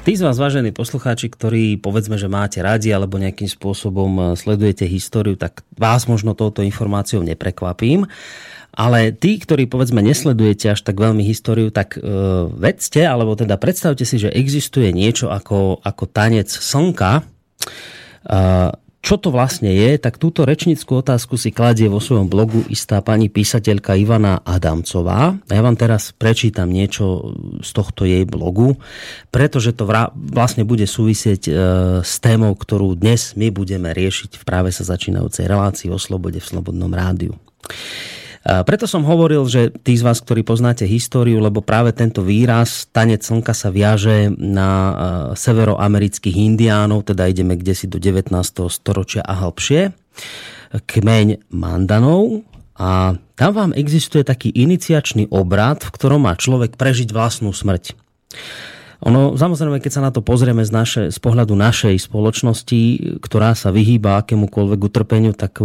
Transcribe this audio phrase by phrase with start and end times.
[0.00, 4.88] Tí z vás, vážení poslucháči, ktorí povedzme, že máte radi alebo nejakým spôsobom eh, sledujete
[4.88, 8.08] históriu, tak vás možno touto informáciou neprekvapím.
[8.72, 12.06] Ale tí, ktorí povedzme nesledujete až tak veľmi históriu, tak e,
[12.54, 17.26] vedzte, alebo teda predstavte si, že existuje niečo ako, ako tanec slnka.
[19.00, 23.32] Čo to vlastne je, tak túto rečnickú otázku si kladie vo svojom blogu istá pani
[23.32, 25.40] písateľka Ivana Adamcová.
[25.40, 27.32] A ja vám teraz prečítam niečo
[27.64, 28.76] z tohto jej blogu,
[29.32, 31.52] pretože to vlastne bude súvisieť e,
[32.04, 36.48] s témou, ktorú dnes my budeme riešiť v práve sa začínajúcej relácii o slobode v
[36.52, 37.40] Slobodnom rádiu.
[38.40, 43.20] Preto som hovoril, že tí z vás, ktorí poznáte históriu, lebo práve tento výraz tanec
[43.20, 44.70] slnka sa viaže na
[45.36, 48.32] severoamerických indiánov, teda ideme kde si do 19.
[48.72, 49.92] storočia a hlbšie,
[50.72, 52.48] kmeň Mandanov,
[52.80, 57.92] a tam vám existuje taký iniciačný obrad, v ktorom má človek prežiť vlastnú smrť.
[59.00, 62.80] Ono, samozrejme, keď sa na to pozrieme z, naše, z pohľadu našej spoločnosti,
[63.24, 65.64] ktorá sa vyhýba akémukoľvek utrpeniu, tak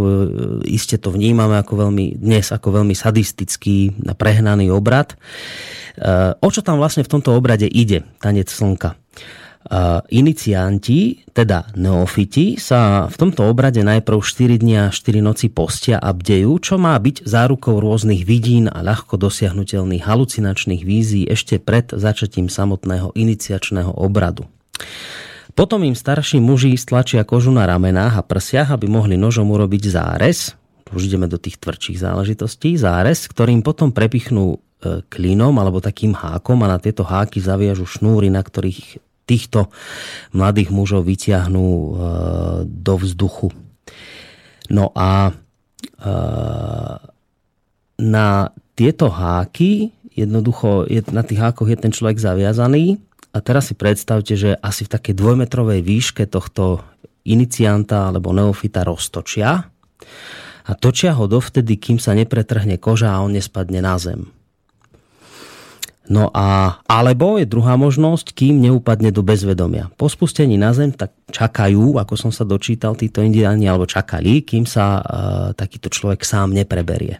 [0.64, 5.12] iste to vnímame ako veľmi, dnes ako veľmi sadistický, prehnaný obrad.
[5.12, 5.16] E,
[6.40, 8.96] o čo tam vlastne v tomto obrade ide, tanec slnka?
[10.14, 16.14] Inicianti, teda neofiti, sa v tomto obrade najprv 4 dní a 4 noci postia a
[16.14, 22.46] bdejú, čo má byť zárukou rôznych vidín a ľahko dosiahnutelných halucinačných vízií ešte pred začatím
[22.46, 24.46] samotného iniciačného obradu.
[25.56, 30.52] Potom im starší muži stlačia kožu na ramenách a prsiach, aby mohli nožom urobiť zárez,
[30.92, 36.62] už ideme do tých tvrdších záležitostí, zárez, ktorým potom prepichnú e, klinom alebo takým hákom
[36.62, 39.68] a na tieto háky zaviažu šnúry, na ktorých týchto
[40.30, 41.90] mladých mužov vyťahnú e,
[42.64, 43.50] do vzduchu.
[44.70, 45.32] No a e,
[48.00, 48.28] na
[48.78, 53.02] tieto háky, jednoducho na tých hákoch je ten človek zaviazaný
[53.34, 56.80] a teraz si predstavte, že asi v takej dvojmetrovej výške tohto
[57.26, 59.68] inicianta alebo neofita roztočia
[60.66, 64.30] a točia ho dovtedy, kým sa nepretrhne koža a on nespadne na zem.
[66.06, 69.90] No a alebo je druhá možnosť, kým neupadne do bezvedomia.
[69.98, 74.64] Po spustení na zem tak čakajú, ako som sa dočítal, títo indiáni, alebo čakali, kým
[74.70, 75.04] sa uh,
[75.58, 77.18] takýto človek sám nepreberie.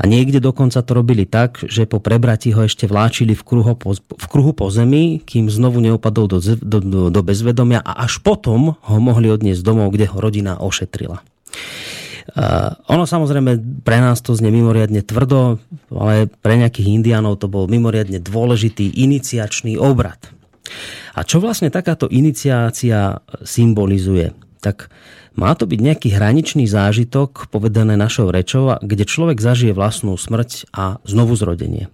[0.00, 3.92] A niekde dokonca to robili tak, že po prebratí ho ešte vláčili v kruhu po,
[3.92, 8.80] v kruhu po zemi, kým znovu neupadol do, do, do, do bezvedomia a až potom
[8.80, 11.20] ho mohli odniesť domov, kde ho rodina ošetrila.
[12.36, 15.58] Uh, ono samozrejme pre nás to znie mimoriadne tvrdo,
[15.90, 20.18] ale pre nejakých indiánov to bol mimoriadne dôležitý iniciačný obrad.
[21.16, 24.30] A čo vlastne takáto iniciácia symbolizuje?
[24.62, 24.92] Tak
[25.34, 31.02] má to byť nejaký hraničný zážitok, povedané našou rečou, kde človek zažije vlastnú smrť a
[31.02, 31.88] znovu zrodenie.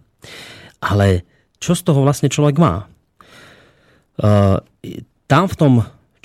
[0.82, 1.24] Ale
[1.62, 2.90] čo z toho vlastne človek má?
[4.16, 4.60] Uh,
[5.28, 5.72] tam v tom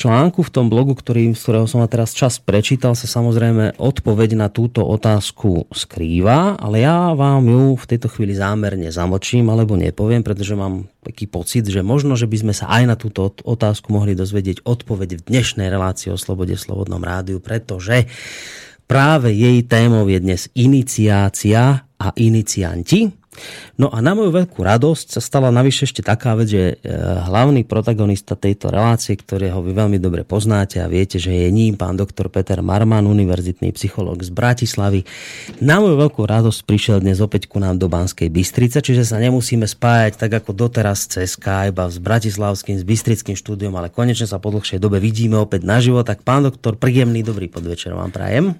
[0.01, 4.49] článku, v tom blogu, ktorý, z ktorého som teraz čas prečítal, sa samozrejme odpoveď na
[4.49, 10.57] túto otázku skrýva, ale ja vám ju v tejto chvíli zámerne zamočím alebo nepoviem, pretože
[10.57, 14.65] mám taký pocit, že možno, že by sme sa aj na túto otázku mohli dozvedieť
[14.65, 18.09] odpoveď v dnešnej relácii o Slobode v Slobodnom rádiu, pretože
[18.89, 23.20] práve jej témou je dnes iniciácia a inicianti.
[23.79, 26.75] No a na moju veľkú radosť sa stala navyše ešte taká vec, že e,
[27.25, 31.97] hlavný protagonista tejto relácie, ktorého vy veľmi dobre poznáte a viete, že je ním pán
[31.97, 35.01] doktor Peter Marman, univerzitný psychológ z Bratislavy.
[35.63, 39.65] Na moju veľkú radosť prišiel dnes opäť ku nám do Banskej Bystrice, čiže sa nemusíme
[39.65, 44.51] spájať tak ako doteraz cez Skype s bratislavským, s bystrickým štúdiom, ale konečne sa po
[44.51, 46.03] dlhšej dobe vidíme opäť naživo.
[46.03, 48.53] Tak pán doktor, príjemný dobrý podvečer vám prajem.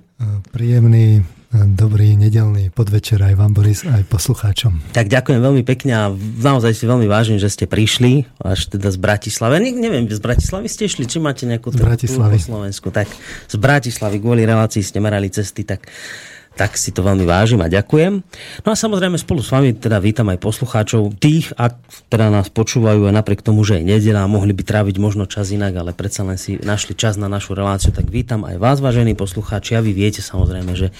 [0.50, 4.95] Príjemný Dobrý nedelný podvečer aj vám, Boris, aj poslucháčom.
[4.95, 6.03] Tak ďakujem veľmi pekne a
[6.39, 9.59] naozaj si veľmi vážim, že ste prišli až teda z Bratislavy.
[9.59, 12.39] Ne, neviem, z Bratislavy ste išli, či máte nejakú z Bratislavy.
[12.39, 12.88] po Slovensku.
[12.95, 13.12] Tak
[13.51, 15.92] z Bratislavy kvôli relácii ste merali cesty, tak
[16.51, 18.27] tak si to veľmi vážim a ďakujem.
[18.68, 21.80] No a samozrejme spolu s vami teda vítam aj poslucháčov, tých, ak
[22.12, 25.80] teda nás počúvajú aj napriek tomu, že je nedela, mohli by tráviť možno čas inak,
[25.80, 29.80] ale predsa len si našli čas na našu reláciu, tak vítam aj vás, vážení poslucháči,
[29.80, 30.92] a vy viete samozrejme, že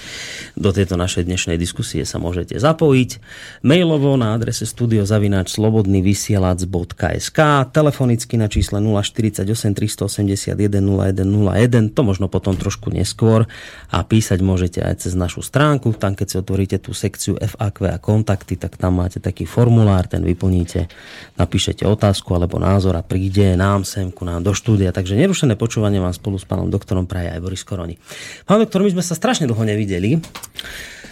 [0.56, 3.20] do tejto našej dnešnej diskusie sa môžete zapojiť
[3.60, 7.40] mailovo na adrese studiozavináč.slobodnyvysielac.sk
[7.76, 9.44] telefonicky na čísle 048
[9.76, 13.44] 381 0101, to možno potom trošku neskôr
[13.92, 18.00] a písať môžete aj cez našu stránku, tam keď si otvoríte tú sekciu FAQ a
[18.00, 20.88] kontakty, tak tam máte taký formulár, ten vyplníte,
[21.36, 24.96] napíšete otázku alebo názor a príde nám sem ku nám do štúdia.
[24.96, 28.00] Takže nerušené počúvanie vám spolu s pánom doktorom praje aj Boris Koroni.
[28.48, 30.24] Pán doktor, my sme sa strašne dlho nevideli.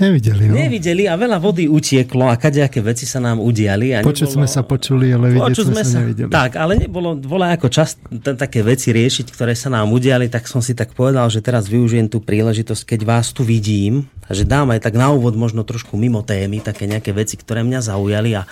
[0.01, 0.57] Nevideli, no.
[0.57, 3.93] Nevideli a veľa vody utieklo a kadejaké veci sa nám udiali.
[3.93, 4.37] A Počuť nebolo...
[4.41, 6.31] sme sa počuli, ale vidieť sme, sme sa nevideli.
[6.33, 10.49] Tak, ale nebolo voľa ako čas t- také veci riešiť, ktoré sa nám udiali, tak
[10.49, 14.73] som si tak povedal, že teraz využijem tú príležitosť, keď vás tu vidím, že dám
[14.73, 18.49] aj tak na úvod možno trošku mimo témy, také nejaké veci, ktoré mňa zaujali a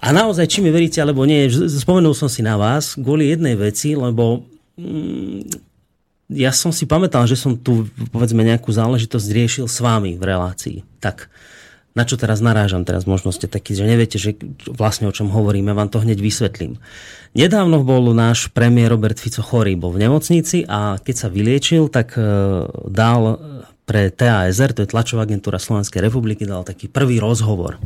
[0.00, 3.92] a naozaj, či mi veríte, alebo nie, spomenul som si na vás kvôli jednej veci,
[3.92, 4.48] lebo
[4.80, 5.69] mm,
[6.30, 10.86] ja som si pamätal, že som tu povedzme nejakú záležitosť riešil s vami v relácii.
[11.02, 11.26] Tak
[11.90, 14.38] na čo teraz narážam, teraz možno ste takí, že neviete, že
[14.70, 16.78] vlastne o čom hovoríme, vám to hneď vysvetlím.
[17.34, 22.14] Nedávno bol náš premiér Robert Fico chorý, bol v nemocnici a keď sa vyliečil, tak
[22.14, 22.22] e,
[22.86, 23.42] dal
[23.90, 27.82] pre TASR, to je tlačová agentúra Slovenskej republiky, dal taký prvý rozhovor.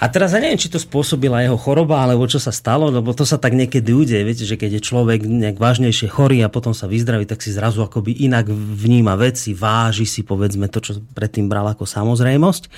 [0.00, 3.28] A teraz ja neviem, či to spôsobila jeho choroba, alebo čo sa stalo, lebo to
[3.28, 4.24] sa tak niekedy udeje.
[4.24, 7.84] Viete, že keď je človek nejak vážnejšie chorý a potom sa vyzdraví, tak si zrazu
[7.84, 12.72] akoby inak vníma veci, váži si povedzme to, čo predtým bral ako samozrejmosť.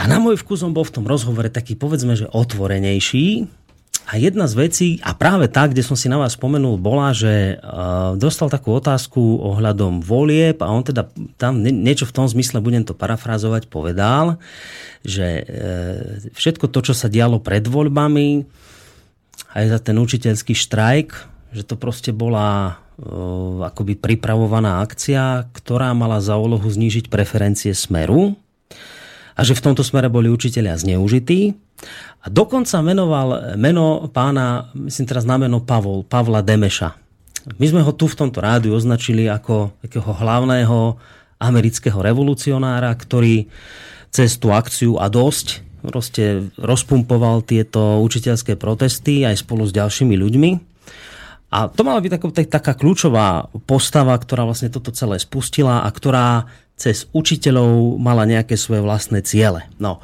[0.00, 3.44] A na môj vkus on bol v tom rozhovore taký povedzme, že otvorenejší,
[4.10, 7.62] a jedna z vecí, a práve tá, kde som si na vás spomenul, bola, že
[7.62, 11.06] uh, dostal takú otázku ohľadom volieb a on teda
[11.38, 14.42] tam niečo v tom zmysle, budem to parafrázovať, povedal,
[15.06, 15.46] že uh,
[16.34, 18.42] všetko to, čo sa dialo pred voľbami,
[19.54, 21.08] aj za ten učiteľský štrajk,
[21.54, 28.34] že to proste bola uh, akoby pripravovaná akcia, ktorá mala za úlohu znížiť preferencie Smeru
[29.40, 31.56] a že v tomto smere boli učiteľia zneužití
[32.20, 36.92] a dokonca menoval meno pána, myslím teraz na meno Pavol, Pavla Demeša.
[37.56, 41.00] My sme ho tu v tomto rádiu označili ako takého hlavného
[41.40, 43.48] amerického revolucionára, ktorý
[44.12, 50.50] cez tú akciu a dosť proste rozpumpoval tieto učiteľské protesty aj spolu s ďalšími ľuďmi.
[51.50, 52.28] A to mala byť taká,
[52.60, 56.46] taká kľúčová postava, ktorá vlastne toto celé spustila a ktorá
[56.80, 59.68] cez učiteľov mala nejaké svoje vlastné ciele.
[59.76, 60.00] No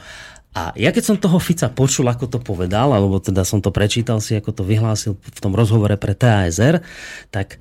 [0.52, 4.20] a ja keď som toho Fica počul, ako to povedal, alebo teda som to prečítal
[4.20, 6.84] si, ako to vyhlásil v tom rozhovore pre TASR,
[7.32, 7.56] tak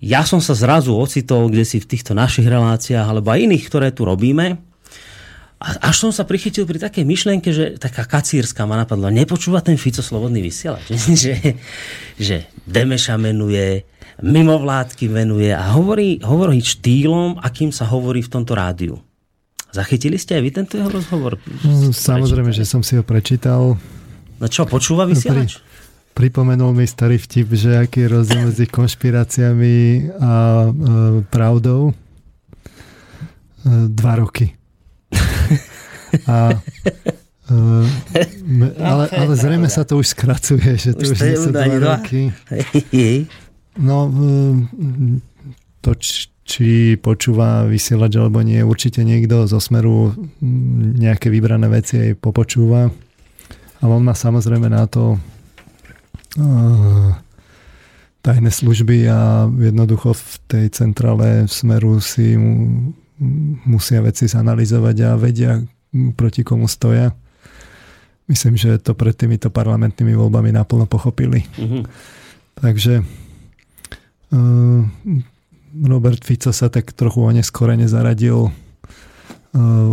[0.00, 3.88] ja som sa zrazu ocitol, kde si v týchto našich reláciách, alebo aj iných, ktoré
[3.92, 4.60] tu robíme,
[5.64, 9.80] a až som sa prichytil pri takej myšlienke, že taká kacírska ma napadla, nepočúva ten
[9.80, 10.92] Fico slobodný vysielač,
[11.24, 11.56] že,
[12.20, 13.88] že Demeša menuje,
[14.22, 19.00] mimovládky menuje a hovorí, hovorí štýlom, akým sa hovorí v tomto rádiu.
[19.74, 21.34] Zachytili ste aj vy tento jeho rozhovor?
[21.66, 23.74] No, samozrejme, že som si ho prečítal.
[24.38, 25.58] No čo, počúva vysielač?
[25.58, 29.74] Pri, pripomenul mi starý vtip, že aký je rozdiel medzi konšpiráciami
[30.22, 30.70] a e,
[31.26, 31.90] pravdou.
[31.90, 31.94] E,
[33.90, 34.54] dva roky.
[36.30, 36.54] a
[37.50, 37.58] e,
[38.78, 42.30] ale, ale zrejme sa to už skracuje, že to už, už nie sú dva roky.
[43.74, 44.06] No,
[45.82, 45.90] to,
[46.44, 50.14] či počúva vysielač alebo nie, určite niekto zo Smeru
[51.00, 52.92] nejaké vybrané veci aj popočúva.
[53.80, 55.18] A on má samozrejme na to
[56.38, 57.10] uh,
[58.24, 62.92] tajné služby a jednoducho v tej centrále Smeru si mu,
[63.68, 65.52] musia veci zanalizovať a vedia,
[66.16, 67.12] proti komu stoja.
[68.24, 71.44] Myslím, že to pred týmito parlamentnými voľbami naplno pochopili.
[71.60, 71.82] Mm-hmm.
[72.64, 73.04] Takže
[75.84, 78.50] Robert Fico sa tak trochu oneskorene zaradil e,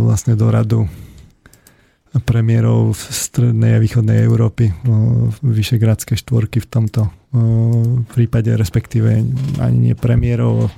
[0.06, 0.86] vlastne do radu
[2.22, 4.74] premiérov v strednej a východnej Európy, e,
[5.42, 7.10] vyšegradské štvorky v tomto
[8.12, 9.24] prípade, respektíve
[9.56, 10.68] ani nie premiérov,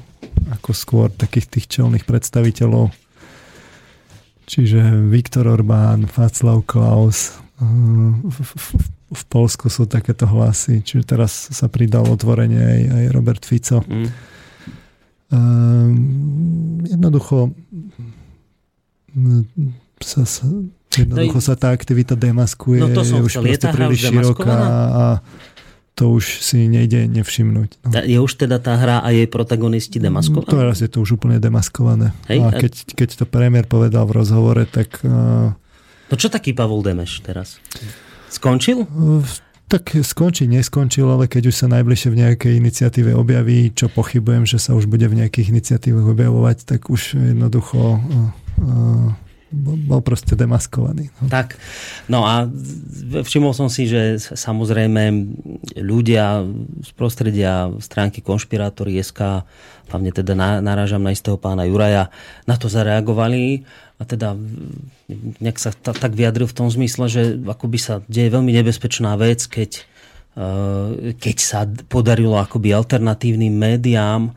[0.55, 2.95] ako skôr takých tých čelných predstaviteľov.
[4.47, 7.35] Čiže Viktor Orbán, Václav Klaus,
[9.31, 13.87] Polsku sú takéto hlasy, čiže teraz sa pridal otvorenie aj, aj Robert Fico.
[13.87, 14.35] Mm
[15.35, 17.51] Ehm, jednoducho
[20.03, 20.47] sa, sa,
[20.95, 24.59] jednoducho no, sa tá aktivita demaskuje, no to som je už proste príliš široká
[24.91, 25.05] a
[25.95, 27.71] to už si nejde nevšimnúť.
[27.87, 28.03] No.
[28.03, 30.51] Je už teda tá hra a jej protagonisti demaskované?
[30.51, 32.11] Teraz je to už úplne demaskované.
[32.27, 34.99] Hej, a keď, keď to premiér povedal v rozhovore, tak...
[35.07, 37.63] No čo taký Pavol Demeš teraz?
[38.35, 38.83] Skončil?
[39.65, 44.61] Tak skončí, neskončil, ale keď už sa najbližšie v nejakej iniciatíve objaví, čo pochybujem, že
[44.61, 47.99] sa už bude v nejakých iniciatívach objavovať, tak už jednoducho uh,
[48.61, 49.09] uh,
[49.89, 51.15] bol proste demaskovaný.
[51.23, 51.31] No.
[51.31, 51.57] Tak,
[52.11, 52.51] no a
[53.23, 55.15] všimol som si, že samozrejme
[55.79, 56.43] ľudia
[56.83, 59.47] z prostredia stránky konšpirátory SK,
[59.89, 62.11] hlavne teda narážam na istého pána Juraja,
[62.51, 63.63] na to zareagovali
[63.95, 64.35] a teda
[65.39, 69.47] nejak sa t- tak vyjadril v tom zmysle, že akoby sa deje veľmi nebezpečná vec,
[69.47, 69.87] keď,
[70.35, 74.35] uh, keď sa podarilo akoby alternatívnym médiám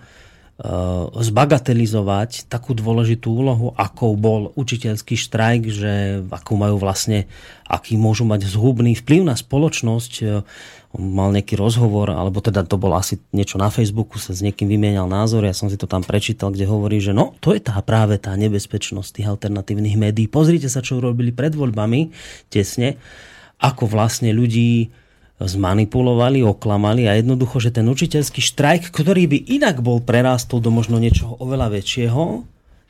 [1.14, 5.94] zbagatelizovať takú dôležitú úlohu, ako bol učiteľský štrajk, že
[6.34, 7.30] akú majú vlastne,
[7.70, 10.14] aký môžu mať zhubný vplyv na spoločnosť.
[10.98, 15.06] Mal nejaký rozhovor, alebo teda to bolo asi niečo na Facebooku, sa s niekým vymienial
[15.06, 18.18] názor, ja som si to tam prečítal, kde hovorí, že no, to je tá práve
[18.18, 20.26] tá nebezpečnosť tých alternatívnych médií.
[20.26, 22.10] Pozrite sa, čo urobili pred voľbami,
[22.50, 22.98] tesne,
[23.62, 24.90] ako vlastne ľudí
[25.38, 30.98] zmanipulovali, oklamali a jednoducho, že ten učiteľský štrajk, ktorý by inak bol prerástol do možno
[30.98, 32.42] niečoho oveľa väčšieho,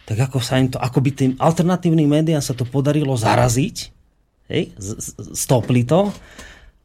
[0.07, 3.91] tak ako sa im to, ako by tým alternatívnym médiám sa to podarilo zaraziť,
[4.47, 4.71] hej,
[5.35, 6.15] stopli to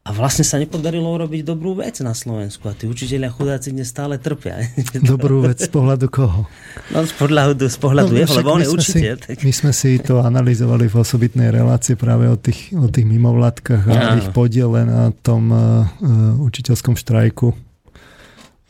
[0.03, 4.19] a vlastne sa nepodarilo urobiť dobrú vec na Slovensku a tí učiteľia chudáci dnes stále
[4.19, 4.59] trpia.
[4.99, 6.43] Dobrú vec z pohľadu koho?
[6.91, 9.15] No z pohľadu, z pohľadu no, jeho, lebo on je učiteľ.
[9.15, 9.35] Si, tak...
[9.47, 14.19] My sme si to analyzovali v osobitnej relácii práve o tých, o tých mimovládkach a
[14.19, 15.87] ich podiele na tom uh,
[16.35, 17.55] učiteľskom štrajku.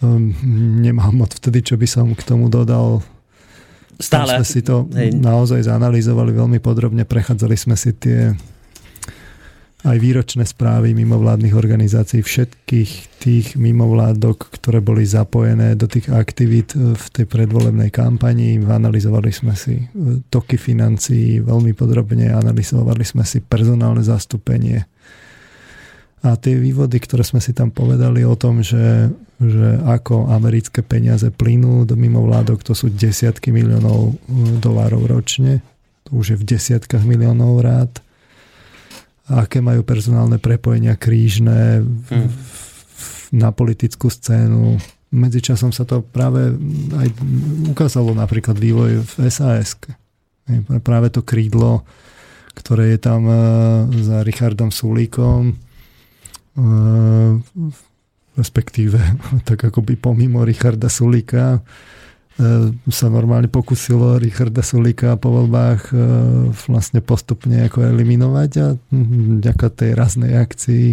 [0.06, 0.38] Um,
[0.86, 3.02] nemám moc vtedy, čo by som k tomu dodal.
[3.98, 4.38] Stále.
[4.38, 5.18] Tam sme si to hej.
[5.18, 8.38] naozaj zanalizovali veľmi podrobne, prechádzali sme si tie
[9.84, 16.96] aj výročné správy mimovládnych organizácií, všetkých tých mimovládok, ktoré boli zapojené do tých aktivít e,
[16.96, 18.64] v tej predvolebnej kampani.
[18.64, 19.86] Analyzovali sme si e,
[20.32, 24.88] toky financií veľmi podrobne, analyzovali sme si personálne zastúpenie.
[26.24, 29.12] A tie vývody, ktoré sme si tam povedali o tom, že,
[29.44, 35.60] že ako americké peniaze plynú do mimovládok, to sú desiatky miliónov e, dolárov ročne.
[36.08, 38.00] To už je v desiatkách miliónov rád
[39.30, 42.30] aké majú personálne prepojenia krížne hmm.
[43.40, 44.76] na politickú scénu.
[45.14, 46.58] Medzičasom sa to práve
[46.98, 47.08] aj
[47.72, 49.80] ukázalo napríklad vývoj v SAS.
[50.84, 51.88] Práve to krídlo,
[52.58, 53.36] ktoré je tam e,
[54.04, 55.56] za Richardom Sulíkom, e,
[58.36, 59.00] respektíve
[59.48, 61.64] tak akoby pomimo Richarda Sulíka,
[62.90, 65.96] sa normálne pokusilo Richarda Sulika po voľbách e,
[66.66, 68.68] vlastne postupne ako eliminovať a
[69.38, 70.88] vďaka tej raznej akcii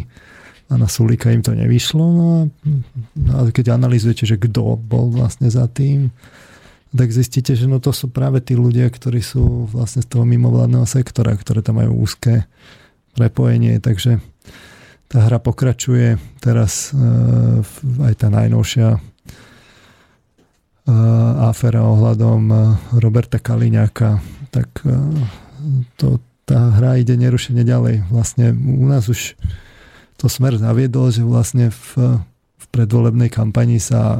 [0.68, 2.04] a na Sulika im to nevyšlo.
[2.04, 2.40] No a,
[3.16, 6.12] no a keď analizujete, že kto bol vlastne za tým,
[6.92, 10.84] tak zistíte, že no to sú práve tí ľudia, ktorí sú vlastne z toho mimovládneho
[10.84, 12.44] sektora, ktoré tam majú úzke
[13.16, 14.20] prepojenie, takže
[15.10, 16.20] tá hra pokračuje.
[16.38, 17.00] Teraz e,
[18.04, 19.00] aj tá najnovšia
[21.40, 22.42] aféra ohľadom
[22.98, 24.18] Roberta Kaliňáka,
[24.50, 24.82] tak
[26.00, 26.18] to,
[26.48, 28.10] tá hra ide nerušene ďalej.
[28.10, 29.38] Vlastne u nás už
[30.18, 32.20] to smer zaviedol, že vlastne v,
[32.58, 34.18] v predvolebnej kampani sa e,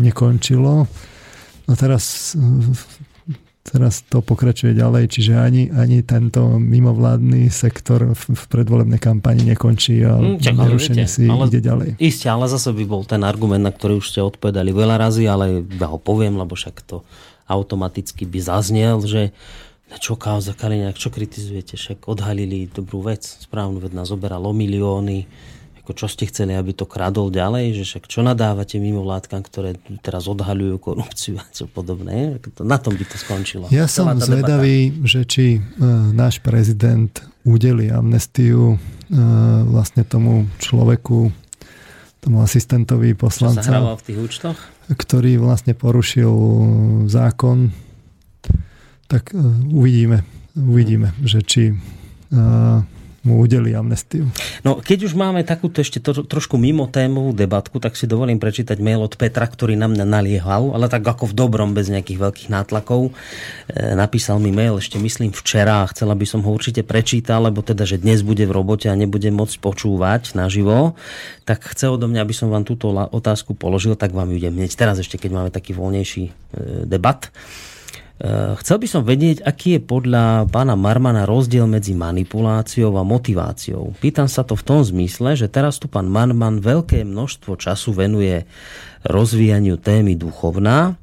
[0.00, 0.88] nekončilo.
[1.68, 2.32] No teraz
[3.60, 10.00] teraz to pokračuje ďalej, čiže ani, ani tento mimovládny sektor v, v predvolebnej kampani nekončí
[10.02, 12.00] a mm, Čak, nerušenie si ale, ide ďalej.
[12.00, 15.62] Isté, ale zase by bol ten argument, na ktorý už ste odpovedali veľa razy, ale
[15.64, 17.04] ja ho poviem, lebo však to
[17.50, 19.34] automaticky by zaznel, že
[19.98, 25.26] čo kauza Kaliňák, čo kritizujete, však odhalili dobrú vec, správnu vec nás oberalo milióny,
[25.90, 29.74] ako čo ste chceli, aby to kradol ďalej, že však čo nadávate mimo vládkam, ktoré
[30.06, 32.38] teraz odhaľujú korupciu a čo podobné.
[32.62, 33.66] Na tom by to skončilo.
[33.74, 35.10] Ja som zvedavý, debata.
[35.10, 37.10] že či uh, náš prezident
[37.42, 38.80] udeli amnestiu uh,
[39.66, 41.34] vlastne tomu človeku,
[42.22, 43.66] tomu asistentovi poslanca.
[43.66, 44.58] Čo sa v tých účtoch?
[44.94, 46.30] Ktorý vlastne porušil
[47.10, 47.74] zákon.
[49.10, 49.42] Tak uh,
[49.74, 50.22] uvidíme,
[50.54, 52.78] uvidíme, že či uh,
[53.20, 54.32] mu udeli amnestiu.
[54.64, 58.80] No, keď už máme takúto ešte to, trošku mimo tému debatku, tak si dovolím prečítať
[58.80, 62.48] mail od Petra, ktorý na mňa naliehal, ale tak ako v dobrom, bez nejakých veľkých
[62.48, 63.12] nátlakov.
[63.68, 67.84] E, napísal mi mail ešte myslím včera chcela by som ho určite prečítal, lebo teda,
[67.84, 70.96] že dnes bude v robote a nebude môcť počúvať naživo,
[71.44, 74.72] tak chce odo mňa, aby som vám túto otázku položil, tak vám ju idem hneď
[74.72, 76.32] teraz ešte, keď máme taký voľnejší e,
[76.88, 77.28] debat.
[78.20, 83.96] Eh, chcel by som vedieť, aký je podľa pána Marmana rozdiel medzi manipuláciou a motiváciou.
[83.96, 88.44] Pýtam sa to v tom zmysle, že teraz tu pán Marman veľké množstvo času venuje
[89.08, 91.00] rozvíjaniu témy duchovná.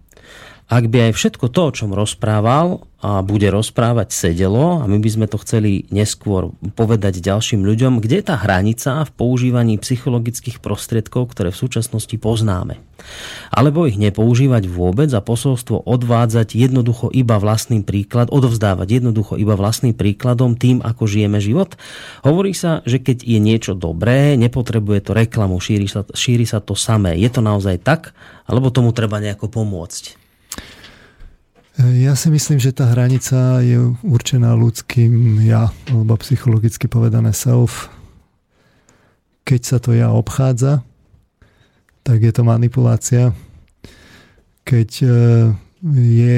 [0.67, 5.09] Ak by aj všetko to, o čom rozprával, a bude rozprávať sedelo a my by
[5.13, 11.29] sme to chceli neskôr povedať ďalším ľuďom, kde je tá hranica v používaní psychologických prostriedkov,
[11.29, 12.81] ktoré v súčasnosti poznáme.
[13.53, 19.93] Alebo ich nepoužívať vôbec a posolstvo odvádzať jednoducho iba vlastným príklad, odovzdávať jednoducho iba vlastným
[19.93, 21.77] príkladom tým, ako žijeme život.
[22.25, 26.74] Hovorí sa, že keď je niečo dobré, nepotrebuje to reklamu, šíri sa, šíri sa to
[26.74, 27.13] samé.
[27.21, 28.17] Je to naozaj tak?
[28.50, 30.26] Alebo tomu treba nejako pomôcť?
[31.77, 37.93] Ja si myslím, že tá hranica je určená ľudským ja, alebo psychologicky povedané self.
[39.46, 40.81] Keď sa to ja obchádza,
[42.01, 43.38] tak je to manipulácia.
[44.67, 44.89] keď
[45.96, 46.38] je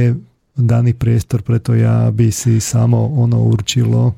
[0.53, 4.13] daný priestor preto ja, aby si samo ono určilo,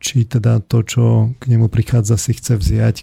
[0.00, 1.04] či teda to, čo
[1.36, 2.96] k nemu prichádza, si chce vziať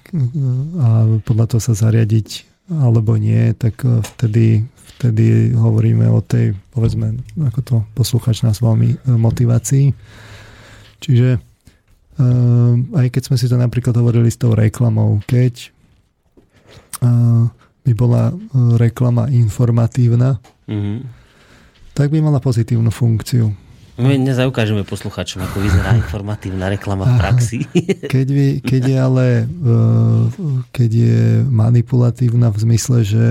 [0.81, 4.65] a podľa toho sa zariadiť alebo nie, tak vtedy,
[4.99, 9.91] vtedy hovoríme o tej, povedzme, ako to posluchač nás veľmi motivácii.
[11.03, 11.41] Čiže
[12.93, 15.73] aj keď sme si to napríklad hovorili s tou reklamou, keď
[17.83, 18.31] by bola
[18.79, 20.97] reklama informatívna, mm-hmm.
[21.91, 23.51] tak by mala pozitívnu funkciu.
[23.93, 27.59] My nezaukážeme posluchačom, ako vyzerá informatívna reklama v praxi.
[28.13, 29.25] Keď, by, keď je ale
[30.73, 33.25] keď je manipulatívna v zmysle, že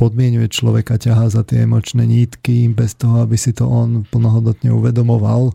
[0.00, 5.52] podmienuje človeka, ťahá za tie emočné nítky bez toho, aby si to on plnohodnotne uvedomoval,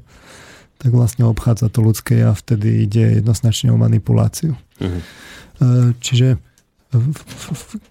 [0.82, 4.58] tak vlastne obchádza to ľudské a vtedy ide jednoznačne o manipuláciu.
[4.82, 5.02] Uh-huh.
[6.02, 6.42] Čiže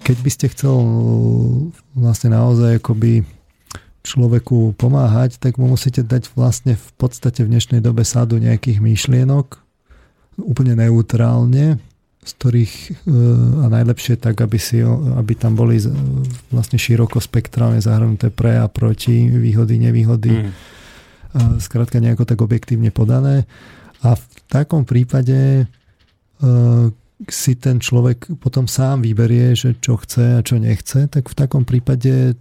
[0.02, 0.76] keď by ste chcel
[1.94, 3.22] vlastne naozaj akoby
[4.00, 9.60] človeku pomáhať, tak mu musíte dať vlastne v podstate v dnešnej dobe sadu nejakých myšlienok,
[10.40, 11.76] úplne neutrálne,
[12.20, 12.94] z ktorých eh,
[13.64, 15.80] a najlepšie tak, aby, si, aby tam boli
[16.52, 20.52] vlastne široko spektrálne zahrnuté pre a proti, výhody, nevýhody, mm.
[21.60, 23.44] skrátka nejako tak objektívne podané.
[24.00, 26.84] A v takom prípade eh,
[27.28, 31.68] si ten človek potom sám vyberie, že čo chce a čo nechce, tak v takom
[31.68, 32.40] prípade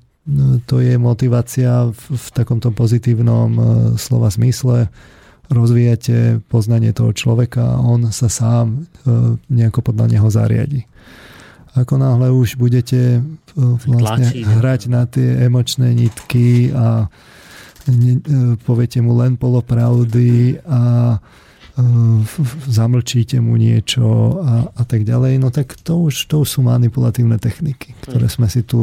[0.66, 3.62] to je motivácia v, v takomto pozitívnom e,
[3.98, 4.92] slova zmysle.
[5.50, 8.78] Rozvíjate poznanie toho človeka a on sa sám e,
[9.50, 10.86] nejako podľa neho zariadi.
[11.74, 13.22] Ako náhle už budete e,
[13.90, 17.10] vlastne Tlačí, hrať na tie emočné nitky a
[18.70, 21.18] poviete mu len polopravdy a
[22.70, 27.40] zamlčíte mu niečo a, a tak ďalej, no tak to už, to už sú manipulatívne
[27.40, 28.78] techniky, ktoré sme si tu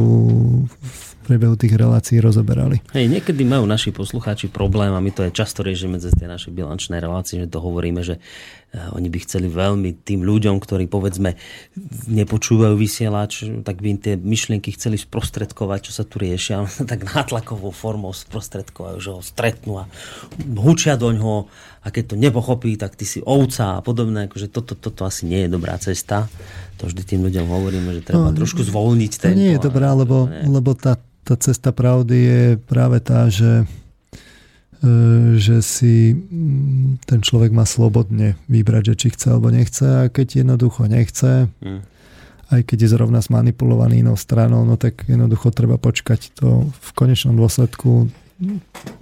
[0.74, 2.79] v priebehu tých relácií rozoberali.
[2.95, 6.55] Hej, niekedy majú naši poslucháči problém a my to aj často riešime cez tie naše
[6.55, 8.23] bilančné relácie, že to hovoríme, že
[8.93, 11.35] oni by chceli veľmi tým ľuďom, ktorí povedzme
[12.07, 17.73] nepočúvajú vysielač, tak by im tie myšlienky chceli sprostredkovať, čo sa tu riešia, tak nátlakovou
[17.73, 19.85] formou sprostredkovajú, že ho stretnú a
[20.57, 21.49] hučia do ňoho
[21.83, 25.47] a keď to nepochopí, tak ty si ovca a podobné, akože toto, toto asi nie
[25.47, 26.27] je dobrá cesta.
[26.83, 29.23] To vždy tým ľuďom hovoríme, že treba no, trošku zvolniť.
[29.23, 33.67] To nie je dobrá, lebo, lebo tá tá cesta pravdy je práve tá, že,
[35.37, 40.45] že si mm, ten človek má slobodne vybrať, že či chce alebo nechce a keď
[40.45, 41.81] jednoducho nechce, mm.
[42.53, 47.35] aj keď je zrovna zmanipulovaný inou stranou, no tak jednoducho treba počkať to v konečnom
[47.35, 48.12] dôsledku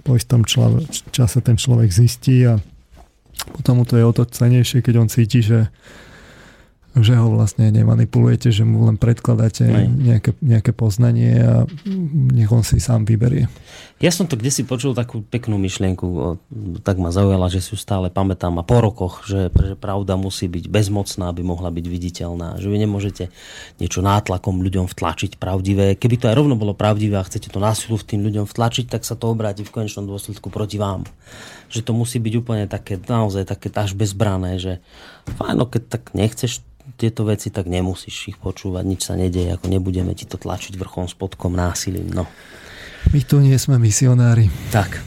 [0.07, 0.47] po istom
[1.11, 2.55] čase ten človek zistí a
[3.51, 5.67] potom mu to je o to cenejšie, keď on cíti, že
[6.95, 11.67] že ho vlastne nemanipulujete, že mu len predkladáte nejaké, nejaké poznanie a
[12.31, 13.51] nech on si sám vyberie.
[13.99, 16.35] Ja som to kde si počul takú peknú myšlienku,
[16.83, 20.51] tak ma zaujala, že si ju stále pamätám a po rokoch, že, že pravda musí
[20.51, 22.59] byť bezmocná, aby mohla byť viditeľná.
[22.59, 23.23] Že vy nemôžete
[23.79, 25.95] niečo nátlakom ľuďom vtlačiť pravdivé.
[25.95, 29.07] Keby to aj rovno bolo pravdivé a chcete to násilu v tým ľuďom vtlačiť, tak
[29.07, 31.07] sa to obráti v konečnom dôsledku proti vám.
[31.71, 34.83] Že to musí byť úplne také, naozaj také až bezbrané, že
[35.33, 36.61] fajno, keď tak nechceš
[37.01, 41.09] tieto veci, tak nemusíš ich počúvať, nič sa nedeje, ako nebudeme ti to tlačiť vrchom
[41.09, 42.13] spodkom násilím.
[42.13, 42.29] No.
[43.09, 44.53] My tu nie sme misionári.
[44.69, 45.01] Tak.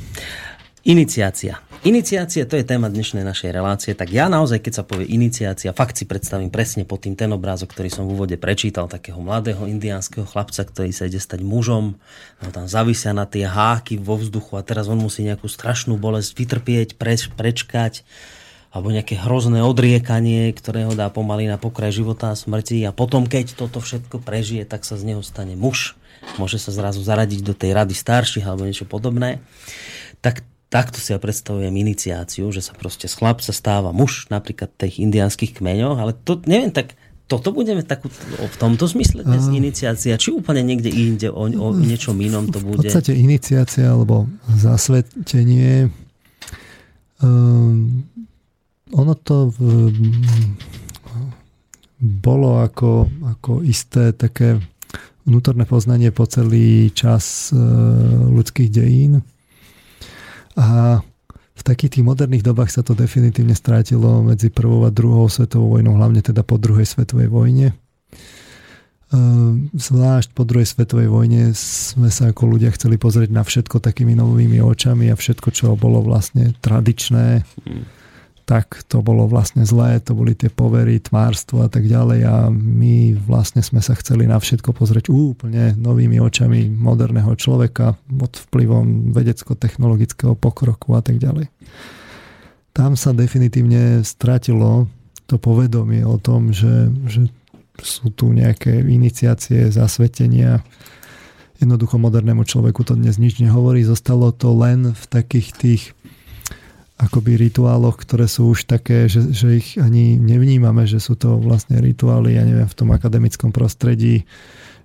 [0.87, 1.63] Iniciácia.
[1.87, 5.95] Iniciácia, to je téma dnešnej našej relácie, tak ja naozaj, keď sa povie iniciácia, fakt
[5.95, 10.27] si predstavím presne pod tým ten obrázok, ktorý som v úvode prečítal, takého mladého indiánskeho
[10.27, 11.95] chlapca, ktorý sa ide stať mužom,
[12.43, 16.35] no tam zavisia na tie háky vo vzduchu a teraz on musí nejakú strašnú bolesť
[16.35, 18.03] vytrpieť, preč, prečkať,
[18.79, 23.27] alebo nejaké hrozné odriekanie, ktoré ho dá pomaly na pokraj života a smrti a potom,
[23.27, 25.99] keď toto všetko prežije, tak sa z neho stane muž.
[26.39, 29.43] Môže sa zrazu zaradiť do tej rady starších alebo niečo podobné.
[30.23, 35.03] Tak takto si ja predstavujem iniciáciu, že sa proste z chlapca stáva muž, napríklad tých
[35.03, 36.95] indiánskych kmeňoch, ale to neviem, tak
[37.29, 42.17] toto budeme takú, v tomto zmysle dnes iniciácia, či úplne niekde inde o, o niečom
[42.25, 42.89] inom to bude?
[42.89, 45.93] V podstate iniciácia alebo zasvetenie
[47.21, 48.09] um,
[48.93, 49.59] ono to v,
[51.99, 54.63] bolo ako, ako isté také
[55.27, 57.59] vnútorné poznanie po celý čas e,
[58.33, 59.21] ľudských dejín.
[60.57, 61.03] A
[61.59, 65.99] v takých tých moderných dobách sa to definitívne strátilo medzi prvou a druhou svetovou vojnou,
[65.99, 67.75] hlavne teda po druhej svetovej vojne.
[67.75, 69.19] E,
[69.77, 74.65] zvlášť po druhej svetovej vojne sme sa ako ľudia chceli pozrieť na všetko takými novými
[74.65, 77.98] očami a všetko, čo bolo vlastne tradičné, mm
[78.49, 83.13] tak to bolo vlastne zlé, to boli tie povery, tmárstvo a tak ďalej a my
[83.13, 90.33] vlastne sme sa chceli na všetko pozrieť úplne novými očami moderného človeka pod vplyvom vedecko-technologického
[90.33, 91.53] pokroku a tak ďalej.
[92.73, 94.89] Tam sa definitívne stratilo
[95.29, 97.29] to povedomie o tom, že, že
[97.85, 100.65] sú tu nejaké iniciácie, zasvetenia.
[101.61, 103.85] Jednoducho modernému človeku to dnes nič nehovorí.
[103.85, 105.83] Zostalo to len v takých tých
[106.99, 111.79] akoby rituáloch, ktoré sú už také, že, že ich ani nevnímame, že sú to vlastne
[111.79, 114.27] rituály, ja neviem, v tom akademickom prostredí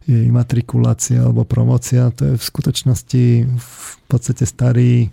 [0.06, 2.14] je imatrikulácia alebo promocia.
[2.14, 5.10] To je v skutočnosti v podstate starý e,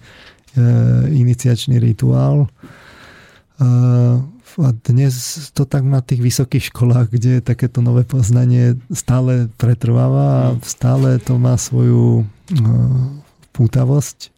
[1.08, 2.44] iniciačný rituál.
[2.44, 2.48] E,
[4.60, 5.14] a dnes
[5.54, 11.38] to tak na tých vysokých školách, kde takéto nové poznanie stále pretrváva a stále to
[11.38, 12.58] má svoju e,
[13.54, 14.34] pútavosť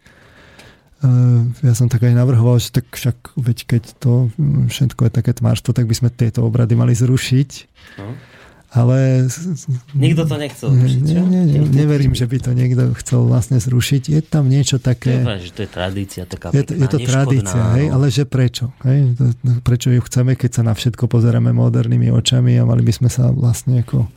[1.66, 5.34] ja som tak aj navrhoval, že tak však, veď keď to hm, všetko je také
[5.34, 7.50] tmárstvo, tak by sme tieto obrady mali zrušiť.
[7.98, 8.14] No.
[8.72, 9.28] Ale...
[9.92, 14.02] Nikto to nechcel zrušiť, nie, nie, nie, neverím, že by to niekto chcel vlastne zrušiť.
[14.08, 15.20] Je tam niečo také...
[15.20, 18.24] To je, že to je tradícia taká je to, je to tradícia, hej, ale že
[18.24, 18.72] prečo?
[18.88, 19.12] Hej?
[19.60, 23.28] Prečo ju chceme, keď sa na všetko pozeráme modernými očami a mali by sme sa
[23.28, 24.08] vlastne ako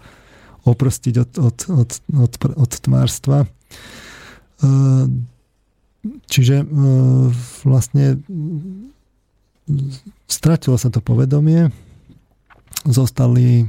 [0.65, 3.43] oprostiť od, od, od, od, od tmárstva.
[4.63, 5.11] Uh,
[6.05, 6.65] Čiže e,
[7.65, 8.21] vlastne
[10.29, 11.73] stratilo sa to povedomie,
[12.85, 13.65] zostali,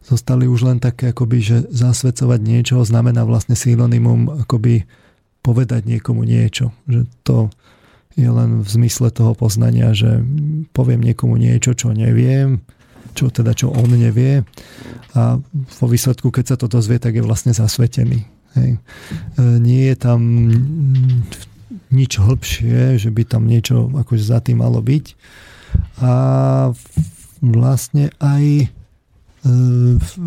[0.00, 4.88] zostali už len také, akoby, že zasvedcovať niečo znamená vlastne synonymum akoby
[5.44, 6.72] povedať niekomu niečo.
[6.88, 7.38] Že to
[8.16, 10.24] je len v zmysle toho poznania, že
[10.72, 12.64] poviem niekomu niečo, čo neviem,
[13.12, 14.42] čo teda čo on nevie
[15.14, 15.38] a
[15.78, 18.26] vo výsledku, keď sa to dozvie, tak je vlastne zasvetený.
[18.58, 18.70] Hej.
[18.74, 18.78] E,
[19.58, 20.20] nie je tam
[21.94, 25.06] nič hlbšie, že by tam niečo akože za tým malo byť.
[26.02, 26.12] A
[27.38, 28.66] vlastne aj e,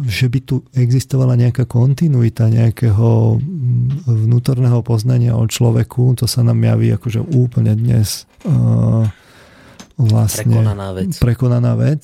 [0.07, 3.39] že by tu existovala nejaká kontinuita nejakého
[4.07, 9.03] vnútorného poznania o človeku, to sa nám javí akože úplne dnes uh,
[9.97, 11.11] vlastne prekonaná vec.
[11.17, 12.03] prekonaná vec.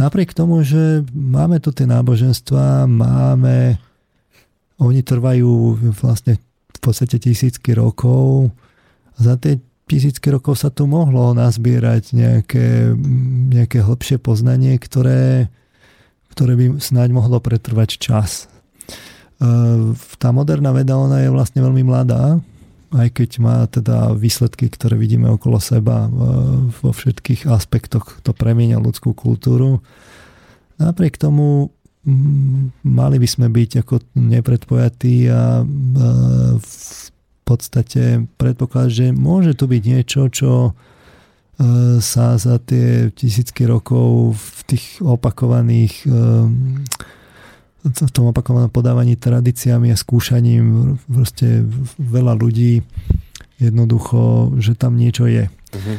[0.00, 3.76] Napriek tomu, že máme tu tie náboženstva, máme
[4.80, 6.40] oni trvajú vlastne
[6.72, 8.50] v podstate tisícky rokov,
[9.22, 12.96] za tie tisícky rokov sa tu mohlo nazbierať nejaké,
[13.52, 15.52] nejaké hlbšie poznanie, ktoré,
[16.32, 18.46] ktoré by snáď mohlo pretrvať čas.
[19.42, 19.46] E,
[20.16, 22.40] tá moderná veda, ona je vlastne veľmi mladá,
[22.92, 26.10] aj keď má teda výsledky, ktoré vidíme okolo seba e,
[26.72, 29.84] vo všetkých aspektoch, to premieňa ľudskú kultúru.
[30.80, 31.70] Napriek tomu
[32.82, 35.62] mali by sme byť ako nepredpojatí a
[36.58, 36.66] v
[37.44, 40.72] podstate predpoklad, že môže tu byť niečo, čo e,
[41.98, 46.10] sa za tie tisícky rokov v tých opakovaných e,
[47.82, 51.66] v tom opakovanom podávaní tradíciami a skúšaním proste
[51.98, 52.86] veľa ľudí
[53.58, 55.50] jednoducho, že tam niečo je.
[55.50, 55.98] Uh-huh.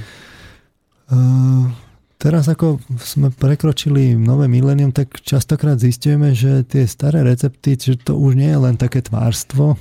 [2.23, 8.15] Teraz ako sme prekročili nové milénium, tak častokrát zistujeme, že tie staré recepty, že to
[8.15, 9.75] už nie je len také tvárstvo,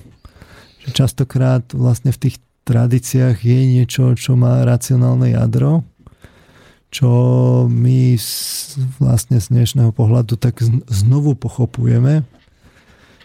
[0.91, 5.87] častokrát vlastne v tých tradíciách je niečo, čo má racionálne jadro,
[6.93, 7.11] čo
[7.71, 8.19] my
[9.01, 12.27] vlastne z dnešného pohľadu tak znovu pochopujeme.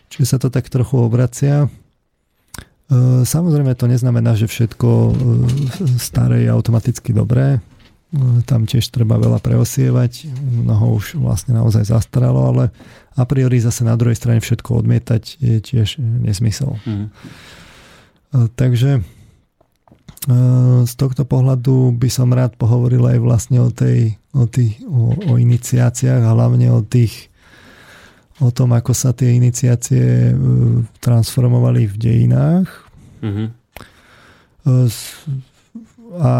[0.07, 1.67] Čiže sa to tak trochu obracia.
[1.67, 5.11] E, samozrejme to neznamená, že všetko e,
[5.99, 7.59] staré je automaticky dobré.
[8.07, 10.31] E, tam tiež treba veľa preosievať.
[10.31, 12.63] Mnoho už vlastne naozaj zastaralo, ale
[13.19, 16.79] a priori zase na druhej strane všetko odmietať je tiež nesmysel.
[16.87, 17.07] Mm.
[18.55, 19.01] Takže e,
[20.87, 25.33] z tohto pohľadu by som rád pohovoril aj vlastne o, tej, o, tých, o, o
[25.35, 27.27] iniciáciách a hlavne o tých
[28.37, 30.33] o tom, ako sa tie iniciácie e,
[31.01, 32.69] transformovali v dejinách.
[33.25, 33.47] Mm-hmm.
[36.15, 36.33] A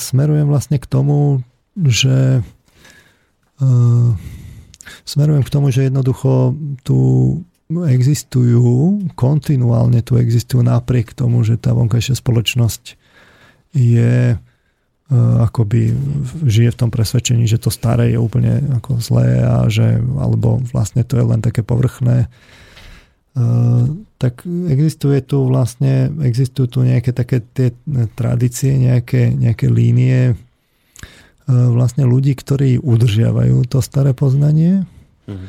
[0.00, 1.44] smerujem vlastne k tomu,
[1.76, 2.40] že
[5.04, 6.98] smerujem k tomu, že jednoducho tu
[7.66, 12.94] existujú, kontinuálne tu existujú napriek tomu, že tá vonkajšia spoločnosť
[13.74, 15.90] je uh, akoby
[16.46, 21.02] žije v tom presvedčení, že to staré je úplne ako zlé a že, alebo vlastne
[21.02, 22.30] to je len také povrchné.
[24.16, 27.76] Tak existuje tu vlastne, existujú tu nejaké také tie
[28.16, 30.40] tradície, nejaké, nejaké línie
[31.46, 34.88] vlastne ľudí, ktorí udržiavajú to staré poznanie,
[35.28, 35.46] mm.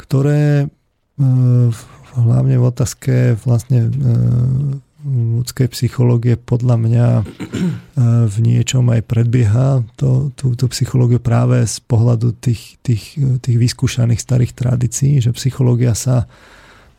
[0.00, 0.72] ktoré
[2.16, 3.92] hlavne v otázke vlastne
[5.02, 7.06] ľudskej psychológie podľa mňa
[8.30, 14.54] v niečom aj predbieha to, túto psychológiu práve z pohľadu tých, tých, tých vyskúšaných starých
[14.54, 16.30] tradícií, že psychológia sa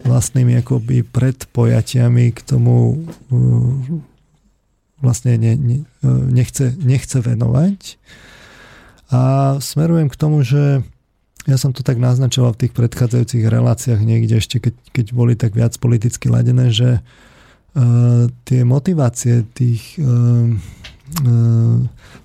[0.04, 3.00] vlastnými akoby predpojatiami k tomu
[3.32, 3.39] e,
[5.00, 5.78] vlastne ne, ne,
[6.32, 8.00] nechce, nechce venovať.
[9.12, 9.22] A
[9.60, 10.84] smerujem k tomu, že
[11.44, 15.52] ja som to tak naznačoval v tých predchádzajúcich reláciách niekde ešte, keď, keď boli tak
[15.60, 20.48] viac politicky ladené, že uh, tie motivácie tých, uh,
[21.28, 21.78] uh,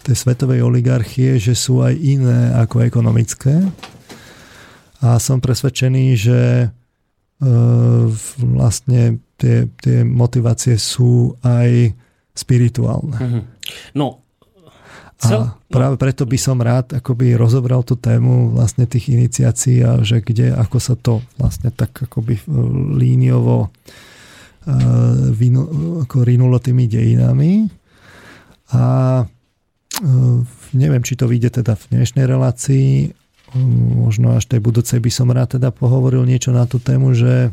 [0.06, 3.58] tej svetovej oligarchie, že sú aj iné ako ekonomické.
[5.02, 6.77] A som presvedčený, že uh,
[8.38, 11.94] vlastne tie, tie motivácie sú aj
[12.34, 13.14] spirituálne.
[13.14, 13.42] Mm-hmm.
[13.94, 14.26] No,
[15.18, 20.22] a práve preto by som rád akoby rozobral tú tému vlastne tých iniciácií a že
[20.22, 22.42] kde, ako sa to vlastne tak akoby e,
[22.94, 27.66] líniovo uh, ako rinulo tými dejinami.
[28.78, 29.24] A
[30.76, 33.10] neviem, či to vyjde teda v dnešnej relácii,
[33.56, 37.48] možno až tej budúcej by som rád teda pohovoril niečo na tú tému, že,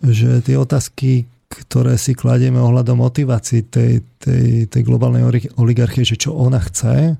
[0.00, 5.24] že tie otázky, ktoré si kladieme ohľadom motivácií tej, tej, tej globálnej
[5.56, 7.16] oligarchie, že čo ona chce,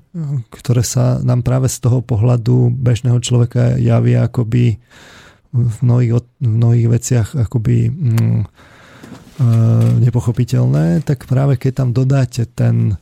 [0.53, 4.77] ktoré sa nám práve z toho pohľadu bežného človeka javia akoby
[5.49, 8.47] v mnohých, v mnohých veciach akoby mm, e,
[9.97, 12.93] nepochopiteľné, tak práve keď tam dodáte ten,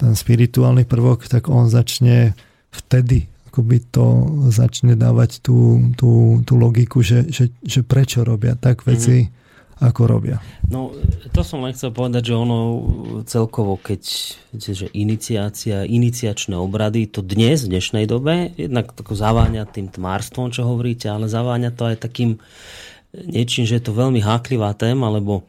[0.00, 2.32] ten spirituálny prvok, tak on začne
[2.72, 8.88] vtedy akoby to začne dávať tú, tú, tú logiku, že, že, že prečo robia tak
[8.88, 9.40] veci, mm-hmm
[9.82, 10.38] ako robia.
[10.70, 10.94] No,
[11.34, 12.86] to som len chcel povedať, že ono
[13.26, 14.00] celkovo, keď
[14.54, 20.70] že iniciácia, iniciačné obrady, to dnes, v dnešnej dobe, jednak tako zaváňa tým tmárstvom, čo
[20.70, 22.38] hovoríte, ale zaváňa to aj takým
[23.12, 25.44] niečím, že je to veľmi háklivá téma, lebo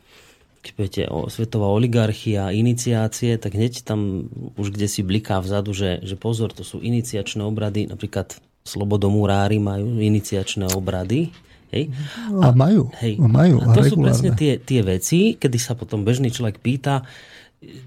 [0.64, 6.00] keď poviete o svetová oligarchia, iniciácie, tak hneď tam už kde si bliká vzadu, že,
[6.08, 11.36] že pozor, to sú iniciačné obrady, napríklad slobodomurári majú iniciačné obrady,
[11.74, 11.90] Hej?
[12.38, 12.94] A, a majú.
[13.02, 13.18] Hej.
[13.18, 16.62] A majú a to a sú presne tie, tie veci, kedy sa potom bežný človek
[16.62, 17.02] pýta,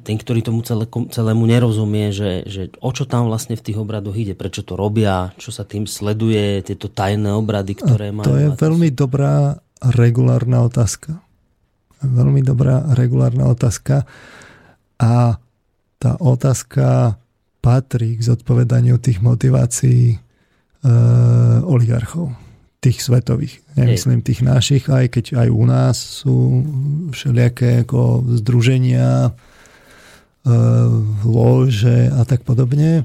[0.03, 4.17] ten, ktorý tomu celé, celému nerozumie, že, že o čo tam vlastne v tých obradoch
[4.17, 8.27] ide, prečo to robia, čo sa tým sleduje, tieto tajné obrady, ktoré majú.
[8.27, 11.26] To je veľmi dobrá regulárna otázka.
[12.05, 14.05] Veľmi dobrá regulárna otázka.
[15.01, 15.41] A
[15.97, 17.17] tá otázka
[17.65, 20.19] patrí k zodpovedaniu tých motivácií e,
[21.67, 22.31] oligarchov
[22.79, 23.59] tých svetových.
[23.75, 26.63] Nemyslím tých našich, aj keď aj u nás sú
[27.11, 29.31] všelijaké ako združenia, e,
[31.27, 33.03] lože a tak podobne.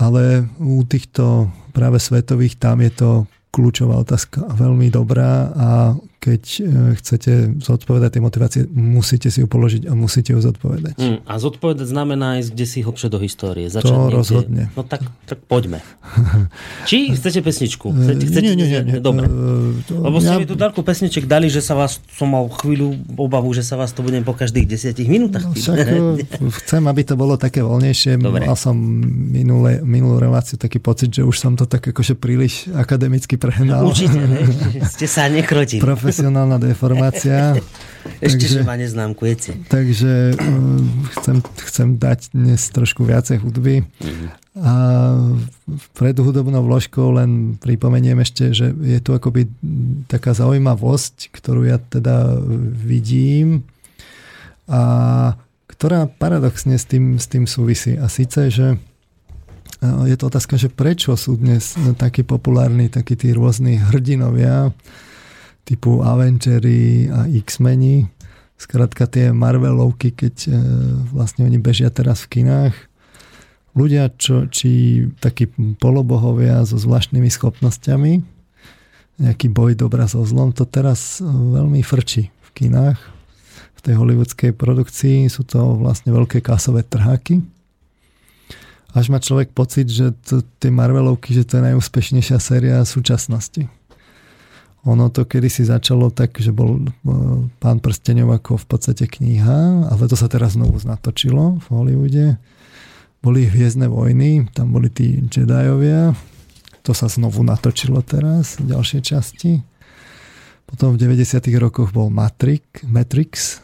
[0.00, 3.10] Ale u týchto práve svetových tam je to
[3.54, 5.68] kľúčová otázka veľmi dobrá a
[6.20, 6.62] keď e,
[7.00, 7.32] chcete
[7.64, 11.00] zodpovedať tie motivácie, musíte si ju položiť a musíte ju zodpovedať.
[11.00, 13.72] Mm, a zodpovedať znamená ísť kde si hlbšie do histórie.
[13.72, 14.12] Začať to niekde.
[14.12, 14.64] rozhodne.
[14.76, 15.80] No tak, tak poďme.
[16.92, 17.88] Či chcete pesničku?
[17.96, 18.96] Chcete, chcete, nie, nie, nie, nie.
[19.00, 19.32] Dobre.
[19.88, 20.36] To, Lebo ja...
[20.36, 23.80] ste mi tu darku pesniček dali, že sa vás, som mal chvíľu obavu, že sa
[23.80, 25.48] vás to budem po každých desiatich minútach.
[25.48, 28.20] No, však, e, chcem, aby to bolo také voľnejšie.
[28.20, 28.44] Dobre.
[28.44, 33.40] Mal som minulé, minulú reláciu taký pocit, že už som to tak akože príliš akademicky
[33.40, 33.88] prehnal.
[33.88, 34.44] Určite, ne?
[34.92, 35.80] ste sa nekrotili.
[35.80, 37.54] Profe- profesionálna deformácia.
[38.18, 39.50] Ešte, takže, že ma neznámkujete.
[39.68, 40.80] Takže uh,
[41.16, 41.36] chcem,
[41.68, 43.84] chcem dať dnes trošku viacej hudby.
[43.84, 44.28] Mm-hmm.
[44.60, 44.72] A
[45.94, 49.46] pred hudobnou vložkou len pripomeniem ešte, že je tu akoby
[50.10, 52.40] taká zaujímavosť, ktorú ja teda
[52.72, 53.68] vidím
[54.66, 54.82] a
[55.70, 57.94] ktorá paradoxne s tým, s tým súvisí.
[57.94, 58.80] A síce, že
[59.80, 64.76] je to otázka, že prečo sú dnes takí populárni, takí tí rôzni hrdinovia,
[65.64, 68.08] typu Avengery a X-meni.
[68.60, 70.50] Skrátka tie Marvelovky, keď e,
[71.14, 72.74] vlastne oni bežia teraz v kinách.
[73.72, 78.12] Ľudia, čo, či takí polobohovia so zvláštnymi schopnosťami,
[79.20, 83.00] nejaký boj dobra so zlom, to teraz e, veľmi frčí v kinách.
[83.76, 87.40] V tej hollywoodskej produkcii sú to vlastne veľké kasové trháky.
[88.92, 93.79] Až má človek pocit, že to, tie Marvelovky, že to je najúspešnejšia séria súčasnosti.
[94.88, 96.88] Ono to kedysi začalo tak, že bol e,
[97.60, 102.26] Pán prstenov ako v podstate kniha, ale to sa teraz znovu natočilo v Hollywoode.
[103.20, 106.16] Boli Hviezdne vojny, tam boli tí Jediovia,
[106.80, 109.60] to sa znovu natočilo teraz v ďalšej časti.
[110.64, 111.44] Potom v 90.
[111.60, 113.60] rokoch bol Matrix, Matrix.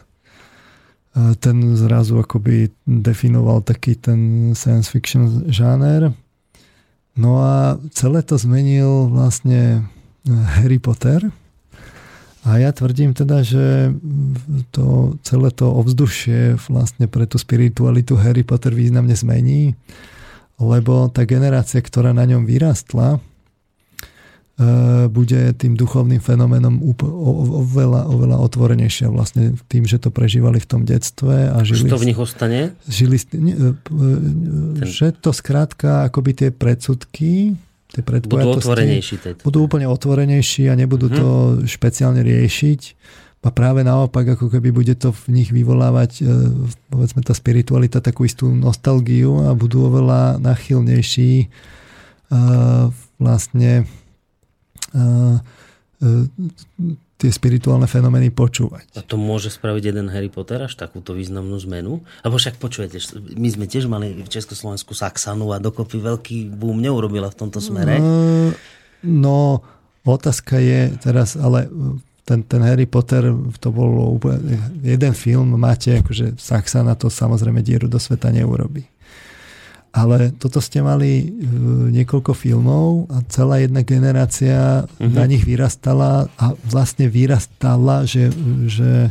[1.17, 6.13] E, ten zrazu akoby definoval taký ten science fiction žáner.
[7.17, 9.89] No a celé to zmenil vlastne
[10.27, 11.31] Harry Potter.
[12.47, 13.91] A ja tvrdím teda, že
[14.71, 19.75] to, celé to ovzdušie vlastne pre tú spiritualitu Harry Potter významne zmení,
[20.55, 23.19] lebo tá generácia, ktorá na ňom vyrastla,
[24.57, 26.81] E, bude tým duchovným fenoménom
[27.61, 31.53] oveľa, oveľa otvorenejšia vlastne tým, že to prežívali v tom detstve.
[31.53, 32.73] A žili, Už to v nich ostane?
[32.89, 34.81] Žili, nie, e, e.
[34.81, 37.53] Že to skrátka akoby tie predsudky
[38.03, 39.15] tie budú otvorenejší.
[39.17, 39.41] Teda.
[39.41, 41.17] Budú úplne otvorenejší a nebudú uh-huh.
[41.17, 41.27] to
[41.65, 42.81] špeciálne riešiť.
[43.47, 46.19] A práve naopak, ako keby bude to v nich vyvolávať,
[46.91, 51.47] povedzme, tá spiritualita, takú istú nostalgiu a budú oveľa nachylnejší
[53.15, 53.87] vlastne
[57.17, 58.93] tie spirituálne fenomény počúvať.
[58.93, 62.05] A to môže spraviť jeden Harry Potter až takúto významnú zmenu?
[62.21, 63.01] Alebo však počujete,
[63.33, 67.97] my sme tiež mali v Československu Saxanu a dokopy veľký boom neurobila v tomto smere.
[67.97, 68.53] No,
[69.01, 69.37] no
[70.05, 71.65] otázka je teraz, ale
[72.21, 77.89] ten, ten Harry Potter, to bol úplne, jeden film, máte, akože Saxana to samozrejme dieru
[77.89, 78.85] do sveta neurobi.
[79.95, 81.25] Ale toto ste mali e,
[81.93, 85.09] niekoľko filmov a celá jedna generácia uh-huh.
[85.09, 88.29] na nich vyrastala a vlastne vyrastala, že,
[88.69, 89.09] že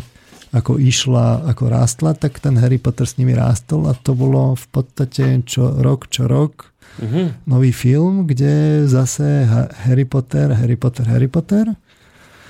[0.55, 4.67] ako išla, ako rástla, tak ten Harry Potter s nimi rástol a to bolo v
[4.71, 6.71] podstate čo rok, čo rok
[7.03, 7.35] uh-huh.
[7.51, 9.45] nový film, kde zase
[9.85, 11.67] Harry Potter, Harry Potter, Harry Potter.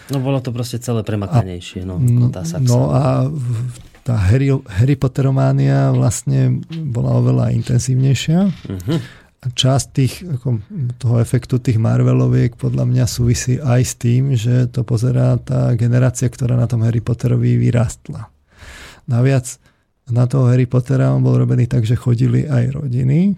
[0.06, 1.82] No bolo to proste celé premakanejšie.
[1.82, 3.26] No, no, tá no a
[4.06, 8.40] tá Harry, Harry Potterománia vlastne bola oveľa intenzívnejšia.
[8.46, 8.98] Uh-huh.
[9.42, 10.62] A časť tých, ako,
[11.02, 16.30] toho efektu tých Marveloviek podľa mňa súvisí aj s tým, že to pozerá tá generácia,
[16.30, 18.30] ktorá na tom Harry Potterovi vyrastla.
[19.10, 19.58] Naviac
[20.06, 23.34] na toho Harry Pottera on bol robený tak, že chodili aj rodiny.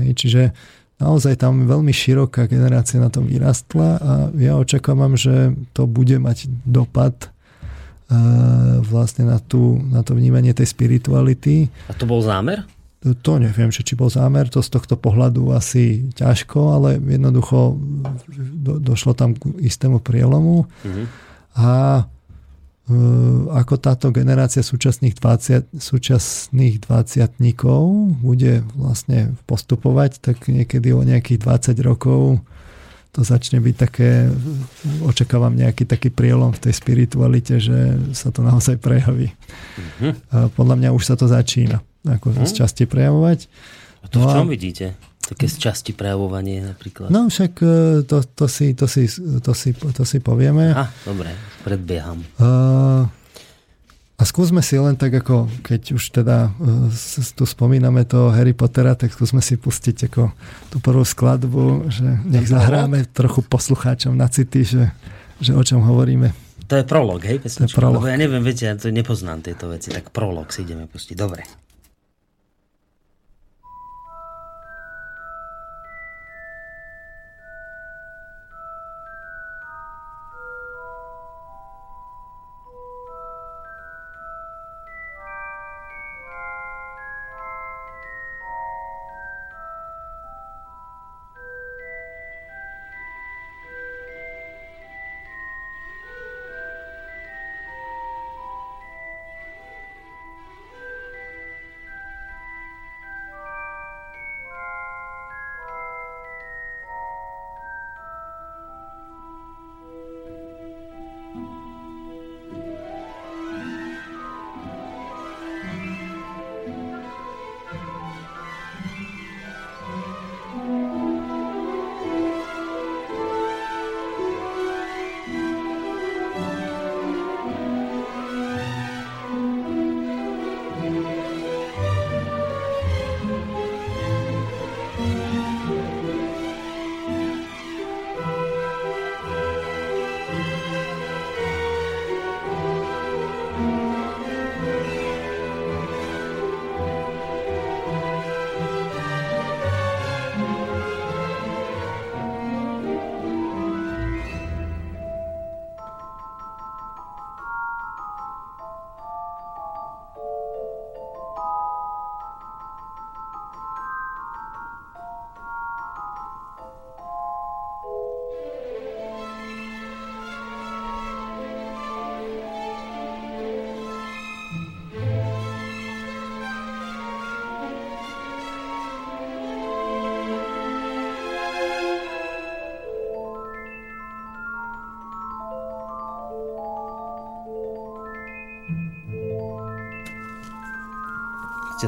[0.00, 0.42] Hej, čiže
[0.96, 6.48] naozaj tam veľmi široká generácia na tom vyrastla a ja očakávam, že to bude mať
[6.64, 7.32] dopad
[8.82, 11.70] vlastne na, tú, na to vnímanie tej spirituality.
[11.86, 12.66] A to bol zámer?
[13.00, 17.80] To neviem, či bol zámer, to z tohto pohľadu asi ťažko, ale jednoducho
[18.60, 20.68] do, došlo tam k istému prielomu.
[20.84, 21.06] Mm-hmm.
[21.56, 22.02] A e,
[23.56, 27.40] ako táto generácia súčasných, 20, súčasných 20
[28.20, 32.44] bude vlastne postupovať, tak niekedy o nejakých 20 rokov
[33.10, 34.30] to začne byť také,
[35.02, 39.34] očakávam nejaký taký prielom v tej spiritualite, že sa to naozaj prejaví.
[39.34, 40.14] Uh-huh.
[40.54, 42.46] Podľa mňa už sa to začína ako uh-huh.
[42.46, 43.50] z časti prejavovať.
[44.00, 44.52] A to no v čom a...
[44.54, 44.86] vidíte?
[45.20, 47.12] Také z časti prejavovanie napríklad.
[47.12, 49.06] No však e, to, to, si, to, si,
[49.38, 50.74] to, si, to si povieme.
[50.74, 51.30] Aha, dobre,
[51.62, 52.18] predbieham.
[52.40, 53.06] Uh,
[54.20, 56.92] a skúsme si len tak ako, keď už teda uh,
[57.32, 60.28] tu spomíname toho Harry Pottera, tak skúsme si pustiť ako
[60.68, 64.92] tú prvú skladbu, že nech zahráme trochu poslucháčom na city, že,
[65.40, 66.36] že o čom hovoríme.
[66.68, 67.40] To je prolog, hej?
[67.40, 67.64] Pesnička?
[67.64, 67.98] To je prolog.
[68.04, 71.16] Lebo ja neviem, viete, ja to nepoznám tieto veci, tak prolog si ideme pustiť.
[71.16, 71.42] Dobre.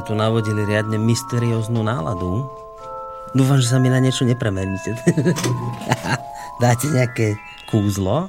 [0.03, 2.43] Ste tu navodili riadne mysterióznu náladu.
[3.31, 4.99] Dúfam, že sa mi na niečo nepremeníte.
[6.63, 7.39] Dáte nejaké
[7.71, 8.27] kúzlo?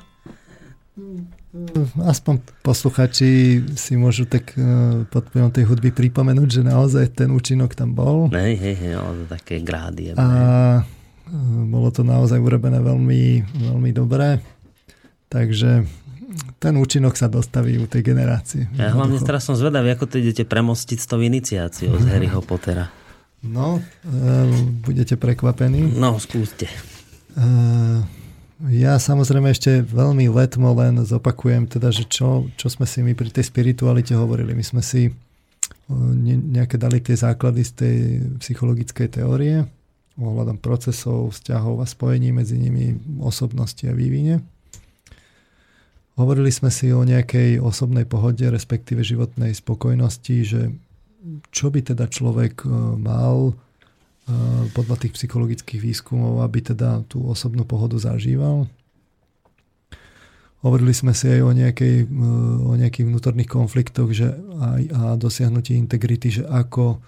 [1.99, 7.75] Aspoň posluchači si môžu tak uh, pod vplyvom tej hudby pripomenúť, že naozaj ten účinok
[7.75, 8.31] tam bol.
[8.31, 10.15] Hej, hej, hej, to také grády.
[10.15, 10.23] A
[10.79, 14.39] uh, bolo to naozaj urobené veľmi, veľmi dobré.
[15.27, 15.83] Takže
[16.65, 18.73] ten účinok sa dostaví u tej generácie.
[18.81, 22.89] Ja hlavne teraz som zvedavý, ako to idete premostiť s tou iniciáciou z Harryho Pottera.
[23.45, 24.49] No, uh,
[24.81, 25.93] budete prekvapení.
[25.93, 26.65] No, skúste.
[27.37, 28.01] Uh,
[28.73, 33.29] ja samozrejme ešte veľmi letmo len zopakujem, teda, že čo, čo sme si my pri
[33.29, 34.57] tej spiritualite hovorili.
[34.57, 35.13] My sme si
[36.49, 37.97] nejaké dali tie základy z tej
[38.41, 39.69] psychologickej teórie
[40.17, 44.41] ohľadom procesov, vzťahov a spojení medzi nimi, osobnosti a vývine.
[46.15, 50.71] Hovorili sme si o nejakej osobnej pohode, respektíve životnej spokojnosti, že
[51.51, 52.69] čo by teda človek e,
[53.01, 53.59] mal
[54.25, 54.33] Eh,
[54.73, 58.65] podľa tých psychologických výskumov, aby teda tú osobnú pohodu zažíval.
[60.65, 65.77] Hovorili sme si aj o, nejakej, eh, o nejakých vnútorných konfliktoch že aj, a dosiahnutí
[65.77, 67.05] integrity, že ako,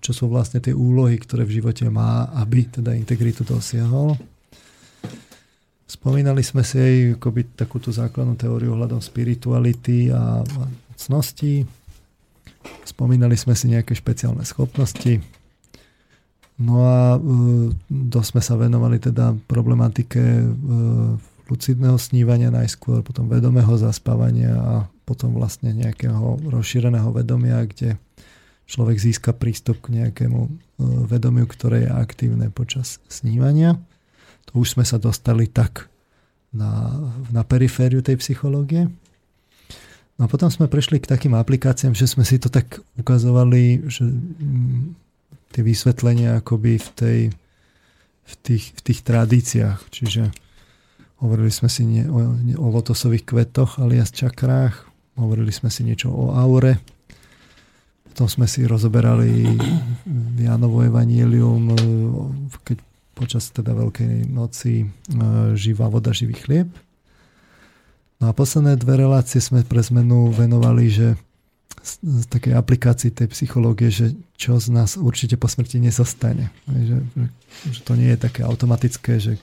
[0.00, 4.16] čo sú vlastne tie úlohy, ktoré v živote má, aby teda integritu dosiahol.
[5.84, 10.62] Spomínali sme si aj akoby takúto základnú teóriu ohľadom spirituality a, a
[10.96, 11.68] cnosti.
[12.88, 15.20] Spomínali sme si nejaké špeciálne schopnosti
[16.58, 17.20] No a e,
[17.90, 20.46] dosť sme sa venovali teda problematike e,
[21.50, 27.98] lucidného snívania najskôr, potom vedomého zaspávania a potom vlastne nejakého rozšíreného vedomia, kde
[28.70, 30.50] človek získa prístup k nejakému e,
[31.10, 33.74] vedomiu, ktoré je aktívne počas snívania.
[34.50, 35.88] To už sme sa dostali tak
[36.54, 36.94] na,
[37.34, 38.88] na perifériu tej psychológie.
[40.14, 44.06] No a potom sme prešli k takým aplikáciám, že sme si to tak ukazovali, že
[44.06, 44.94] mm,
[45.50, 47.20] tie vysvetlenia akoby v, tej,
[48.22, 49.80] v, tých, v tých tradíciách.
[49.90, 50.30] Čiže
[51.18, 54.86] hovorili sme si nie, o, nie, o lotosových kvetoch alias čakrách,
[55.18, 56.78] hovorili sme si niečo o aure,
[58.14, 59.42] potom sme si rozoberali
[60.38, 61.74] Jánovo evanílium,
[62.62, 62.78] keď
[63.14, 64.86] počas teda Veľkej noci e,
[65.54, 66.68] živá voda, živý chlieb.
[68.18, 71.08] No a posledné dve relácie sme pre zmenu venovali, že
[71.84, 76.48] z takej aplikácii tej psychológie, že čo z nás určite po smrti nezostane.
[76.64, 76.96] Že,
[77.68, 79.36] že, to nie je také automatické, že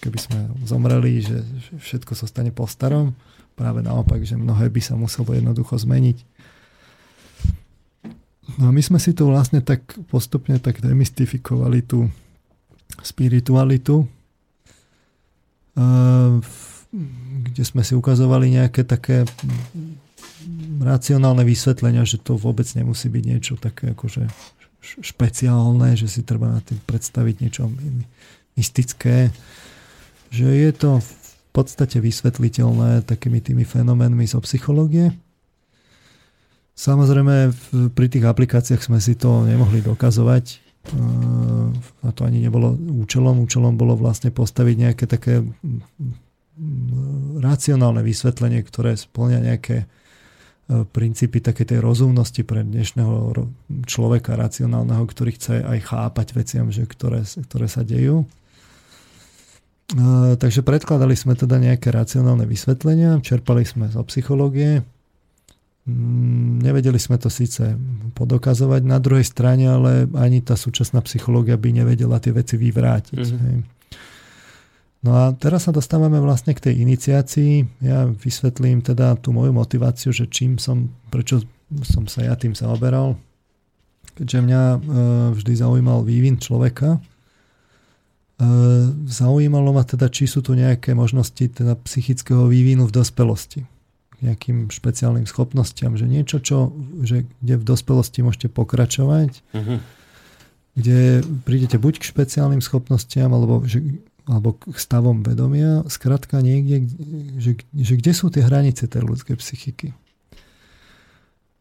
[0.00, 1.44] keby sme zomreli, že,
[1.76, 3.12] všetko zostane po starom.
[3.52, 6.24] Práve naopak, že mnohé by sa muselo jednoducho zmeniť.
[8.56, 12.08] No a my sme si tu vlastne tak postupne tak demystifikovali tú
[13.00, 14.04] spiritualitu,
[17.42, 19.24] kde sme si ukazovali nejaké také
[20.82, 24.28] racionálne vysvetlenia, že to vôbec nemusí byť niečo také akože
[24.82, 27.70] špeciálne, že si treba na tým predstaviť niečo
[28.58, 29.30] mystické,
[30.28, 31.12] že je to v
[31.54, 35.14] podstate vysvetliteľné takými tými fenoménmi zo psychológie.
[36.72, 37.52] Samozrejme,
[37.92, 40.61] pri tých aplikáciách sme si to nemohli dokazovať
[42.02, 43.38] a to ani nebolo účelom.
[43.46, 45.46] Účelom bolo vlastne postaviť nejaké také
[47.38, 49.86] racionálne vysvetlenie, ktoré splňa nejaké
[50.72, 53.34] E, princípy takej tej rozumnosti pre dnešného
[53.82, 58.22] človeka racionálneho, ktorý chce aj chápať veciam, že ktoré, ktoré sa dejú.
[58.22, 58.26] E,
[60.38, 64.86] takže predkladali sme teda nejaké racionálne vysvetlenia, čerpali sme zo psychológie,
[66.62, 67.74] nevedeli sme to síce
[68.14, 73.18] podokazovať na druhej strane, ale ani tá súčasná psychológia by nevedela tie veci vyvrátiť.
[73.18, 73.58] Mm-hmm.
[75.02, 77.82] No a teraz sa dostávame vlastne k tej iniciácii.
[77.82, 81.42] Ja vysvetlím teda tú moju motiváciu, že čím som, prečo
[81.82, 83.18] som sa ja tým zaoberal.
[84.14, 84.78] Keďže mňa e,
[85.34, 88.46] vždy zaujímal vývin človeka, e,
[89.10, 93.71] zaujímalo ma teda, či sú tu nejaké možnosti teda psychického vývinu v dospelosti
[94.22, 96.70] nejakým špeciálnym schopnostiam, že niečo, čo,
[97.02, 99.78] že kde v dospelosti môžete pokračovať, uh-huh.
[100.78, 103.82] kde prídete buď k špeciálnym schopnostiam, alebo že
[104.22, 106.86] alebo k stavom vedomia, skrátka niekde,
[107.42, 109.90] že, že kde sú tie hranice tej ľudskej psychiky.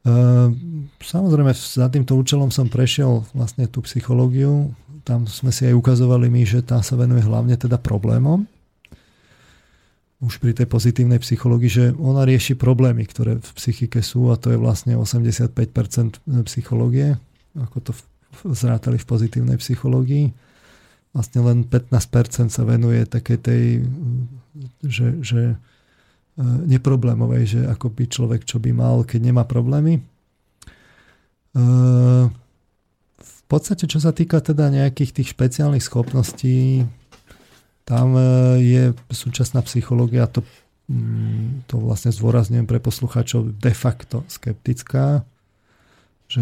[0.01, 4.73] Ehm, samozrejme, za týmto účelom som prešiel vlastne tú psychológiu.
[5.01, 8.45] Tam sme si aj ukazovali my, že tá sa venuje hlavne teda problémom.
[10.21, 14.53] Už pri tej pozitívnej psychológii, že ona rieši problémy, ktoré v psychike sú a to
[14.53, 17.17] je vlastne 85% psychológie,
[17.57, 17.91] ako to
[18.53, 20.29] zrátali v pozitívnej psychológii
[21.11, 23.63] vlastne len 15% sa venuje takej tej,
[24.83, 25.55] že, že e,
[26.71, 29.99] neproblémovej, že ako by človek čo by mal, keď nemá problémy.
[31.51, 36.87] v podstate, čo sa týka teda nejakých tých špeciálnych schopností,
[37.91, 38.15] tam
[38.55, 40.47] je súčasná psychológia, to,
[40.87, 45.27] mm, to vlastne zdôrazňujem pre poslucháčov, de facto skeptická,
[46.31, 46.39] že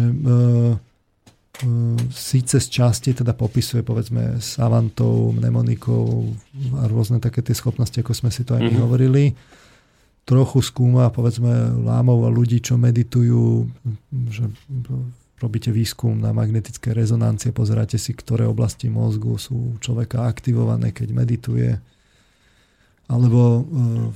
[2.14, 6.30] síce z časti teda popisuje povedzme savantou, mnemonikou
[6.78, 8.84] a rôzne také tie schopnosti, ako sme si to aj my mm-hmm.
[8.86, 9.24] hovorili.
[10.22, 13.66] Trochu skúma povedzme lámov a ľudí, čo meditujú,
[14.30, 14.46] že
[15.40, 21.70] robíte výskum na magnetické rezonancie, pozeráte si, ktoré oblasti mozgu sú človeka aktivované, keď medituje
[23.10, 23.62] alebo e,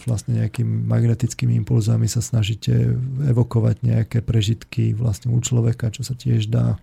[0.07, 2.95] vlastne nejakými magnetickými impulzami sa snažíte
[3.27, 6.79] evokovať nejaké prežitky vlastne u človeka, čo sa tiež dá.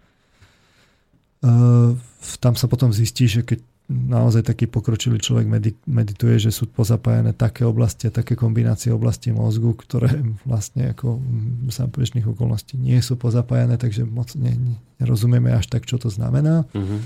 [2.37, 5.45] Tam sa potom zistí, že keď naozaj taký pokročilý človek
[5.83, 11.19] medituje, že sú pozapájane také oblasti a také kombinácie oblasti mozgu, ktoré vlastne ako
[11.67, 16.63] za bežných okolností nie sú pozapájane, takže moc ne, nerozumieme až tak, čo to znamená.
[16.71, 16.99] Mm-hmm.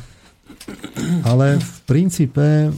[1.25, 2.69] Ale v princípe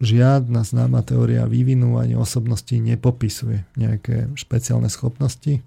[0.00, 5.60] žiadna známa teória vývinu ani osobnosti nepopisuje nejaké špeciálne schopnosti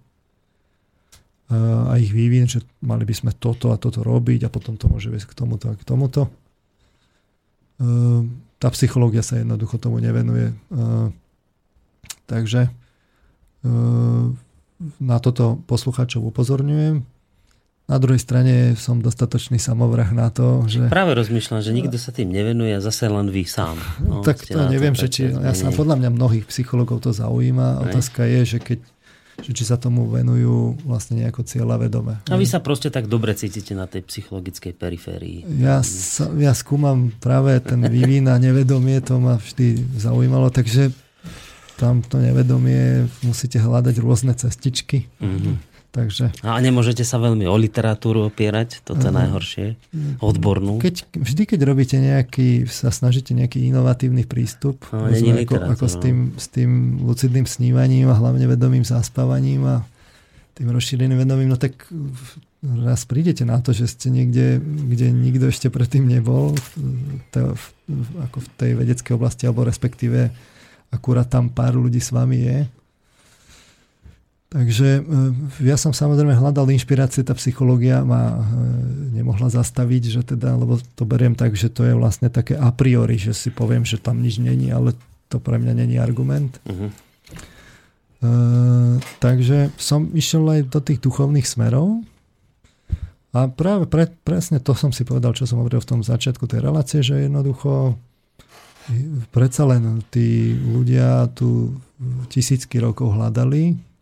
[1.54, 5.14] a ich vývin, že mali by sme toto a toto robiť a potom to môže
[5.14, 6.34] viesť k tomuto a k tomuto.
[8.62, 10.54] Tá psychológia sa jednoducho tomu nevenuje.
[12.28, 12.72] Takže
[15.00, 17.04] na toto poslucháčov upozorňujem.
[17.84, 20.88] Na druhej strane som dostatočný samovrah na to, že...
[20.88, 23.76] Práve rozmýšľam, že nikto sa tým nevenuje a zase len vy sám.
[24.08, 25.28] No, tak to neviem, že či...
[25.28, 27.84] Ja sa, podľa mňa mnohých psychologov to zaujíma.
[27.84, 28.80] Otázka je, že keď
[29.42, 32.22] že či sa tomu venujú vlastne nejako cieľa vedome.
[32.30, 35.38] A vy sa proste tak dobre cítite na tej psychologickej periférii.
[35.58, 40.94] Ja, sa, ja skúmam práve ten vývin a nevedomie, to ma vždy zaujímalo, takže
[41.82, 45.10] tam to nevedomie musíte hľadať rôzne cestičky.
[45.18, 46.34] Mm-hmm Takže...
[46.42, 49.66] A nemôžete sa veľmi o literatúru opierať, toto je najhoršie,
[50.26, 50.82] odbornú.
[50.82, 56.02] Keď, vždy, keď robíte nejaký, sa snažíte nejaký inovatívny prístup, no, ako, ako s, no.
[56.02, 59.76] tým, s tým lucidným snívaním a hlavne vedomým zaspávaním a
[60.58, 61.86] tým rozšíreným vedomím, no tak
[62.64, 66.58] raz prídete na to, že ste niekde, kde nikto ešte predtým nebol,
[67.38, 67.64] v,
[68.18, 70.34] ako v tej vedeckej oblasti, alebo respektíve
[70.90, 72.58] akurát tam pár ľudí s vami je
[74.54, 78.42] Takže e, ja som samozrejme hľadal inšpirácie, tá psychológia ma e,
[79.18, 83.18] nemohla zastaviť, že teda, lebo to beriem tak, že to je vlastne také a priori,
[83.18, 84.94] že si poviem, že tam nič není, ale
[85.34, 86.62] to pre mňa není argument.
[86.70, 86.94] Uh-huh.
[86.94, 88.30] E,
[89.18, 92.06] takže som išiel aj do tých duchovných smerov
[93.34, 96.62] a práve pre, presne to som si povedal, čo som hovoril v tom začiatku tej
[96.62, 97.98] relácie, že jednoducho
[99.34, 101.74] predsa len tí ľudia tu
[102.30, 103.93] tisícky rokov hľadali E,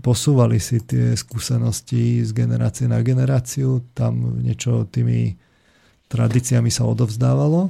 [0.00, 5.36] posúvali si tie skúsenosti z generácie na generáciu, tam niečo tými
[6.08, 7.68] tradíciami sa odovzdávalo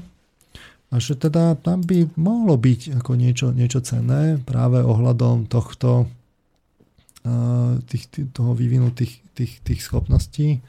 [0.89, 7.35] a že teda tam by mohlo byť ako niečo, niečo cenné práve ohľadom tohto e,
[7.91, 10.63] tých, toho vývinu tých, tých, tých schopností.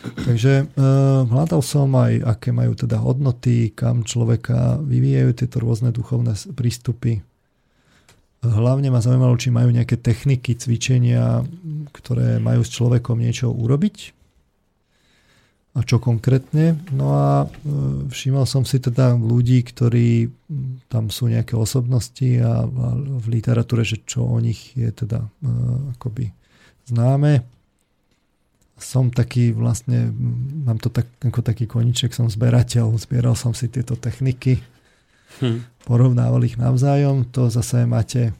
[0.00, 6.32] Takže uh, hľadal som aj, aké majú teda hodnoty, kam človeka vyvíjajú tieto rôzne duchovné
[6.56, 7.20] prístupy.
[8.40, 11.44] Hlavne ma zaujímalo, či majú nejaké techniky, cvičenia,
[11.92, 14.16] ktoré majú s človekom niečo urobiť.
[15.76, 16.80] A čo konkrétne?
[16.90, 17.48] No a e,
[18.10, 20.26] všímal som si teda ľudí, ktorí
[20.90, 22.66] tam sú nejaké osobnosti a,
[23.20, 25.28] v literatúre, že čo o nich je teda e,
[25.94, 26.34] akoby
[26.90, 27.46] známe.
[28.80, 30.10] Som taký vlastne,
[30.64, 34.58] mám to tak, ako taký koniček, som zberateľ, zbieral som si tieto techniky
[35.38, 35.86] hm.
[35.86, 38.34] porovnával ich navzájom, to zase máte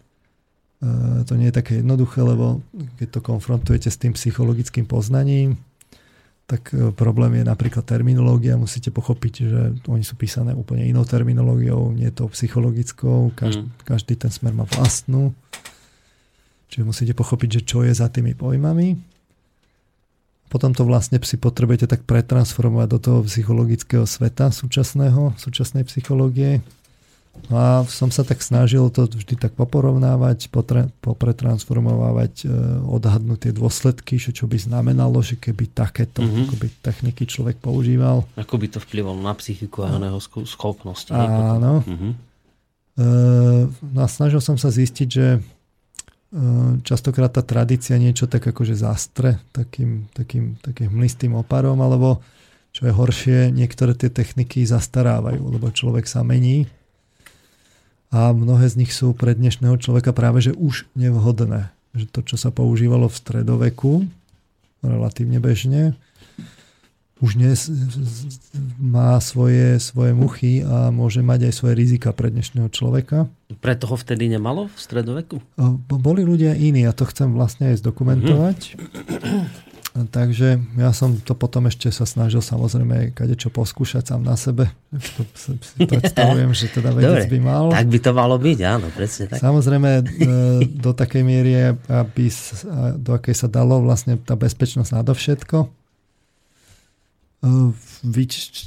[0.82, 2.66] e, to nie je také jednoduché, lebo
[2.98, 5.54] keď to konfrontujete s tým psychologickým poznaním,
[6.50, 8.58] tak e, problém je napríklad terminológia.
[8.58, 13.30] Musíte pochopiť, že oni sú písané úplne inou terminológiou, nie to psychologickou.
[13.38, 13.86] Každý, mm.
[13.86, 15.30] každý ten smer má vlastnú.
[16.74, 18.98] Čiže musíte pochopiť, že čo je za tými pojmami.
[20.50, 26.58] Potom to vlastne si potrebujete tak pretransformovať do toho psychologického sveta súčasného, súčasnej psychológie.
[27.48, 32.46] No a som sa tak snažil to vždy tak poporovnávať, potre, popretransformovať, e,
[32.84, 36.44] odhadnúť tie dôsledky, že čo by znamenalo, že keby takéto mm-hmm.
[36.50, 38.28] akoby, techniky človek používal.
[38.36, 41.14] Ako by to vplyvalo na psychiku a na jeho schopnosti.
[41.14, 41.86] Áno.
[41.86, 42.12] Mm-hmm.
[42.98, 43.06] E,
[43.80, 45.40] no a snažil som sa zistiť, že e,
[46.82, 52.20] častokrát tá tradícia niečo tak akože zastre takým, takým, takým mlistým oparom, alebo
[52.70, 56.70] čo je horšie, niektoré tie techniky zastarávajú, lebo človek sa mení
[58.10, 61.70] a mnohé z nich sú pre dnešného človeka práve že už nevhodné.
[61.94, 63.92] Že to, čo sa používalo v stredoveku,
[64.82, 65.94] relatívne bežne.
[67.20, 67.68] Už dnes
[68.80, 73.28] má svoje, svoje muchy a môže mať aj svoje rizika pre dnešného človeka.
[73.60, 75.36] Preto ho vtedy nemalo v stredoveku?
[75.86, 78.58] Boli ľudia iní a to chcem vlastne aj zdokumentovať.
[78.72, 79.69] Mm-hmm.
[79.90, 84.70] Takže ja som to potom ešte sa snažil samozrejme čo poskúšať sám na sebe.
[84.94, 87.64] To si predstavujem, že teda vedec by mal.
[87.74, 89.42] Tak by to malo byť, áno, presne tak.
[89.42, 90.02] Samozrejme e,
[90.70, 92.26] do takej miery, aby,
[93.02, 95.58] do akej sa dalo vlastne tá bezpečnosť nadovšetko.
[95.58, 95.68] E,
[98.06, 98.16] v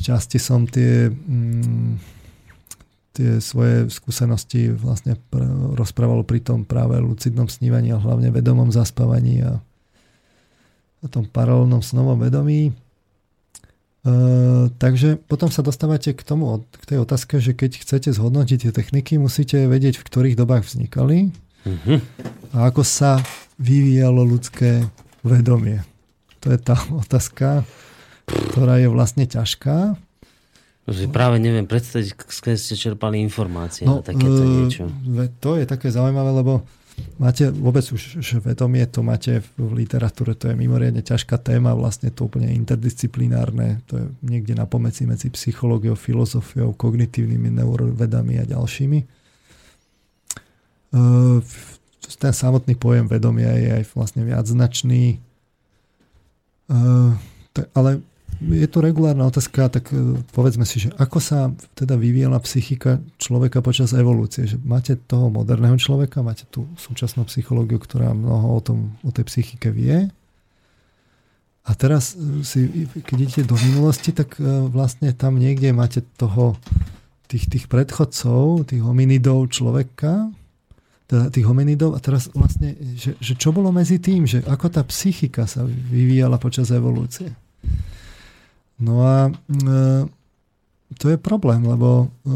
[0.03, 1.91] časti som tie, mm,
[3.15, 5.15] tie svoje skúsenosti vlastne
[5.79, 9.63] rozprával pri tom práve lucidnom snívaní a hlavne vedomom zaspávaní a
[11.03, 12.71] o tom paralelnom snovom vedomí.
[12.71, 14.11] E,
[14.79, 19.19] takže potom sa dostávate k tomu, k tej otázke, že keď chcete zhodnotiť tie techniky,
[19.19, 21.35] musíte vedieť, v ktorých dobách vznikali
[21.67, 21.97] mm-hmm.
[22.55, 23.19] a ako sa
[23.59, 24.87] vyvíjalo ľudské
[25.23, 25.83] vedomie.
[26.43, 27.67] To je tá otázka,
[28.27, 29.99] ktorá je vlastne ťažká.
[30.83, 34.83] Že práve neviem predstaviť, keď ste čerpali informácie no, na takéto e, niečo.
[35.39, 36.67] To je také zaujímavé, lebo
[37.17, 42.29] máte vôbec už vedomie, to máte v literatúre, to je mimoriadne ťažká téma, vlastne to
[42.29, 48.99] úplne interdisciplinárne, to je niekde na pomeci medzi psychológiou, filozofiou, kognitívnymi neurovedami a ďalšími.
[50.93, 51.41] Ehm,
[52.21, 55.17] ten samotný pojem vedomia je aj vlastne viacznačný,
[56.69, 57.17] ehm,
[57.73, 58.01] ale
[58.51, 63.63] je to regulárna otázka, tak e, povedzme si, že ako sa teda vyvíjala psychika človeka
[63.63, 64.43] počas evolúcie.
[64.43, 69.25] Že máte toho moderného človeka, máte tú súčasnú psychológiu, ktorá mnoho o, tom, o tej
[69.31, 70.11] psychike vie.
[71.63, 76.59] A teraz e, si, keď idete do minulosti, tak e, vlastne tam niekde máte toho,
[77.31, 80.29] tých, tých predchodcov, tých hominidov človeka,
[81.07, 84.81] teda tých hominidov a teraz vlastne, že, že čo bolo medzi tým, že ako tá
[84.87, 87.33] psychika sa vyvíjala počas evolúcie.
[88.83, 89.33] No a e,
[90.99, 92.35] to je problém, lebo e,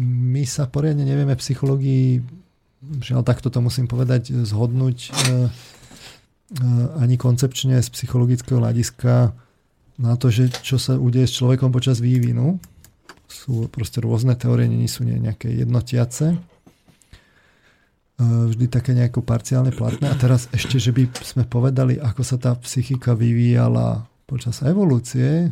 [0.00, 2.24] my sa poriadne nevieme psychológii,
[3.04, 5.10] žiaľ takto to musím povedať, zhodnúť e,
[6.98, 9.36] ani koncepčne z psychologického hľadiska
[10.00, 12.56] na to, že čo sa udeje s človekom počas vývinu.
[13.30, 16.34] Sú proste rôzne teórie, nie sú nejaké jednotiace
[18.20, 20.12] vždy také nejako parciálne platné.
[20.12, 25.50] A teraz ešte, že by sme povedali, ako sa tá psychika vyvíjala počas evolúcie,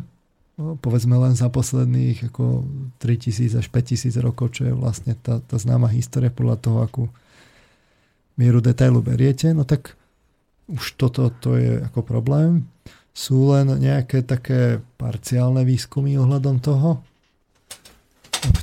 [0.55, 2.63] no, povedzme len za posledných ako
[3.03, 7.03] 3000 až 5000 rokov, čo je vlastne tá, tá známa história podľa toho, akú
[8.39, 9.99] mieru detailu beriete, no tak
[10.71, 12.71] už toto to je ako problém.
[13.11, 17.03] Sú len nejaké také parciálne výskumy ohľadom toho,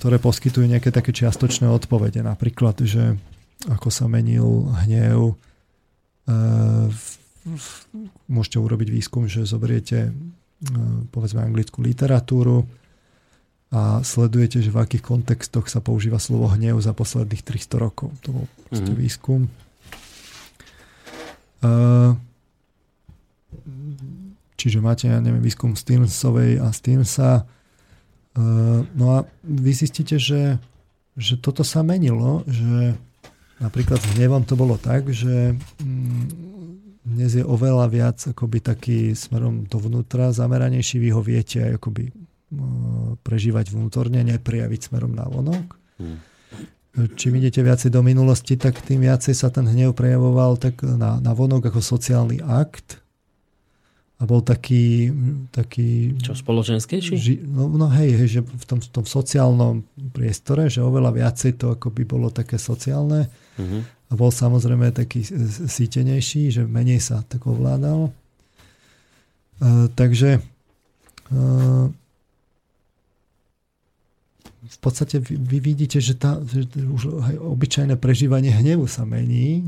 [0.01, 2.25] ktoré poskytujú nejaké také čiastočné odpovede.
[2.25, 3.21] Napríklad, že
[3.69, 5.35] ako sa menil hnev e,
[8.27, 10.13] môžete urobiť výskum, že zoberiete e,
[11.15, 12.67] povedzme anglickú literatúru
[13.71, 18.15] a sledujete, že v akých kontextoch sa používa slovo hnev za posledných 300 rokov.
[18.27, 18.95] To bol mm-hmm.
[18.99, 19.41] výskum.
[21.63, 21.71] E,
[24.59, 27.43] čiže máte, ja neviem, výskum Stearnsovej a Stearnsa.
[27.43, 28.43] E,
[28.87, 30.59] no a vy zistíte, že,
[31.19, 32.95] že toto sa menilo, že
[33.59, 36.76] napríklad s hnevom to bolo tak, že mm,
[37.07, 42.11] dnes je oveľa viac akoby taký smerom dovnútra zameranejší, vy ho viete aj akoby
[43.23, 45.67] prežívať vnútorne, neprijaviť smerom na vonok.
[46.03, 46.19] Hmm.
[46.97, 51.33] Čím idete viacej do minulosti, tak tým viacej sa ten hnev prejavoval tak na, na
[51.37, 52.99] vonok ako sociálny akt
[54.17, 55.13] a bol taký...
[55.53, 57.15] taký Čo, spoločenskejší?
[57.21, 59.85] Ži, no, no hej, hej, že v tom, v tom sociálnom
[60.17, 63.29] priestore, že oveľa viacej to ako by bolo také sociálne.
[63.61, 65.27] Uh-huh a bol samozrejme taký
[65.67, 68.15] sítenejší, že menej sa tak ovládal.
[69.57, 70.39] Uh, takže
[71.35, 71.91] uh,
[74.67, 79.67] v podstate vy, vy vidíte, že, tá, že už aj obyčajné prežívanie hnevu sa mení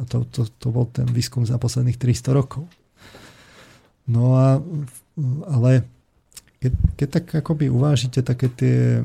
[0.00, 2.64] a to, to, to bol ten výskum za posledných 300 rokov.
[4.04, 4.60] No a
[5.48, 5.86] ale
[6.60, 9.04] keď, keď tak akoby uvážite také tie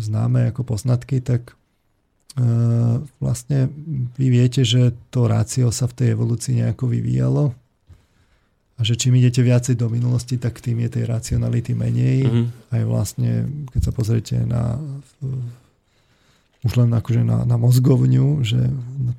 [0.00, 1.54] známe ako poznatky, tak
[3.18, 3.68] vlastne
[4.14, 7.54] vy viete, že to rácio sa v tej evolúcii nejako vyvíjalo
[8.78, 12.24] a že čím idete viacej do minulosti, tak tým je tej racionality menej.
[12.24, 12.46] Mm-hmm.
[12.72, 13.30] Aj vlastne,
[13.76, 14.80] keď sa pozriete na
[16.60, 18.60] už len akože na, na mozgovňu, že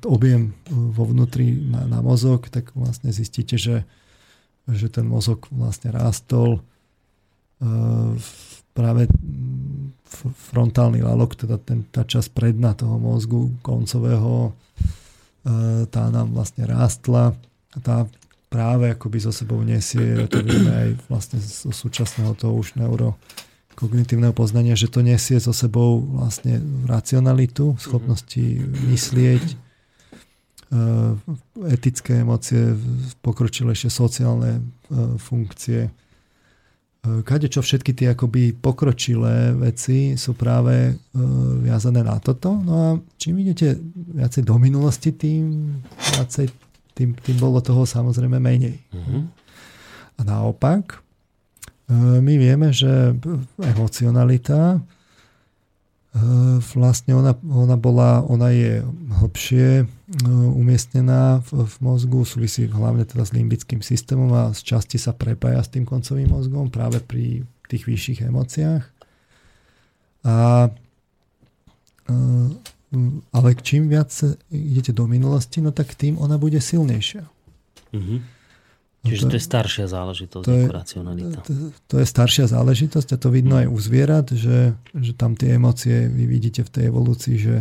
[0.06, 3.82] objem vo vnútri na, na mozog, tak vlastne zistíte, že,
[4.70, 8.14] že ten mozog vlastne rástol uh,
[8.78, 9.10] práve
[10.52, 14.52] frontálny lalok, teda ten, tá časť predna toho mozgu koncového,
[15.44, 17.34] e, tá nám vlastne rástla.
[17.80, 18.04] Tá
[18.52, 23.16] práve akoby so sebou nesie, to vieme aj vlastne zo súčasného toho už neuro
[23.72, 28.60] kognitívneho poznania, že to nesie so sebou vlastne racionalitu, schopnosti
[28.92, 29.56] myslieť, e,
[31.72, 32.76] etické emócie,
[33.24, 34.62] pokročilejšie sociálne e,
[35.16, 35.88] funkcie.
[37.02, 40.94] E, kade čo všetky tie akoby pokročilé veci sú práve
[41.62, 42.54] viazané na toto.
[42.54, 42.88] No a
[43.18, 43.74] čím idete
[44.14, 45.76] viacej do minulosti, tým
[46.16, 46.46] viacej
[46.94, 48.76] tým, tým bolo toho samozrejme menej.
[48.92, 49.24] Uh-huh.
[50.16, 51.00] A naopak,
[51.88, 53.16] e, my vieme, že
[53.58, 54.78] emocionalita
[56.76, 58.84] vlastne ona, ona, bola, ona je
[59.20, 59.88] hlbšie
[60.52, 65.64] umiestnená v, v mozgu, súvisí hlavne teda s limbickým systémom a z časti sa prepája
[65.64, 68.84] s tým koncovým mozgom práve pri tých vyšších emóciách.
[70.28, 70.68] A
[72.92, 74.12] Mm, ale čím viac
[74.52, 77.24] idete do minulosti, no tak tým ona bude silnejšia.
[77.96, 78.18] Mm-hmm.
[79.02, 81.38] Čiže to, to je staršia záležitosť to je, racionalita.
[81.42, 81.52] To,
[81.88, 86.06] to je staršia záležitosť a to vidno aj u zvierat, že, že tam tie emócie,
[86.06, 87.56] vy vidíte v tej evolúcii, že,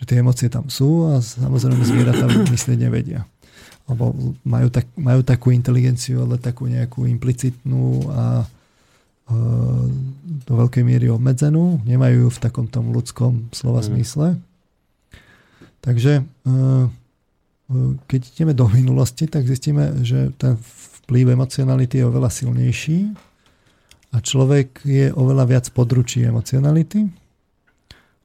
[0.00, 2.24] že tie emócie tam sú a samozrejme zvieratá
[2.56, 3.28] myslieť nevedia.
[3.84, 4.16] Alebo
[4.48, 8.48] majú, tak, majú takú inteligenciu, ale takú nejakú implicitnú a
[10.46, 13.86] do veľkej miery obmedzenú, nemajú ju v takom tom ľudskom slova mm.
[13.86, 14.26] zmysle.
[15.80, 16.54] Takže e, e,
[18.10, 20.58] keď ideme do minulosti, tak zistíme, že ten
[21.06, 22.98] vplyv emocionality je oveľa silnejší
[24.10, 27.06] a človek je oveľa viac područí emocionality,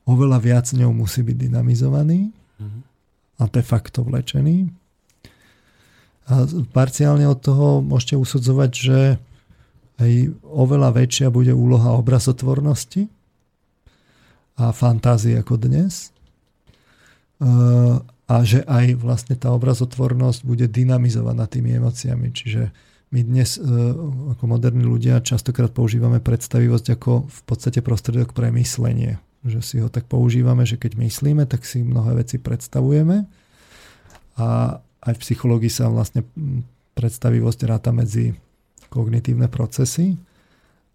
[0.06, 2.82] oveľa viac ňou musí byť dynamizovaný mm-hmm.
[3.42, 4.70] a de facto vlečený.
[6.26, 9.00] A parciálne od toho môžete usudzovať, že
[10.02, 13.08] aj oveľa väčšia bude úloha obrazotvornosti
[14.58, 16.16] a fantázie ako dnes
[18.26, 22.34] a že aj vlastne tá obrazotvornosť bude dynamizovaná tými emóciami.
[22.34, 22.74] Čiže
[23.14, 23.62] my dnes e,
[24.34, 29.22] ako moderní ľudia častokrát používame predstavivosť ako v podstate prostriedok pre myslenie.
[29.46, 33.30] Že si ho tak používame, že keď myslíme, tak si mnohé veci predstavujeme.
[34.42, 34.48] A
[34.82, 36.26] aj v psychológii sa vlastne
[36.98, 38.34] predstavivosť ráta medzi
[38.90, 40.18] kognitívne procesy.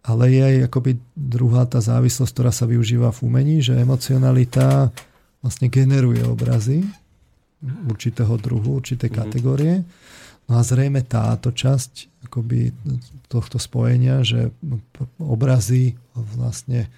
[0.01, 4.91] Ale je aj akoby druhá tá závislosť, ktorá sa využíva v umení, že emocionalita
[5.45, 6.85] vlastne generuje obrazy
[7.63, 9.23] určitého druhu, určitej mm-hmm.
[9.29, 9.75] kategórie.
[10.49, 12.73] No a zrejme táto časť akoby
[13.31, 14.51] tohto spojenia, že
[15.21, 16.91] obrazy vlastne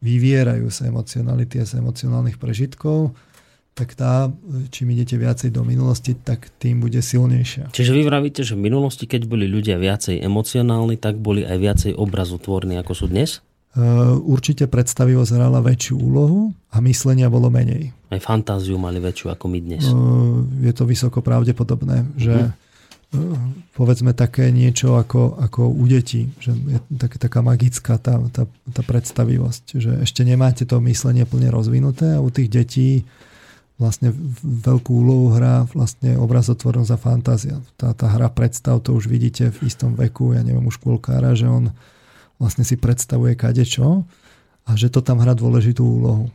[0.00, 3.12] vyvierajú sa emocionality a z emocionálnych prežitkov,
[3.76, 4.28] tak tá,
[4.68, 7.72] čím idete viacej do minulosti, tak tým bude silnejšia.
[7.72, 11.92] Čiže vy vravíte, že v minulosti, keď boli ľudia viacej emocionálni, tak boli aj viacej
[11.96, 13.40] obrazotvorní, ako sú dnes?
[13.70, 13.78] Eh,
[14.26, 17.94] určite predstavivosť hrala väčšiu úlohu a myslenia bolo menej.
[18.10, 19.86] Aj fantáziu mali väčšiu ako my dnes.
[19.86, 22.69] Eh, je to vysoko pravdepodobné, že uh-huh.
[23.74, 28.82] Povedzme také niečo ako, ako u detí, že je tak, taká magická tá, tá, tá
[28.86, 32.90] predstavivosť, že ešte nemáte to myslenie plne rozvinuté a u tých detí
[33.82, 37.56] vlastne veľkú úlohu hrá vlastne obrazotvornosť a fantázia.
[37.80, 41.48] Tá, tá hra predstav, to už vidíte v istom veku, ja neviem, u škôlkára, že
[41.48, 41.72] on
[42.36, 44.04] vlastne si predstavuje kadečo
[44.68, 46.28] a že to tam hrá dôležitú úlohu.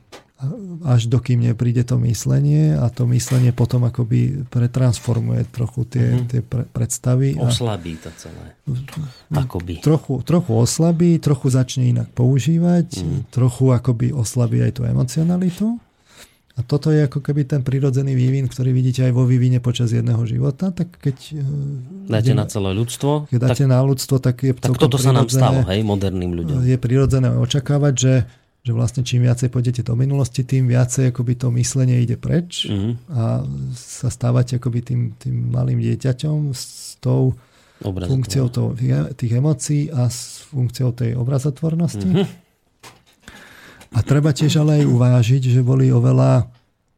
[0.83, 6.27] Až dokým nepríde to myslenie a to myslenie potom akoby pretransformuje trochu tie, mm-hmm.
[6.27, 7.39] tie pre, predstavy.
[7.39, 8.53] Oslabí to celé.
[9.31, 9.79] Akoby.
[9.79, 13.19] Trochu, trochu oslabí, trochu začne inak používať, mm-hmm.
[13.31, 15.79] trochu akoby oslabí aj tú emocionalitu
[16.55, 20.23] a toto je ako keby ten prirodzený vývin, ktorý vidíte aj vo vývine počas jedného
[20.23, 20.71] života.
[20.71, 21.43] Tak keď e,
[22.07, 23.27] dáte ideme, na celé ľudstvo.
[23.27, 26.63] Keď dáte tak, na ľudstvo, tak je tak toto sa nám stalo, hej, moderným ľuďom.
[26.63, 28.13] Je prirodzené očakávať, že,
[28.65, 32.93] že vlastne čím viacej pôjdete do minulosti, tým viacej akoby to myslenie ide preč mm-hmm.
[33.13, 33.45] a
[33.77, 37.37] sa stávate akoby tým, tým malým dieťaťom s tou
[37.85, 38.73] funkciou to,
[39.13, 42.09] tých emócií a s funkciou tej obrazotvornosti.
[42.09, 42.27] Mm-hmm.
[43.93, 46.49] A treba tiež ale aj uvážiť, že boli oveľa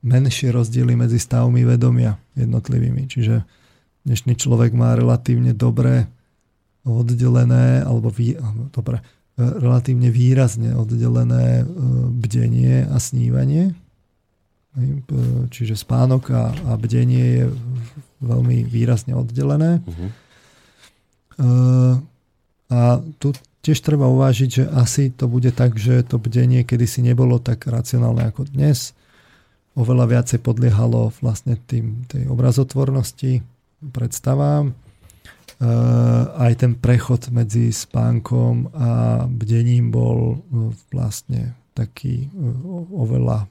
[0.08, 3.12] menšie rozdiely medzi stavmi vedomia jednotlivými.
[3.12, 3.44] Čiže
[4.08, 6.08] dnešný človek má relatívne dobre
[6.88, 8.40] oddelené, alebo vý,
[8.72, 9.04] dobre,
[9.38, 11.66] relatívne výrazne oddelené e,
[12.10, 13.78] bdenie a snívanie.
[15.50, 17.46] Čiže spánok a, a bdenie je
[18.22, 19.82] veľmi výrazne oddelené.
[19.82, 20.10] Uh-huh.
[22.70, 22.82] A
[23.18, 23.34] tu
[23.66, 28.30] tiež treba uvážiť, že asi to bude tak, že to bdenie kedysi nebolo tak racionálne
[28.30, 28.94] ako dnes.
[29.74, 33.42] Oveľa viacej podliehalo vlastne tým, tej obrazotvornosti,
[33.94, 34.78] predstavám.
[35.58, 35.66] E,
[36.38, 38.90] aj ten prechod medzi spánkom a
[39.26, 42.46] bdením bol e, vlastne taký e,
[42.94, 43.50] oveľa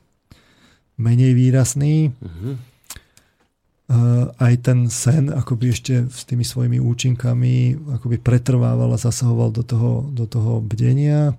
[1.02, 2.14] menej výrazný.
[2.24, 2.56] Uh-huh.
[4.42, 10.08] aj ten sen akoby ešte s tými svojimi účinkami akoby pretrvával a zasahoval do toho,
[10.10, 11.36] do toho bdenia.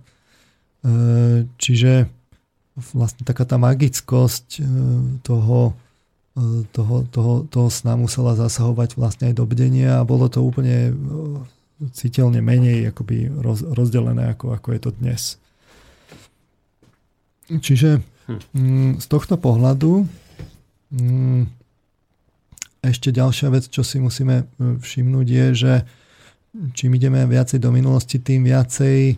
[1.58, 2.08] Čiže
[2.96, 4.62] vlastne taká tá magickosť
[5.26, 5.76] toho,
[6.70, 10.94] toho, toho, toho sna musela zasahovať vlastne aj do bdenia a bolo to úplne
[11.94, 15.22] citeľne menej akoby roz, rozdelené ako, ako je to dnes.
[17.48, 18.40] Čiže hm.
[18.54, 20.06] mm, z tohto pohľadu
[20.94, 21.42] mm,
[22.86, 25.74] ešte ďalšia vec, čo si musíme e, všimnúť je, že
[26.78, 29.18] čím ideme viacej do minulosti, tým viacej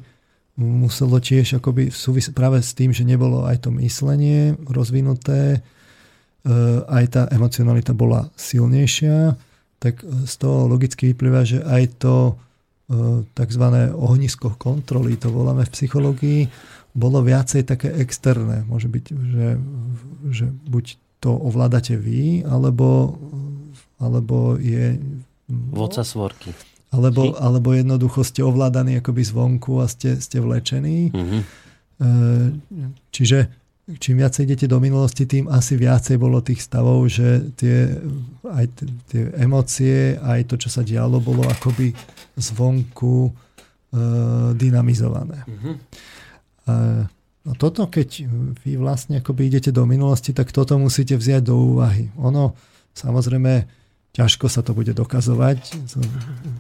[0.60, 5.79] muselo tiež akoby súvis práve s tým, že nebolo aj to myslenie rozvinuté, e,
[6.88, 9.36] aj tá emocionalita bola silnejšia,
[9.80, 12.34] tak z toho logicky vyplýva, že aj to e,
[13.32, 13.66] tzv.
[13.96, 16.42] ohnisko kontroly, to voláme v psychológii,
[16.92, 18.68] bolo viacej také externé.
[18.68, 19.48] Môže byť, že,
[20.32, 23.16] že buď to ovládate vy, alebo,
[24.00, 25.00] alebo je...
[25.48, 26.52] Vodca svorky.
[26.90, 31.14] Alebo, alebo jednoducho ste ovládaní akoby zvonku a ste, ste vlečení.
[31.14, 31.42] Mm-hmm.
[33.14, 33.40] Čiže
[33.98, 37.90] čím viacej idete do minulosti, tým asi viacej bolo tých stavov, že tie,
[38.46, 38.66] aj
[39.10, 41.90] tie emócie, aj to, čo sa dialo, bolo akoby
[42.38, 43.32] zvonku e,
[44.54, 45.42] dynamizované.
[45.50, 45.76] Mm-hmm.
[47.50, 48.30] No toto, keď
[48.62, 52.14] vy vlastne akoby idete do minulosti, tak toto musíte vziať do úvahy.
[52.22, 52.54] Ono,
[52.94, 53.66] samozrejme,
[54.14, 55.58] ťažko sa to bude dokazovať,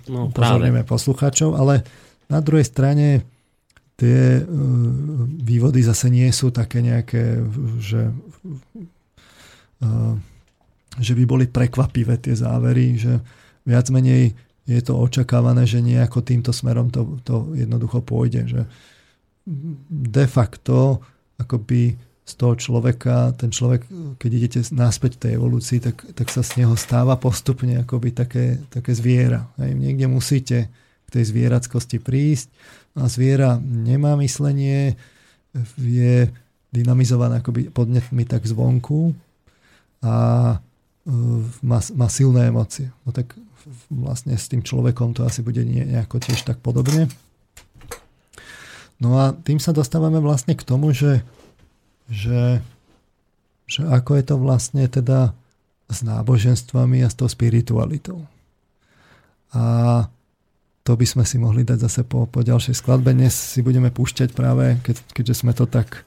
[0.09, 1.85] no, pozorneme poslucháčov, ale
[2.25, 3.21] na druhej strane
[3.99, 4.43] tie e,
[5.43, 7.43] vývody zase nie sú také nejaké,
[7.83, 8.07] že,
[9.83, 9.91] e,
[10.95, 13.19] že by boli prekvapivé tie závery, že
[13.67, 14.31] viac menej
[14.63, 18.61] je to očakávané, že nejako týmto smerom to, to jednoducho pôjde, že
[19.89, 21.01] de facto
[21.41, 21.97] akoby
[22.29, 23.89] z toho človeka, ten človek,
[24.21, 28.61] keď idete naspäť v tej evolúcii, tak, tak sa z neho stáva postupne akoby také,
[28.69, 29.49] také zviera.
[29.57, 29.73] Hej.
[29.73, 30.57] Niekde musíte
[31.09, 32.53] k tej zvierackosti prísť
[32.99, 34.99] a zviera nemá myslenie,
[35.77, 36.29] je
[36.69, 39.17] dynamizované akoby podnetmi tak zvonku
[40.05, 40.15] a
[40.53, 41.07] e,
[41.65, 42.93] má, má silné emócie.
[43.03, 43.33] No tak
[43.89, 47.09] vlastne s tým človekom to asi bude nejako tiež tak podobne.
[48.99, 51.23] No a tým sa dostávame vlastne k tomu, že,
[52.11, 52.59] že,
[53.65, 55.33] že ako je to vlastne teda
[55.89, 58.27] s náboženstvami a s tou spiritualitou.
[59.49, 60.05] A
[60.89, 63.13] to by sme si mohli dať zase po, po ďalšej skladbe.
[63.13, 66.01] Dnes si budeme púšťať práve, keď, keďže sme to tak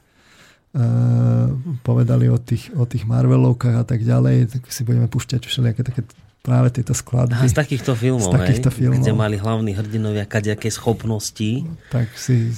[0.75, 1.55] uh,
[1.87, 6.03] povedali o tých, o tých Marvelovkách a tak ďalej, tak si budeme púšťať všelijaké také
[6.43, 7.39] práve tieto skladby.
[7.39, 8.75] A z takýchto filmov, z takýchto hej?
[8.75, 8.99] filmov.
[8.99, 11.63] kde mali hlavní hrdinovia kadejaké schopnosti.
[11.87, 12.51] Tak si,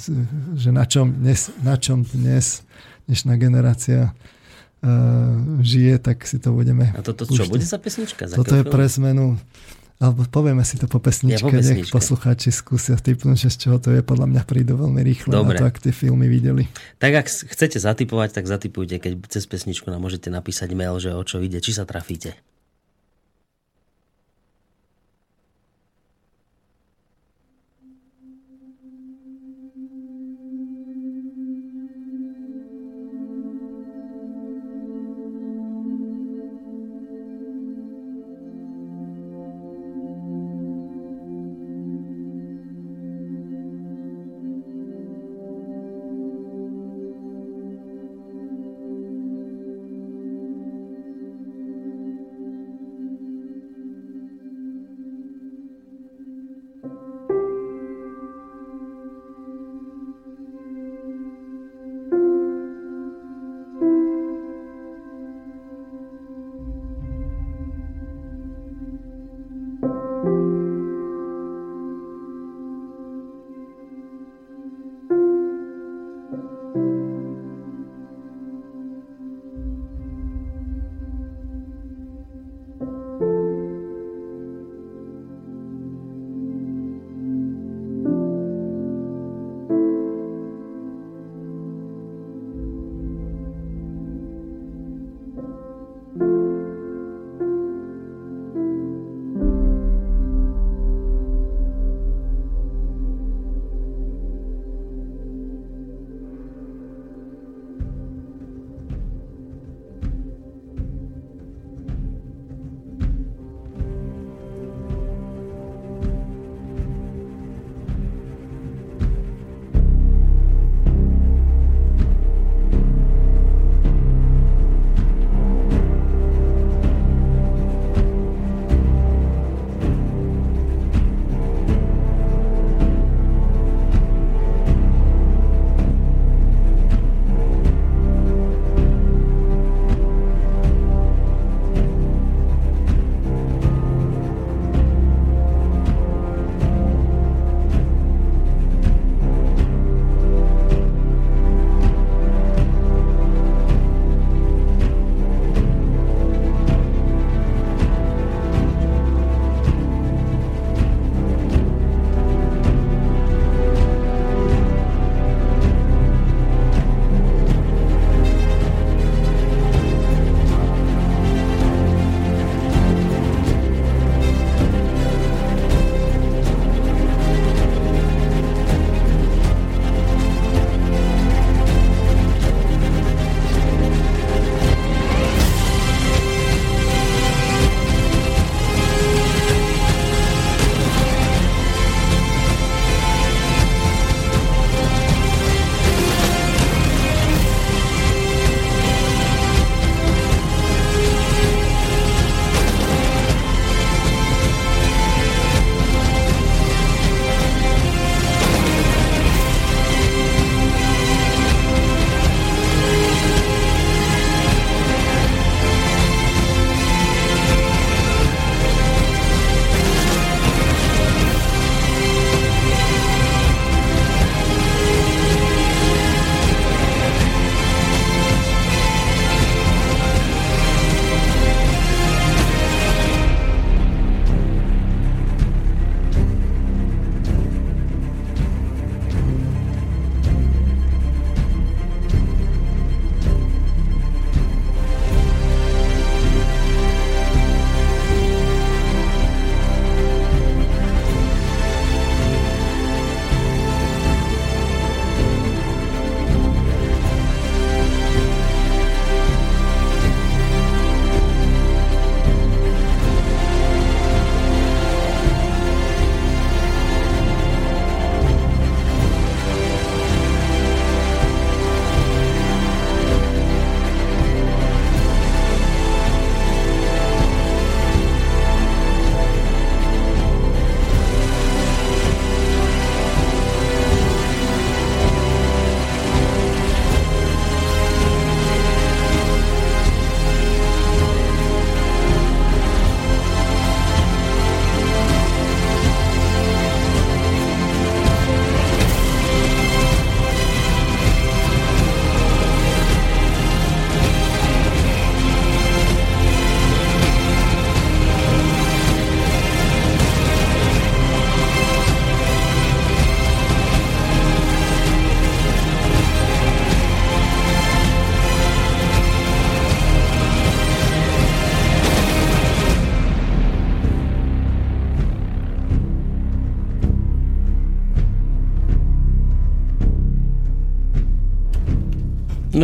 [0.58, 2.66] že na čom dnes, na čom dnes
[3.06, 8.26] dnešná generácia uh, žije, tak si to budeme A toto čo, bude za pesnička?
[8.26, 9.38] Za toto je pre zmenu
[9.96, 11.88] alebo povieme si to po pesničke, ja, po pesničke.
[11.88, 15.56] nech poslucháči skúsia typnúť, že z čoho to je, podľa mňa prídu veľmi rýchlo Dobre.
[15.56, 16.68] na to, ak tie filmy videli.
[17.00, 21.22] Tak ak chcete zatypovať, tak zatypujte, keď cez pesničku nám môžete napísať mail, že o
[21.24, 22.36] čo ide, či sa trafíte.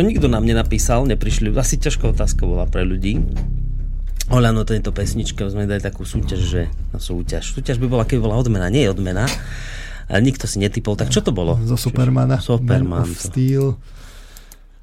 [0.03, 1.49] Nikto nám nenapísal, neprišli.
[1.55, 3.23] Asi ťažká otázka bola pre ľudí.
[4.31, 7.51] Oľano tejto pesničke sme dali takú súťaž, že no, súťaž.
[7.51, 9.27] Súťaž by bola, keď bola odmena, nie je odmena.
[10.07, 10.95] Ale nikto si netypol.
[10.95, 11.59] Tak čo to bolo?
[11.63, 12.39] Zo Supermana.
[12.39, 13.07] Superman.
[13.07, 13.79] Man of Steel.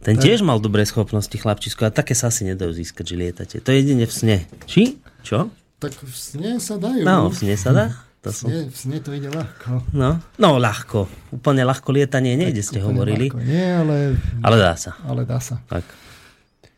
[0.00, 0.24] Ten tak.
[0.24, 3.56] tiež mal dobré schopnosti, chlapčisko, a také sa asi nedajú získať, že lietate.
[3.60, 4.36] To je jedine v sne.
[4.64, 4.96] Či?
[5.20, 5.52] Čo?
[5.76, 7.04] Tak v sne sa dajú.
[7.04, 7.86] No, v sne sa dá.
[8.20, 9.96] To v, sne, sne to ide ľahko.
[9.96, 11.08] No, no ľahko.
[11.32, 13.32] Úplne ľahko lietanie nejde, ste hovorili.
[13.32, 13.40] Ľahko.
[13.40, 13.96] Nie, ale...
[14.44, 14.92] Ale dá sa.
[15.08, 15.56] Ale dá sa.
[15.72, 15.84] Tak.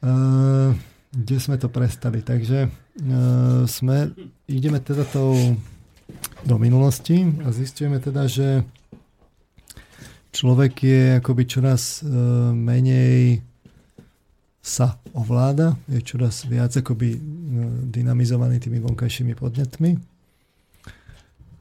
[0.03, 0.70] Uh,
[1.11, 2.22] kde sme to prestali?
[2.22, 4.14] Takže uh, sme,
[4.47, 5.34] ideme teda tou
[6.47, 8.66] do minulosti a zistujeme teda, že
[10.34, 12.09] človek je akoby čoraz e,
[12.51, 13.45] menej
[14.62, 17.18] sa ovláda, je čoraz viac akoby
[17.90, 20.11] dynamizovaný tými vonkajšími podnetmi.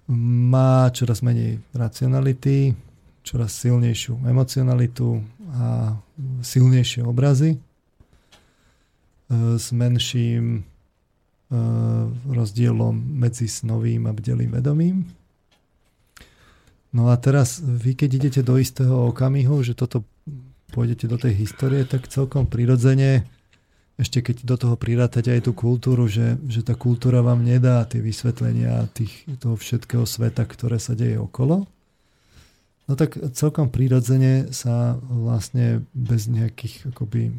[0.10, 2.74] Má čoraz menej racionality,
[3.22, 5.22] čoraz silnejšiu emocionalitu
[5.54, 5.94] a
[6.42, 7.58] silnejšie obrazy e,
[9.60, 10.72] s menším
[12.32, 15.04] rozdielom medzi snovým a bdelým vedomím.
[16.96, 20.04] No a teraz vy, keď idete do istého okamihu, že toto
[20.72, 23.28] pôjdete do tej histórie, tak celkom prirodzene,
[24.00, 28.00] ešte keď do toho prirátate aj tú kultúru, že, že tá kultúra vám nedá tie
[28.00, 31.68] vysvetlenia tých, toho všetkého sveta, ktoré sa deje okolo,
[32.88, 37.36] no tak celkom prirodzene sa vlastne bez nejakých akoby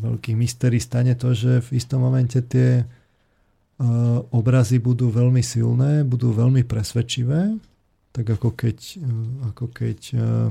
[0.00, 6.30] veľkých mysterí stane to, že v istom momente tie uh, obrazy budú veľmi silné, budú
[6.30, 7.58] veľmi presvedčivé
[8.12, 10.50] tak ako keď, eh, ako keď uh,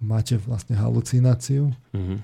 [0.00, 2.18] máte vlastne halucináciu, mm-hmm.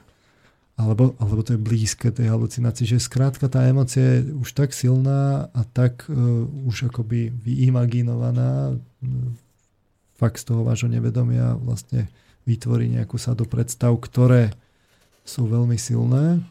[0.77, 5.53] Alebo, alebo to je blízke tej halucinácii, že skrátka tá emocia je už tak silná
[5.53, 6.17] a tak uh,
[6.67, 8.79] už akoby vyimaginovaná, uh,
[10.17, 12.09] fakt z toho vášho nevedomia vlastne
[12.49, 14.55] vytvorí nejakú sadu predstav, ktoré
[15.23, 16.43] sú veľmi silné,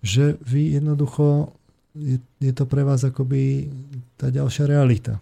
[0.00, 1.52] že vy jednoducho
[1.96, 3.72] je, je to pre vás akoby
[4.20, 5.20] tá ďalšia realita.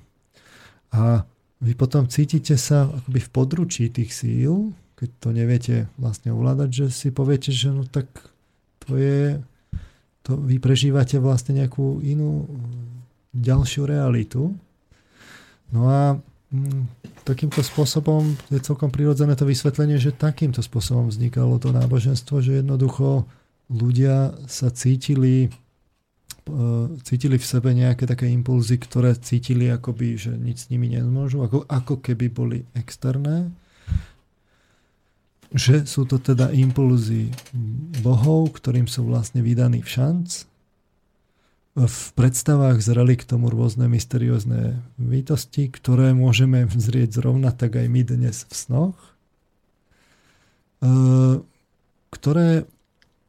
[0.95, 1.27] A
[1.63, 4.75] vy potom cítite sa akoby v područí tých síl,
[5.05, 8.09] keď to neviete vlastne ovládať, že si poviete, že no tak
[8.89, 9.37] to je,
[10.25, 12.49] to vy prežívate vlastne nejakú inú
[13.37, 14.57] ďalšiu realitu.
[15.69, 16.17] No a
[16.49, 16.89] mm,
[17.29, 23.29] takýmto spôsobom je celkom prirodzené to vysvetlenie, že takýmto spôsobom vznikalo to náboženstvo, že jednoducho
[23.69, 25.53] ľudia sa cítili
[26.45, 31.41] E, cítili v sebe nejaké také impulzy, ktoré cítili akoby, že nič s nimi nemôžu,
[31.41, 33.49] ako, ako keby boli externé.
[35.55, 37.31] Že sú to teda impulzy
[38.03, 40.51] bohov, ktorým sú vlastne vydaní v šanc.
[41.75, 48.03] V predstavách zreli k tomu rôzne mysteriózne bytosti, ktoré môžeme vzrieť zrovna tak aj my
[48.07, 48.99] dnes v snoch,
[50.79, 50.91] e,
[52.15, 52.67] ktoré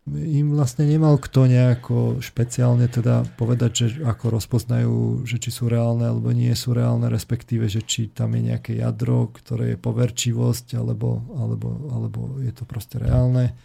[0.05, 6.05] im vlastne nemal kto nejako špeciálne teda povedať, že ako rozpoznajú, že či sú reálne
[6.05, 11.25] alebo nie sú reálne, respektíve, že či tam je nejaké jadro, ktoré je poverčivosť, alebo,
[11.33, 13.57] alebo, alebo je to proste reálne.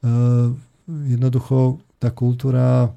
[0.00, 0.56] Uh,
[0.88, 2.88] jednoducho tá kultúra,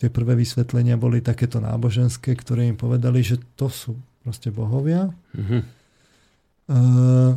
[0.00, 3.92] tie prvé vysvetlenia boli takéto náboženské, ktoré im povedali, že to sú
[4.24, 5.12] proste bohovia.
[5.36, 5.62] Mm-hmm.
[6.70, 7.36] Uh,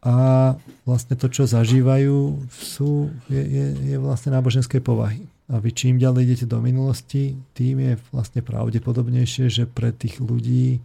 [0.00, 0.56] a
[0.88, 5.28] vlastne to, čo zažívajú, sú, je, je, je vlastne náboženské povahy.
[5.52, 10.80] A vy čím ďalej idete do minulosti, tým je vlastne pravdepodobnejšie, že pre tých ľudí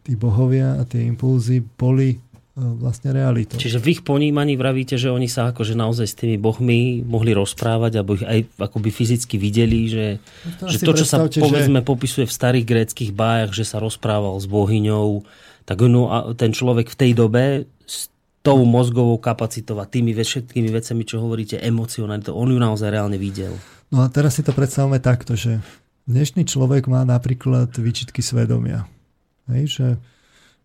[0.00, 2.18] tí bohovia a tie impulzy boli e,
[2.56, 3.60] vlastne realitou.
[3.60, 8.00] Čiže v ich ponímaní vravíte, že oni sa akože naozaj s tými bohmi mohli rozprávať,
[8.00, 11.86] alebo ich aj akoby fyzicky videli, že no to, že to čo sa povedzme že...
[11.86, 15.26] popisuje v starých gréckých bájach, že sa rozprával s bohyňou,
[15.68, 17.68] tak no, a ten človek v tej dobe
[18.40, 23.52] tou mozgovou kapacitou a tými všetkými vecami, čo hovoríte, emocionálne, on ju naozaj reálne videl.
[23.92, 25.60] No a teraz si to predstavme takto, že
[26.08, 28.88] dnešný človek má napríklad výčitky svedomia.
[29.50, 29.86] Hej, že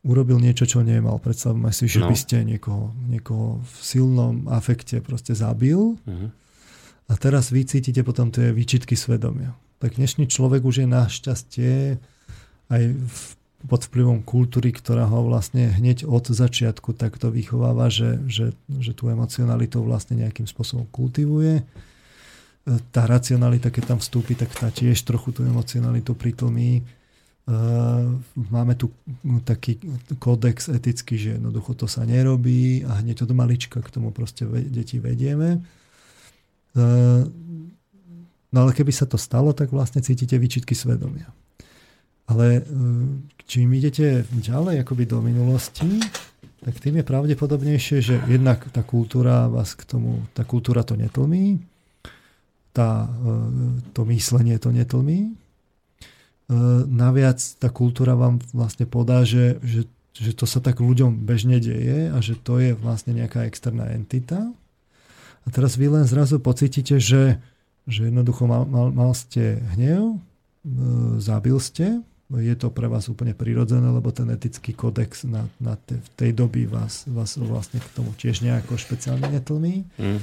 [0.06, 1.18] urobil niečo, čo nemal.
[1.18, 2.08] Predstavme si, že no.
[2.08, 6.30] by ste niekoho, niekoho v silnom afekte proste zabil uh-huh.
[7.10, 9.58] a teraz vy cítite potom tie výčitky svedomia.
[9.82, 11.74] Tak dnešný človek už je našťastie
[12.70, 13.20] aj v
[13.66, 19.10] pod vplyvom kultúry, ktorá ho vlastne hneď od začiatku takto vychováva, že, že, že tú
[19.10, 21.66] emocionalitu vlastne nejakým spôsobom kultivuje.
[22.90, 26.82] Tá racionalita, keď tam vstúpi, tak tá tiež trochu tú emocionalitu pritlmí.
[28.34, 28.90] Máme tu
[29.46, 29.78] taký
[30.18, 34.98] kódex etický, že jednoducho to sa nerobí a hneď od malička k tomu proste deti
[34.98, 35.62] vedieme.
[38.50, 41.30] No ale keby sa to stalo, tak vlastne cítite výčitky svedomia.
[42.26, 42.66] Ale
[43.46, 46.02] čím idete ďalej akoby do minulosti,
[46.66, 51.62] tak tým je pravdepodobnejšie, že jednak tá kultúra vás k tomu, tá kultúra to netlmí,
[52.74, 53.38] tá, e,
[53.94, 55.30] to myslenie to netlmí.
[55.30, 55.34] E,
[56.90, 59.86] naviac tá kultúra vám vlastne podá, že, že,
[60.18, 64.50] že to sa tak ľuďom bežne deje a že to je vlastne nejaká externá entita.
[65.46, 67.38] A teraz vy len zrazu pocítite, že,
[67.86, 70.20] že jednoducho mal, mal, mal ste hnev, e,
[71.22, 76.02] zabil ste, je to pre vás úplne prirodzené, lebo ten etický kodex na, na te,
[76.02, 79.86] v tej doby vás, vás vlastne k tomu tiež nejako špeciálne netlmí.
[80.02, 80.20] Mm.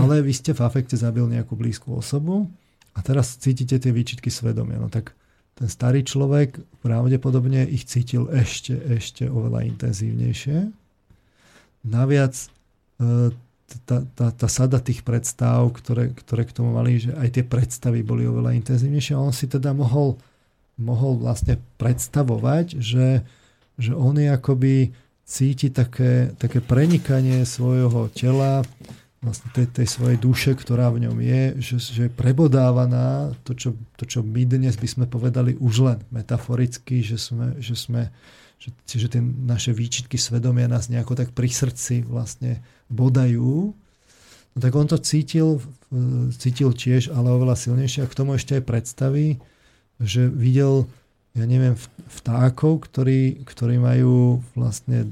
[0.00, 2.48] Ale vy ste v afekte zabil nejakú blízku osobu
[2.96, 4.80] a teraz cítite tie výčitky svedomia.
[4.80, 5.12] No tak
[5.60, 10.72] ten starý človek pravdepodobne ich cítil ešte, ešte oveľa intenzívnejšie.
[11.84, 12.32] Naviac
[13.86, 18.02] tá, tá, tá sada tých predstav, ktoré, ktoré k tomu mali, že aj tie predstavy
[18.02, 20.18] boli oveľa intenzívnejšie on si teda mohol
[20.80, 23.22] mohol vlastne predstavovať, že,
[23.76, 24.74] že on je akoby
[25.28, 28.66] cíti také, také prenikanie svojho tela,
[29.20, 33.76] vlastne tej, tej svojej duše, ktorá v ňom je, že, že je prebodávaná, to čo,
[34.00, 38.08] to, čo my dnes by sme povedali už len metaforicky, že sme, že sme
[38.60, 42.60] že, že tie naše výčitky svedomia nás nejako tak pri srdci vlastne
[42.92, 43.72] bodajú,
[44.52, 45.64] no tak on to cítil,
[46.36, 49.40] cítil tiež, ale oveľa silnejšie a k tomu ešte aj predstaví,
[50.00, 50.88] že videl,
[51.36, 51.76] ja neviem,
[52.10, 55.08] vtákov, ktorí, ktorí majú vlastne, e,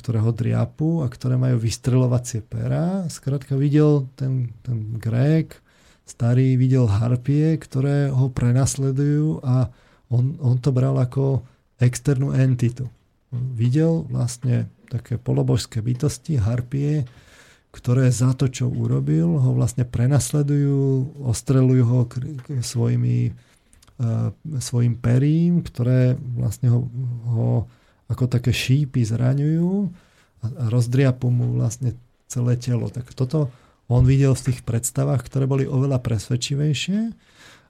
[0.00, 3.06] ktoré ho driapu a ktoré majú vystrelovacie pera.
[3.06, 5.60] Skrátka videl ten, ten Grék,
[6.08, 9.70] starý videl harpie, ktoré ho prenasledujú a
[10.10, 11.46] on, on to bral ako
[11.78, 12.90] externú entitu.
[13.30, 17.06] Videl vlastne také polobožské bytosti, harpie,
[17.70, 21.98] ktoré za to, čo urobil, ho vlastne prenasledujú, ostrelujú ho
[22.58, 23.30] svojimi
[24.58, 26.88] svojim perím, ktoré vlastne ho,
[27.28, 27.50] ho
[28.08, 29.70] ako také šípy zraňujú
[30.42, 31.94] a, rozdriapu mu vlastne
[32.26, 32.88] celé telo.
[32.88, 33.52] Tak toto
[33.90, 36.98] on videl v tých predstavách, ktoré boli oveľa presvedčivejšie.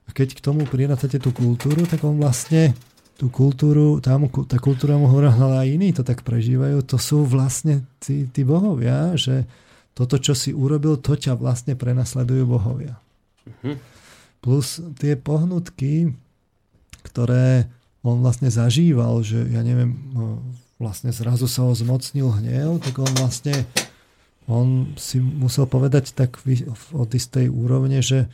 [0.05, 2.73] A keď k tomu prirátate tú kultúru, tak on vlastne
[3.21, 7.21] tú kultúru, tam, tá kultúra mu hovorila, ale aj iní to tak prežívajú, to sú
[7.21, 9.45] vlastne tí, tí bohovia, že
[9.93, 12.97] toto, čo si urobil, to ťa vlastne prenasledujú bohovia.
[13.45, 14.00] Mm-hmm.
[14.41, 16.17] Plus tie pohnutky,
[17.05, 17.69] ktoré
[18.01, 20.41] on vlastne zažíval, že ja neviem, no,
[20.81, 23.53] vlastne zrazu sa ho zmocnil hnev, tak on vlastne
[24.49, 26.41] on si musel povedať tak
[26.91, 28.25] od istej úrovne, že,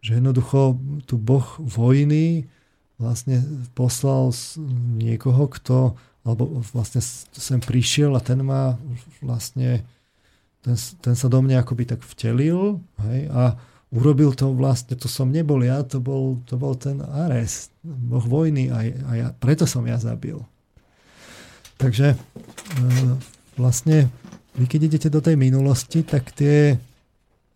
[0.00, 2.48] že jednoducho tu boh vojny
[2.96, 3.44] vlastne
[3.76, 4.32] poslal
[4.96, 7.00] niekoho, kto alebo vlastne
[7.32, 8.76] sem prišiel a ten má
[9.24, 9.84] vlastne
[10.60, 13.56] ten, ten sa do mňa akoby tak vtelil hej, a
[13.90, 18.70] urobil to vlastne, to som nebol ja, to bol, to bol ten Ares, boh vojny
[18.70, 20.38] a, a ja, preto som ja zabil.
[21.74, 22.16] Takže e,
[23.58, 24.06] vlastne
[24.54, 26.76] vy keď idete do tej minulosti, tak tie,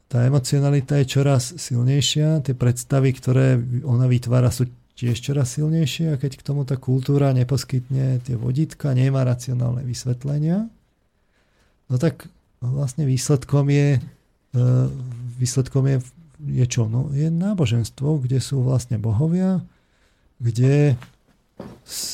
[0.06, 6.20] tá emocionalita je čoraz silnejšia, tie predstavy, ktoré ona vytvára, sú tiež čoraz silnejšie a
[6.20, 10.70] keď k tomu tá kultúra neposkytne tie vodítka, nemá racionálne vysvetlenia,
[11.90, 12.30] no tak
[12.62, 13.98] vlastne výsledkom je,
[14.54, 14.66] e,
[15.36, 15.96] výsledkom je
[16.40, 16.90] je čo?
[16.90, 19.62] No, je náboženstvo, kde sú vlastne bohovia,
[20.42, 20.98] kde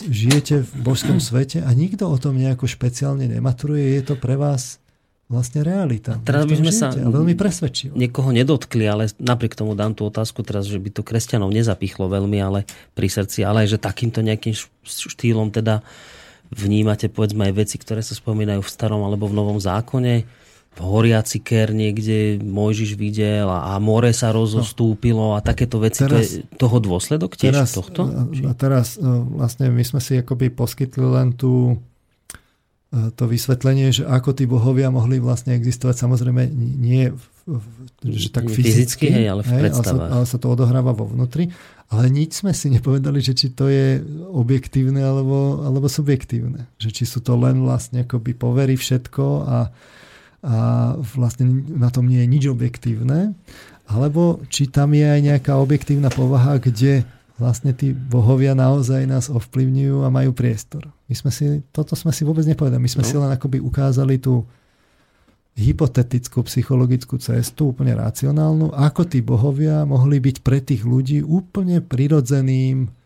[0.06, 3.96] žijete v božskom svete a nikto o tom nejako špeciálne nematuruje.
[3.96, 4.80] Je to pre vás
[5.30, 6.18] vlastne realita.
[6.18, 7.94] A teraz by sme sa a veľmi presvedčivo.
[7.94, 12.42] Niekoho nedotkli, ale napriek tomu dám tú otázku teraz, že by to kresťanov nezapichlo veľmi,
[12.42, 12.66] ale
[12.98, 15.86] pri srdci, ale aj, že takýmto nejakým štýlom teda
[16.50, 20.26] vnímate povedzme aj veci, ktoré sa spomínajú v starom alebo v novom zákone
[20.78, 26.06] horiaci ker niekde Mojžiš videl a, a more sa rozostúpilo a takéto veci.
[26.06, 28.06] Teraz, to je toho dôsledok tiež teraz, tohto?
[28.46, 29.02] A teraz e,
[29.34, 31.74] vlastne my sme si akoby poskytli len tú
[32.94, 37.10] e, to vysvetlenie, že ako tí bohovia mohli vlastne existovať, samozrejme nie
[38.06, 41.08] že tak fyzicky, fyzicky hej, ale v hej, ale, sa, ale sa to odohráva vo
[41.08, 41.50] vnútri.
[41.90, 43.98] Ale nič sme si nepovedali, že či to je
[44.30, 46.70] objektívne alebo, alebo subjektívne.
[46.78, 49.58] Že či sú to len vlastne akoby povery všetko a
[50.40, 53.36] a vlastne na tom nie je nič objektívne,
[53.84, 57.04] alebo či tam je aj nejaká objektívna povaha, kde
[57.40, 60.92] vlastne tí bohovia naozaj nás ovplyvňujú a majú priestor.
[61.08, 62.80] My sme si, toto sme si vôbec nepovedali.
[62.80, 63.08] My sme no.
[63.08, 64.44] si len akoby ukázali tú
[65.56, 72.99] hypotetickú psychologickú cestu, úplne racionálnu, ako tí bohovia mohli byť pre tých ľudí úplne prirodzeným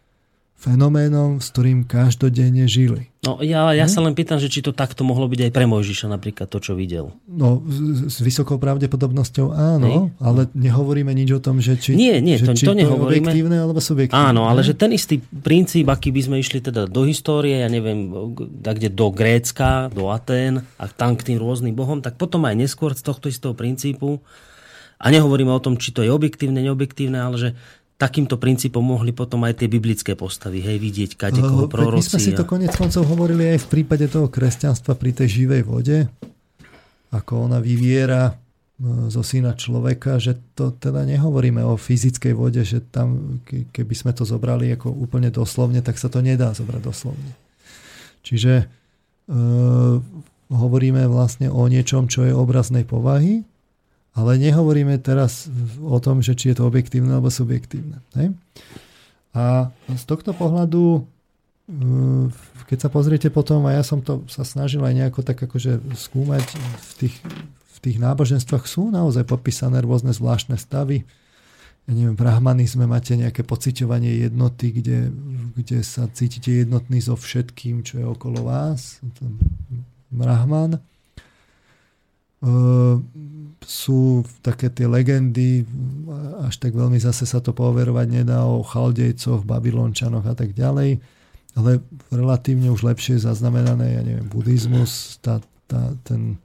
[0.55, 3.13] fenoménom, s ktorým každodenne žili.
[3.21, 3.93] No ja, ja hm?
[3.93, 6.73] sa len pýtam, že či to takto mohlo byť aj pre Mojžiša napríklad to, čo
[6.73, 7.13] videl.
[7.29, 7.61] No
[8.09, 10.01] s, vysokou pravdepodobnosťou áno, Hej.
[10.25, 12.89] ale nehovoríme nič o tom, že či, nie, nie, že, to, či to, to je
[12.89, 14.33] objektívne alebo subjektívne.
[14.33, 18.09] Áno, ale že ten istý princíp, aký by sme išli teda do histórie, ja neviem,
[18.61, 22.97] kde do Grécka, do Atén a tam k tým rôznym bohom, tak potom aj neskôr
[22.97, 24.21] z tohto istého princípu
[24.97, 27.49] a nehovoríme o tom, či to je objektívne, neobjektívne, ale že
[28.05, 32.05] takýmto princípom mohli potom aj tie biblické postavy, hej, vidieť kade koho proroci.
[32.05, 35.63] My sme si to konec koncov hovorili aj v prípade toho kresťanstva pri tej živej
[35.65, 36.05] vode,
[37.09, 38.33] ako ona vyviera e,
[39.09, 44.29] zo syna človeka, že to teda nehovoríme o fyzickej vode, že tam, keby sme to
[44.29, 47.33] zobrali ako úplne doslovne, tak sa to nedá zobrať doslovne.
[48.21, 48.65] Čiže e,
[50.53, 53.49] hovoríme vlastne o niečom, čo je obraznej povahy,
[54.15, 55.51] ale nehovoríme teraz
[55.83, 57.99] o tom, že či je to objektívne alebo subjektívne.
[58.15, 58.31] Hej?
[59.35, 62.27] A z tohto pohľadu, eh,
[62.71, 66.47] keď sa pozriete potom, a ja som to sa snažil aj nejako tak akože skúmať
[66.55, 67.17] v tých,
[67.75, 71.03] v tých náboženstvách sú naozaj popísané rôzne zvláštne stavy.
[71.85, 75.13] Ja neviem, v brahmanizme máte nejaké pociťovanie jednoty, kde,
[75.53, 79.05] kde sa cítite jednotný so všetkým, čo je okolo vás.
[80.09, 80.81] Brahman.
[82.45, 83.01] Uh,
[83.65, 85.65] sú také tie legendy,
[86.45, 91.01] až tak veľmi zase sa to poverovať nedá o chaldejcoch, babylončanoch a tak ďalej,
[91.57, 91.81] ale
[92.13, 96.37] relatívne už lepšie zaznamenané, ja neviem, buddhizmus, tá, tá, ten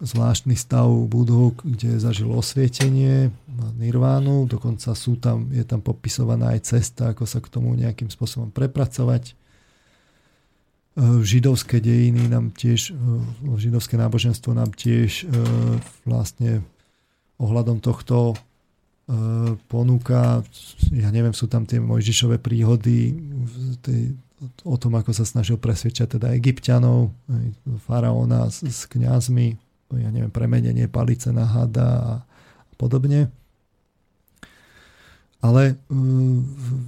[0.00, 3.32] zvláštny stav Budhu, kde zažil osvietenie,
[3.80, 8.52] nirvánu, dokonca sú tam, je tam popisovaná aj cesta, ako sa k tomu nejakým spôsobom
[8.52, 9.32] prepracovať
[11.20, 12.96] židovské dejiny nám tiež,
[13.60, 15.28] židovské náboženstvo nám tiež
[16.08, 16.64] vlastne
[17.36, 18.32] ohľadom tohto
[19.68, 20.42] ponúka,
[20.90, 23.14] ja neviem, sú tam tie Mojžišové príhody
[23.84, 24.16] tej,
[24.66, 27.14] o tom, ako sa snažil presvedčať teda egyptianov,
[27.86, 29.54] faraóna s, s kňazmi,
[29.94, 32.14] ja neviem, premenenie palice na hada a
[32.74, 33.30] podobne.
[35.38, 35.78] Ale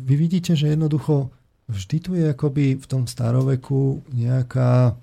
[0.02, 1.30] vy vidíte, že jednoducho
[1.68, 4.96] vždy tu je akoby v tom staroveku nejaká,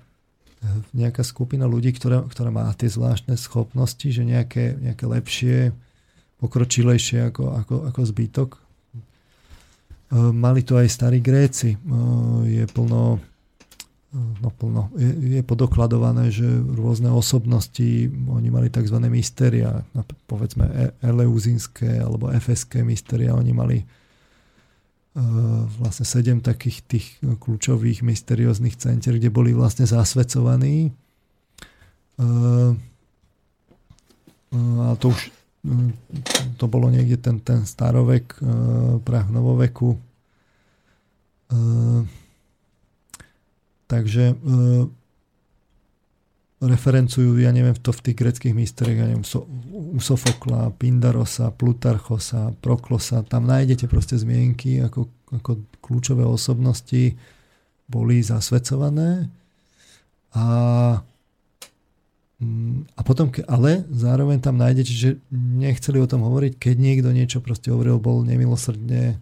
[0.90, 5.58] nejaká skupina ľudí, ktorá, ktorá má tie zvláštne schopnosti, že nejaké, nejaké lepšie,
[6.42, 8.50] pokročilejšie ako, ako, ako zbytok.
[8.56, 8.60] E,
[10.34, 11.74] mali to aj starí Gréci.
[11.74, 11.78] E,
[12.44, 13.22] je plno,
[14.12, 16.44] e, no plno, je, je podokladované, že
[16.76, 19.00] rôzne osobnosti, oni mali tzv.
[19.08, 19.80] mysteria,
[20.28, 23.78] povedzme eleuzínske alebo efeské mysteria, oni mali
[25.80, 30.92] vlastne sedem takých tých kľúčových mysterióznych center, kde boli vlastne zasvedcovaní.
[32.20, 32.70] Eh,
[34.52, 35.32] eh, a to už
[36.60, 38.38] to bolo niekde ten, ten starovek,
[39.02, 39.98] prach novoveku.
[43.90, 44.38] Takže
[46.56, 52.56] referencujú, ja neviem, to v tých greckých mysteriách, ja neviem, so, u Sofokla, Pindarosa, Plutarchosa,
[52.64, 55.50] Proklosa, tam nájdete proste zmienky, ako, ako
[55.84, 57.12] kľúčové osobnosti
[57.86, 59.28] boli zasvedcované
[60.32, 60.46] a
[62.40, 67.44] mm, a potom, ale zároveň tam nájdete, že nechceli o tom hovoriť, keď niekto niečo
[67.44, 69.20] proste hovoril, bol nemilosrdne,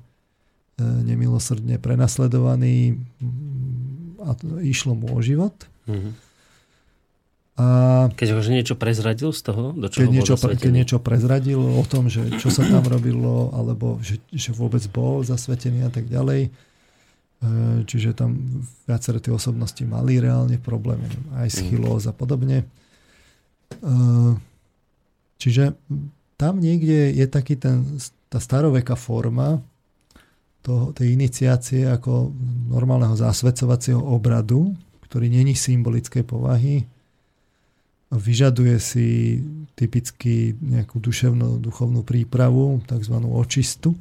[0.79, 4.31] e, nemilosrdne prenasledovaný mm, a
[4.63, 5.67] išlo mu o život.
[5.91, 6.13] Mm-hmm.
[7.55, 7.67] A
[8.19, 11.85] keď už niečo prezradil z toho, do čoho keď niečo, bol keď niečo prezradil o
[11.87, 16.51] tom, že čo sa tam robilo, alebo že, že vôbec bol zasvetený a tak ďalej.
[16.51, 16.51] E,
[17.87, 18.43] čiže tam
[18.91, 21.07] viaceré tie osobnosti mali reálne problémy,
[21.39, 22.67] aj schylóz a podobne.
[23.71, 23.95] E,
[25.39, 25.79] čiže
[26.35, 27.87] tam niekde je taký ten,
[28.27, 29.63] tá staroveká forma
[30.67, 32.35] toho, tej iniciácie ako
[32.67, 34.75] normálneho zasvedcovacieho obradu,
[35.07, 36.83] ktorý není symbolickej povahy,
[38.15, 39.07] vyžaduje si
[39.75, 43.17] typicky nejakú duševnú, duchovnú prípravu, tzv.
[43.19, 43.99] očistu,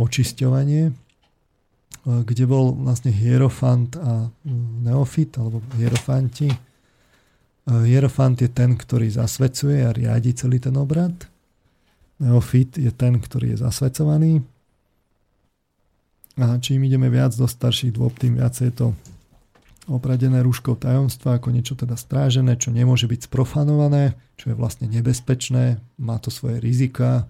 [0.00, 0.96] očisťovanie,
[2.02, 4.32] kde bol vlastne hierofant a
[4.82, 6.50] neofit, alebo hierofanti.
[7.68, 11.14] Hierofant je ten, ktorý zasvedcuje a riadi celý ten obrad.
[12.18, 14.42] Neofit je ten, ktorý je zasvedcovaný.
[16.40, 18.96] A čím ideme viac do starších dôb, tým viac je to
[19.90, 25.82] opradené rúškou tajomstva ako niečo teda strážené, čo nemôže byť sprofanované, čo je vlastne nebezpečné,
[25.98, 27.26] má to svoje rizika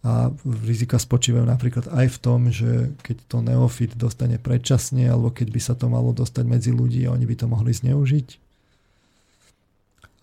[0.00, 0.32] a
[0.64, 5.60] rizika spočívajú napríklad aj v tom, že keď to neofit dostane predčasne alebo keď by
[5.60, 8.28] sa to malo dostať medzi ľudí a oni by to mohli zneužiť.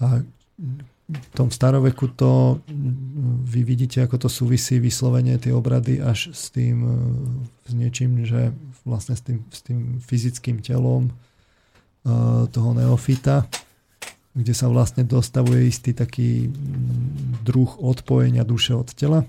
[0.02, 0.26] A
[1.32, 2.60] tom staroveku to
[3.48, 6.84] vy vidíte, ako to súvisí vyslovene tie obrady až s tým,
[7.64, 8.52] s niečím, že
[8.84, 11.08] vlastne s tým, s tým fyzickým telom
[12.52, 13.48] toho neofita,
[14.36, 16.52] kde sa vlastne dostavuje istý taký
[17.48, 19.24] druh odpojenia duše od tela.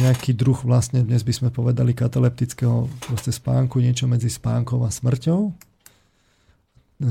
[0.00, 5.52] Nejaký druh vlastne dnes by sme povedali kataleptického proste spánku, niečo medzi spánkom a smrťou,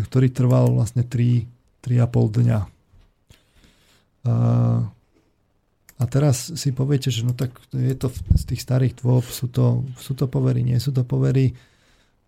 [0.10, 1.55] ktorý trval vlastne 3,
[1.86, 2.60] 3,5 dňa.
[4.26, 4.36] A,
[5.96, 9.86] a teraz si poviete, že no tak je to z tých starých dôb, sú to,
[10.02, 11.54] sú to povery, nie sú to povery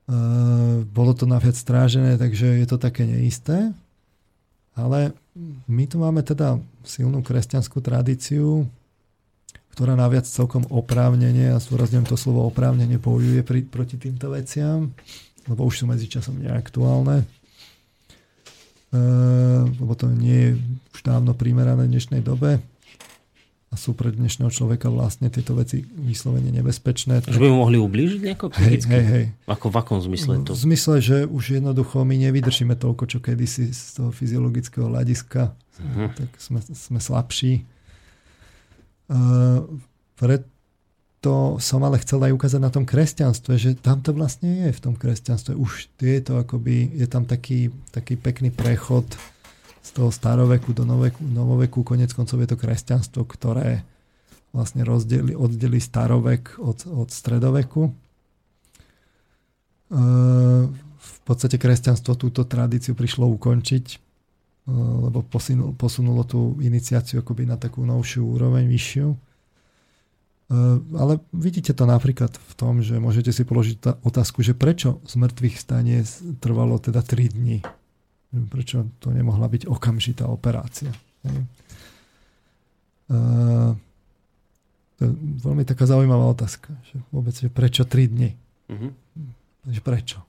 [0.07, 3.75] Uh, bolo to naviac strážené, takže je to také neisté.
[4.71, 5.11] Ale
[5.67, 8.63] my tu máme teda silnú kresťanskú tradíciu,
[9.75, 14.95] ktorá naviac celkom oprávnene, a zdôrazňujem to slovo oprávnene, bojuje proti týmto veciam,
[15.43, 17.27] lebo už sú medzičasom neaktuálne.
[18.88, 20.51] Uh, lebo to nie je
[20.95, 22.64] už dávno primerané v dnešnej dobe
[23.68, 27.19] a sú pre dnešného človeka vlastne tieto veci vyslovene nebezpečné.
[27.27, 28.88] Že by mu mohli ublížiť nejako psychicky?
[28.88, 29.26] Hej, hej, hej.
[29.43, 30.55] Ako v akom zmysle to?
[30.55, 35.51] V zmysle, že už jednoducho my nevydržíme toľko, čo kedysi z toho fyziologického hľadiska.
[35.51, 36.07] Uh-huh.
[36.15, 37.68] Tak sme, sme slabší.
[39.11, 39.68] Uh,
[41.28, 44.80] preto som ale chcel aj ukázať na tom kresťanstve, že tam to vlastne je v
[44.80, 45.60] tom kresťanstve.
[45.60, 49.04] Už je to akoby, je tam taký, taký pekný prechod
[49.84, 53.84] z toho staroveku do noveku, novoveku, konec koncov je to kresťanstvo, ktoré
[54.56, 57.91] vlastne rozdeli, oddeli starovek od, od stredoveku.
[57.91, 57.91] E,
[60.95, 63.98] v podstate kresťanstvo túto tradíciu prišlo ukončiť, e,
[65.12, 65.28] lebo
[65.76, 69.27] posunulo tú iniciáciu akoby na takú novšiu úroveň, vyššiu.
[70.48, 70.56] E,
[70.95, 75.56] ale vidíte to napríklad v tom, že môžete si položiť otázku, že prečo z mŕtvych
[75.60, 76.02] stane
[76.40, 77.60] trvalo teda 3 dní
[78.28, 80.91] Prečo to nemohla byť okamžitá operácia?
[83.07, 83.72] Uh,
[84.99, 85.11] to je
[85.48, 86.76] veľmi taká zaujímavá otázka.
[86.91, 88.36] Že vôbec, že prečo 3 dni?
[88.68, 88.91] Uh-huh.
[89.72, 90.19] Že prečo?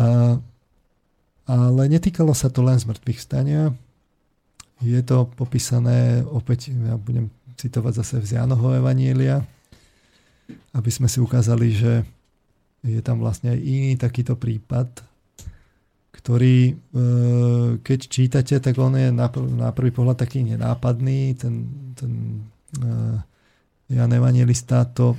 [0.00, 0.40] Uh,
[1.44, 3.76] ale netýkalo sa to len z mŕtvych stania.
[4.80, 9.42] Je to popísané, opäť ja budem citovať zase v Jánoho Evanielia,
[10.72, 11.92] aby sme si ukázali, že
[12.82, 14.90] je tam vlastne aj iný takýto prípad,
[16.12, 16.74] ktorý, e,
[17.82, 19.26] keď čítate, tak on je na,
[19.74, 21.34] prvý pohľad taký nenápadný.
[21.34, 21.54] Ten,
[21.98, 22.12] ten
[22.78, 22.86] e,
[23.90, 25.18] Jan Evangelista to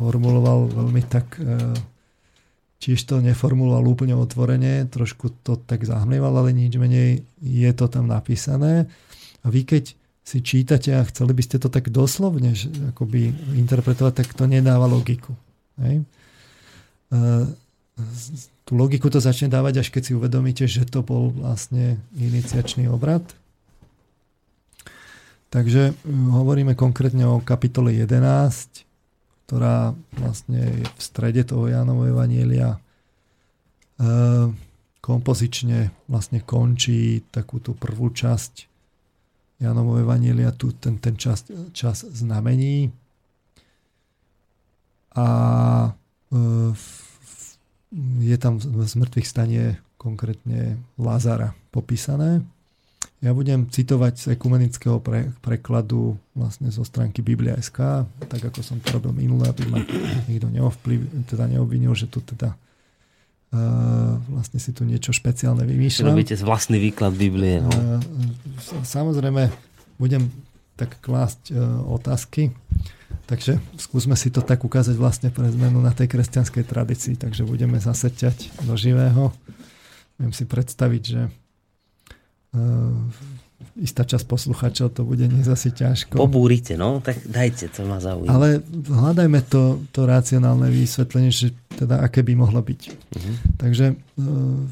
[0.00, 1.76] formuloval veľmi tak, e,
[2.80, 8.06] tiež to neformuloval úplne otvorene, trošku to tak zahmlieval, ale nič menej je to tam
[8.06, 8.86] napísané.
[9.42, 9.97] A vy keď
[10.28, 12.52] si čítate a chceli by ste to tak doslovne
[12.92, 15.32] akoby interpretovať, tak to nedáva logiku.
[15.80, 16.04] Hej?
[18.68, 23.24] tú logiku to začne dávať, až keď si uvedomíte, že to bol vlastne iniciačný obrad.
[25.48, 28.84] Takže hm, hovoríme konkrétne o kapitole 11,
[29.48, 32.76] ktorá vlastne je v strede toho Jánovo Evanielia.
[32.76, 32.78] E,
[35.00, 38.67] kompozične vlastne končí takú tú prvú časť
[39.58, 41.42] Jánovo Evanielia, tu ten, ten čas,
[41.74, 42.94] čas znamení.
[45.18, 45.26] A
[46.30, 46.38] e,
[48.22, 52.46] je tam z mŕtvych stanie konkrétne Lazara popísané.
[53.18, 58.94] Ja budem citovať z ekumenického pre, prekladu vlastne zo stránky Biblia.sk, tak ako som to
[58.94, 59.82] robil minulé, aby ma
[60.30, 62.54] nikto neovplyv, teda neobvinil, že tu teda
[63.52, 66.14] uh, vlastne si tu niečo špeciálne vymýšľam.
[66.14, 67.62] Robíte vlastný výklad Biblie.
[67.62, 67.70] No?
[67.70, 68.00] Uh,
[68.84, 69.52] samozrejme,
[69.96, 70.30] budem
[70.78, 72.52] tak klásť uh, otázky.
[73.28, 77.14] Takže skúsme si to tak ukázať vlastne pre zmenu na tej kresťanskej tradícii.
[77.20, 79.36] Takže budeme zase ťať do živého.
[80.16, 81.22] Viem si predstaviť, že
[83.78, 86.18] istá časť posluchačov to bude dnes asi ťažko.
[86.18, 88.30] Pobúrite, no, tak dajte, to ma zaujíma.
[88.30, 88.48] Ale
[88.86, 92.80] hľadajme to, to racionálne vysvetlenie, že teda aké by mohlo byť.
[92.90, 93.34] Uh-huh.
[93.58, 94.62] Takže uh,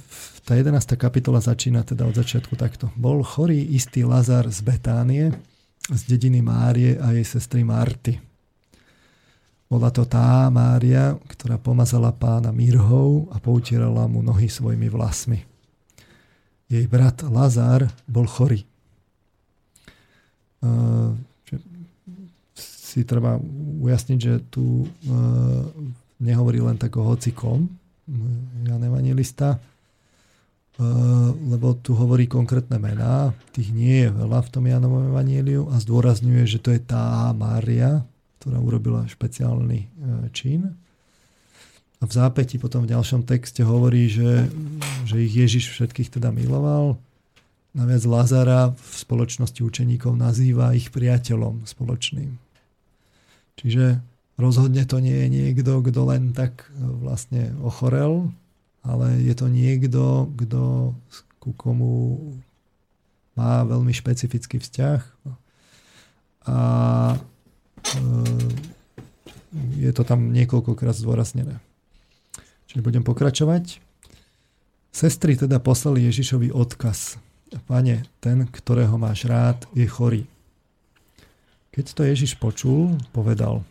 [0.47, 0.79] tá 11.
[0.95, 2.91] kapitola začína teda od začiatku takto.
[2.95, 5.35] Bol chorý istý Lazar z Betánie,
[5.91, 8.19] z dediny Márie a jej sestry Marty.
[9.67, 15.43] Bola to tá Mária, ktorá pomazala pána mirhou a poutierala mu nohy svojimi vlasmi.
[16.71, 18.63] Jej brat Lazar bol chorý.
[22.57, 23.37] Si treba
[23.85, 24.89] ujasniť, že tu uh,
[26.25, 27.69] nehovorí len tak o hocikom,
[28.65, 35.13] Jan Evangelista, uh, lebo tu hovorí konkrétne mená, tých nie je veľa v tom Janovom
[35.13, 38.01] Evangeliu a zdôrazňuje, že to je tá Mária,
[38.47, 39.89] ktorá urobila špeciálny e,
[40.31, 40.71] čin.
[41.99, 44.47] A v zápäti potom v ďalšom texte hovorí, že,
[45.03, 46.95] že ich Ježiš všetkých teda miloval.
[47.77, 52.41] Naviac Lazara v spoločnosti učeníkov nazýva ich priateľom spoločným.
[53.61, 54.01] Čiže
[54.41, 58.33] rozhodne to nie je niekto, kto len tak vlastne ochorel,
[58.81, 60.97] ale je to niekto, kto
[61.37, 62.19] ku komu
[63.37, 65.01] má veľmi špecifický vzťah
[66.49, 66.59] a
[67.13, 67.19] e,
[69.77, 71.61] je to tam niekoľkokrát zdôraznené.
[72.73, 73.85] Čiže budem pokračovať.
[74.97, 77.21] Sestry teda poslali Ježišovi odkaz.
[77.65, 80.29] Pane, ten, ktorého máš rád, je chorý.
[81.73, 83.65] Keď to Ježiš počul, povedal,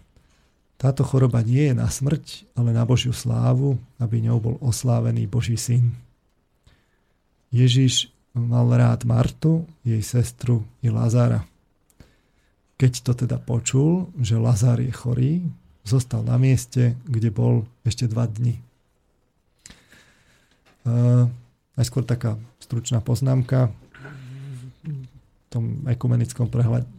[0.75, 5.55] táto choroba nie je na smrť, ale na Božiu slávu, aby ňou bol oslávený Boží
[5.55, 5.95] syn.
[7.49, 11.47] Ježiš mal rád Martu, jej sestru i Lazára.
[12.75, 15.33] Keď to teda počul, že Lazár je chorý,
[15.87, 18.59] zostal na mieste, kde bol ešte dva dni.
[20.85, 21.31] Uh,
[21.75, 23.71] najskôr taká stručná poznámka.
[24.83, 26.51] V tom ekumenickom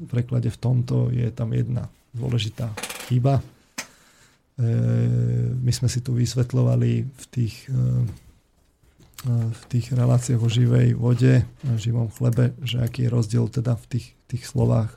[0.09, 2.73] preklade v tomto je tam jedna dôležitá
[3.09, 3.45] chyba.
[4.57, 8.05] Uh, my sme si tu vysvetľovali v tých uh,
[9.27, 11.43] v tých reláciách o živej vode,
[11.81, 14.93] živom chlebe, že aký je rozdiel teda v tých, tých slovách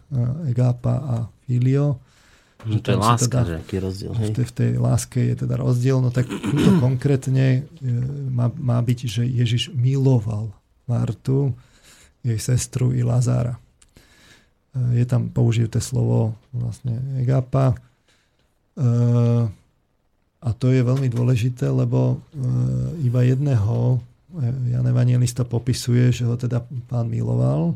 [0.45, 1.15] egápa a
[1.47, 1.97] filio.
[2.59, 4.11] Že to je láska, teda, že aký rozdiel.
[4.19, 4.29] Hej?
[4.35, 7.89] V tej láske je teda rozdiel, no tak to konkrétne e,
[8.27, 10.51] má, má byť, že Ježiš miloval
[10.83, 11.55] Martu,
[12.19, 13.55] jej sestru i Lazára.
[13.55, 17.71] E, je tam použité slovo vlastne egápa.
[17.71, 17.75] E,
[20.39, 22.23] a to je veľmi dôležité, lebo
[23.03, 23.99] iba jedného
[24.71, 27.75] Jan Evangelista popisuje, že ho teda pán miloval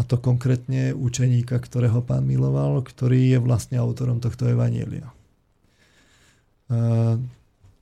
[0.00, 5.12] a to konkrétne učeníka, ktorého pán miloval, ktorý je vlastne autorom tohto Evanielia.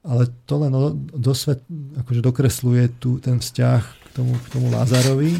[0.02, 0.74] Ale to len
[1.14, 1.62] dosvet,
[2.02, 5.38] akože dokresluje tu ten vzťah k tomu, k tomu Lázarovi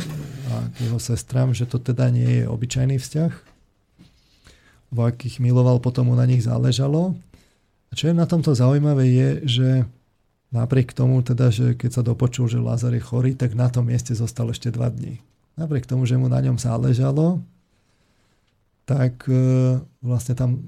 [0.54, 3.32] a k jeho sestram, že to teda nie je obyčajný vzťah,
[4.94, 7.18] vo akých miloval, potom mu na nich záležalo.
[7.90, 9.68] A čo je na tomto zaujímavé je, že
[10.48, 14.16] Napriek tomu teda, že keď sa dopočul, že Lazar je chorý, tak na tom mieste
[14.16, 15.20] zostal ešte dva dní.
[15.58, 17.42] Napriek tomu, že mu na ňom záležalo,
[18.86, 20.62] tak e, vlastne tam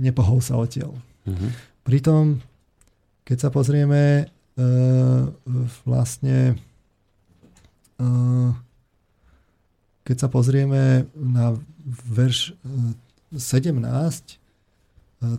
[0.00, 0.96] nepohol sa odtiaľ.
[1.28, 1.50] Mm-hmm.
[1.84, 2.40] Pritom,
[3.28, 4.62] keď sa pozrieme e,
[5.84, 6.56] vlastne
[8.00, 8.04] e,
[10.08, 11.52] keď sa pozrieme na
[12.08, 12.56] verš
[13.36, 14.40] 17,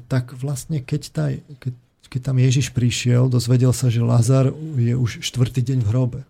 [0.06, 1.74] tak vlastne keď, tá, keď
[2.10, 6.22] keď tam Ježiš prišiel, dozvedel sa, že Lazar je už štvrtý deň v hrobe.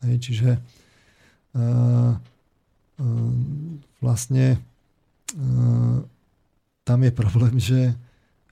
[0.00, 0.48] Hej, čiže
[3.98, 4.58] vlastne
[5.36, 5.98] uh,
[6.88, 7.92] tam je problém, že,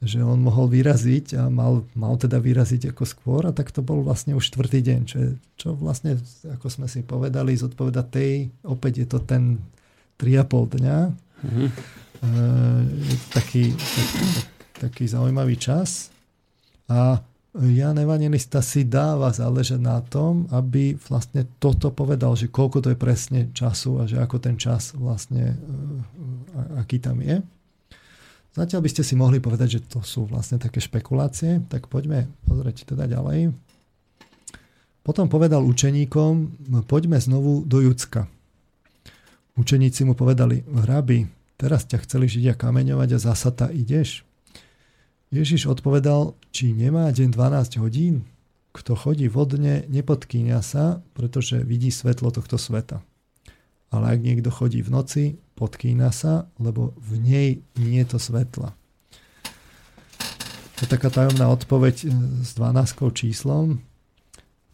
[0.05, 4.05] že on mohol vyraziť a mal, mal teda vyraziť ako skôr a tak to bol
[4.05, 8.93] vlastne už štvrtý deň, čo, je, čo vlastne, ako sme si povedali, zodpoveda tej, opäť
[9.03, 9.57] je to ten
[10.21, 10.99] 3,5 dňa.
[11.37, 11.69] Mm-hmm.
[12.17, 12.81] Uh,
[13.29, 14.27] taký, taký,
[14.81, 16.09] taký zaujímavý čas.
[16.89, 17.21] A
[17.57, 22.99] Jan Evangelista si dáva záležať na tom, aby vlastne toto povedal, že koľko to je
[23.01, 25.57] presne času a že ako ten čas vlastne, e,
[26.77, 27.41] aký tam je.
[28.53, 32.93] Zatiaľ by ste si mohli povedať, že to sú vlastne také špekulácie, tak poďme pozrieť
[32.93, 33.57] teda ďalej.
[35.01, 36.33] Potom povedal učeníkom,
[36.85, 38.29] poďme znovu do Judska.
[39.57, 41.25] Učeníci mu povedali, hrabi,
[41.57, 44.26] teraz ťa chceli Židia kameňovať a zasa ideš?
[45.35, 48.23] Ježiš odpovedal, či nemá deň 12 hodín?
[48.71, 53.03] Kto chodí vodne, nepodkýňa sa, pretože vidí svetlo tohto sveta.
[53.91, 55.25] Ale ak niekto chodí v noci,
[55.59, 58.71] podkýna sa, lebo v nej nie je to svetla.
[60.77, 62.07] To je taká tajomná odpoveď e,
[62.45, 63.81] s 12 číslom.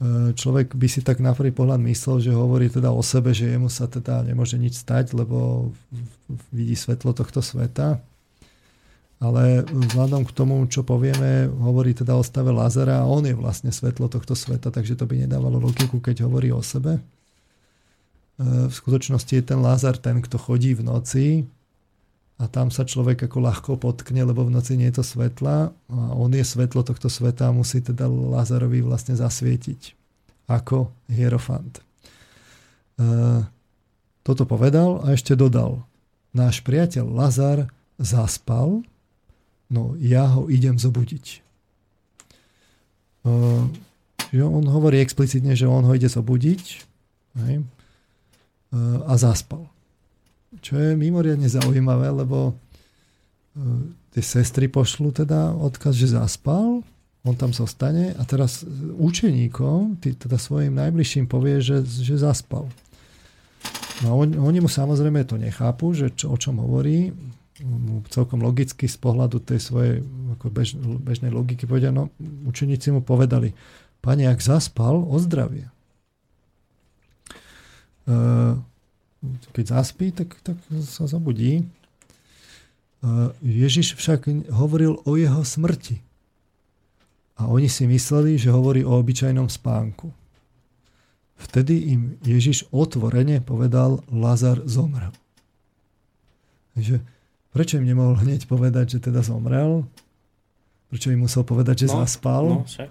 [0.03, 3.55] E, človek by si tak na prvý pohľad myslel, že hovorí teda o sebe, že
[3.55, 5.71] jemu sa teda nemôže nič stať, lebo
[6.51, 8.03] vidí svetlo tohto sveta
[9.23, 13.71] ale vzhľadom k tomu, čo povieme, hovorí teda o stave Lazara a on je vlastne
[13.71, 16.99] svetlo tohto sveta, takže to by nedávalo logiku, keď hovorí o sebe.
[16.99, 17.03] E,
[18.67, 21.27] v skutočnosti je ten Lázar ten, kto chodí v noci
[22.43, 26.01] a tam sa človek ako ľahko potkne, lebo v noci nie je to svetla a
[26.19, 29.95] on je svetlo tohto sveta a musí teda Lázarovi vlastne zasvietiť
[30.51, 31.79] ako hierofant.
[31.79, 31.83] E,
[34.27, 35.87] toto povedal a ešte dodal.
[36.35, 37.71] Náš priateľ Lazar
[38.03, 38.83] zaspal,
[39.73, 41.41] no ja ho idem zobudiť.
[43.23, 43.67] Uh,
[44.29, 46.65] že on hovorí explicitne, že on ho ide zobudiť
[47.47, 49.67] hej, uh, a zaspal.
[50.61, 53.83] Čo je mimoriadne zaujímavé, lebo uh,
[54.13, 56.85] tie sestry pošlu teda odkaz, že zaspal
[57.23, 58.67] on tam zostane a teraz
[58.99, 62.67] učeníkom, teda svojim najbližším povie, že, že zaspal.
[64.03, 67.15] No on, oni mu samozrejme to nechápu, že čo, o čom hovorí.
[68.11, 69.95] Celkom logicky z pohľadu tej svojej
[70.39, 72.11] ako bež, bežnej logiky povedia, no
[72.47, 73.55] učeníci mu povedali,
[74.03, 75.71] pane, ak zaspal, ozdravie.
[78.07, 78.13] E,
[79.55, 81.63] keď zaspí, tak, tak sa zabudí.
[81.63, 81.65] E,
[83.47, 86.03] Ježiš však hovoril o jeho smrti.
[87.39, 90.11] A oni si mysleli, že hovorí o obyčajnom spánku.
[91.43, 95.11] Vtedy im Ježiš otvorene povedal, Lazar zomrel.
[96.79, 97.03] Takže
[97.53, 99.85] prečo im nemohol hneď povedať, že teda zomrel?
[100.89, 102.45] Prečo im musel povedať, že no, zaspal?
[102.49, 102.91] No, však.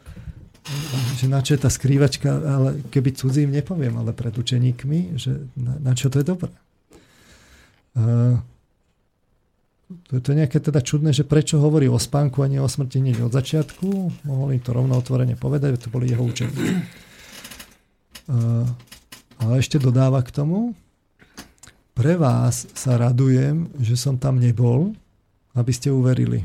[1.18, 5.74] Že na čo je tá skrývačka, ale keby cudzím nepoviem, ale pred učeníkmi, že na,
[5.82, 6.54] na čo to je dobré.
[7.98, 8.38] Uh,
[10.08, 13.02] to je to nejaké teda čudné, že prečo hovorí o spánku a nie o smrti
[13.02, 13.88] hneď od začiatku.
[14.24, 16.74] Mohol im to rovno otvorene povedať, to boli jeho učeníci.
[18.30, 18.64] Uh,
[19.42, 20.78] ale ešte dodáva k tomu,
[22.02, 24.98] pre vás sa radujem, že som tam nebol,
[25.54, 26.42] aby ste uverili.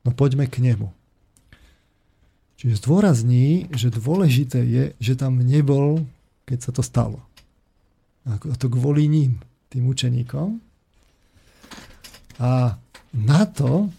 [0.00, 0.88] No poďme k nemu.
[2.56, 6.08] Čiže zdôrazní, že dôležité je, že tam nebol,
[6.48, 7.20] keď sa to stalo.
[8.24, 10.56] A to kvôli ním, tým učeníkom.
[12.40, 12.80] A
[13.12, 13.92] na to,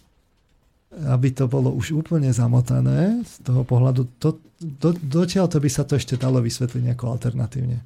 [0.90, 5.86] aby to bolo už úplne zamotané z toho pohľadu, to, do, dotiaľ to by sa
[5.86, 7.78] to ešte dalo vysvetliť nejako alternatívne.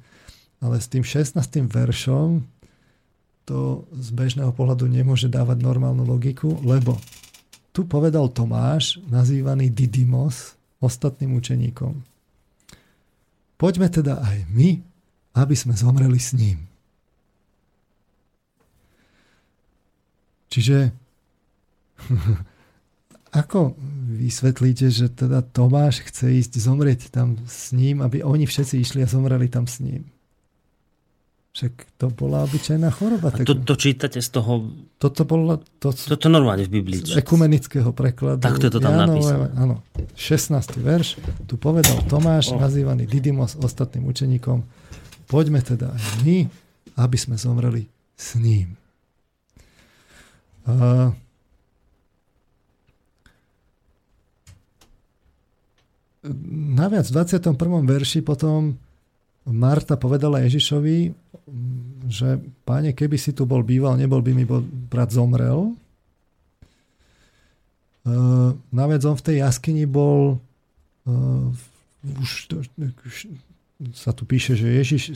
[0.64, 1.36] Ale s tým 16.
[1.68, 2.56] veršom
[3.48, 7.00] to z bežného pohľadu nemôže dávať normálnu logiku, lebo
[7.72, 10.52] tu povedal Tomáš, nazývaný Didymos,
[10.84, 12.04] ostatným učeníkom.
[13.56, 14.84] Poďme teda aj my,
[15.32, 16.68] aby sme zomreli s ním.
[20.52, 20.92] Čiže
[23.40, 23.74] ako
[24.12, 29.08] vysvetlíte, že teda Tomáš chce ísť zomrieť tam s ním, aby oni všetci išli a
[29.08, 30.04] zomreli tam s ním?
[31.58, 33.34] Však to bola obyčajná choroba.
[33.34, 34.70] A to, to čítate z toho...
[34.94, 35.58] Toto bolo...
[35.82, 37.02] To, Toto normálne v Biblii.
[37.02, 38.38] Z ekumenického prekladu.
[38.38, 39.46] Takto je to tam Janové, napísané.
[39.58, 39.82] Áno.
[40.14, 40.54] 16.
[40.78, 41.18] verš.
[41.50, 42.62] Tu povedal Tomáš, oh.
[42.62, 44.62] nazývaný Didymos ostatným učeníkom.
[45.26, 46.46] Poďme teda aj my,
[46.94, 48.78] aby sme zomreli s ním.
[50.62, 51.10] Uh,
[56.78, 57.58] naviac v 21.
[57.82, 58.78] verši potom
[59.48, 61.12] Marta povedala Ježišovi,
[62.08, 64.44] že páne, keby si tu bol býval, nebol by mi
[64.88, 65.72] brat zomrel.
[68.08, 70.40] Uh, naviac on v tej jaskyni bol
[71.08, 71.48] uh,
[72.16, 72.30] už,
[73.04, 73.14] už
[73.94, 75.14] sa tu píše, že Ježiš, e,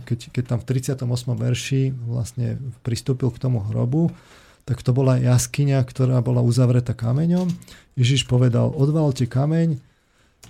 [0.00, 1.04] keď, keď tam v 38.
[1.28, 4.08] verši vlastne pristúpil k tomu hrobu,
[4.64, 7.52] tak to bola jaskyňa, ktorá bola uzavretá kameňom.
[8.00, 9.80] Ježiš povedal, odvalte kameň,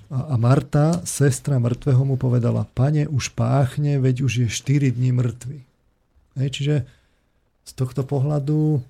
[0.09, 5.61] a Marta, sestra mŕtvého, mu povedala, pane, už páchne, veď už je 4 dní mŕtvy.
[6.41, 6.75] Hej, čiže
[7.69, 8.81] z tohto pohľadu,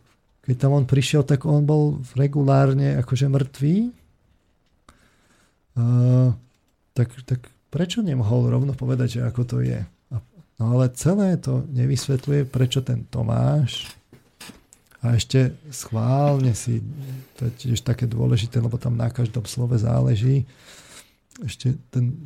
[0.46, 3.76] keď tam on prišiel, tak on bol regulárne akože mŕtvý.
[5.74, 6.30] Uh,
[6.94, 9.82] tak, tak prečo nemohol rovno povedať, že ako to je?
[10.58, 13.86] No ale celé to nevysvetľuje, prečo ten Tomáš
[14.98, 16.82] a ešte schválne si,
[17.38, 20.42] to je tiež také dôležité, lebo tam na každom slove záleží,
[21.44, 22.18] ešte ten,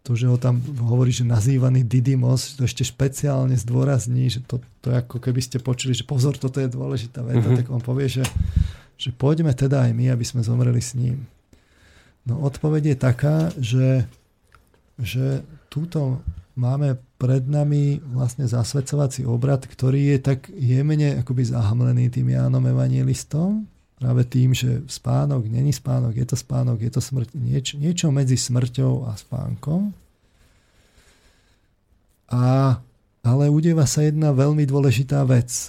[0.00, 4.90] to, že ho tam hovorí, že nazývaný Didymos, to ešte špeciálne zdôrazní, že to, to
[4.96, 7.58] ako keby ste počuli, že pozor, toto je dôležitá veta, uh-huh.
[7.60, 8.24] tak on povie, že,
[8.96, 11.28] že poďme teda aj my, aby sme zomreli s ním.
[12.24, 14.08] No odpoveď je taká, že,
[14.96, 16.24] že túto
[16.56, 23.68] máme pred nami vlastne zasvedcovací obrad, ktorý je tak jemne akoby zahamlený tým Jánom Evangelistom,
[24.00, 28.40] práve tým, že spánok není spánok, je to spánok, je to smrť, nieč, niečo medzi
[28.40, 29.92] smrťou a spánkom.
[32.32, 32.80] A,
[33.20, 35.68] ale udeva sa jedna veľmi dôležitá vec,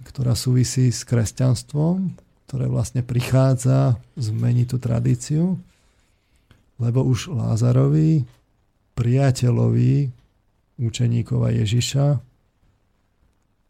[0.00, 2.16] ktorá súvisí s kresťanstvom,
[2.48, 5.44] ktoré vlastne prichádza zmeniť tú tradíciu,
[6.80, 8.24] lebo už Lázarovi,
[8.96, 10.08] priateľovi
[10.80, 12.29] učeníkova Ježiša,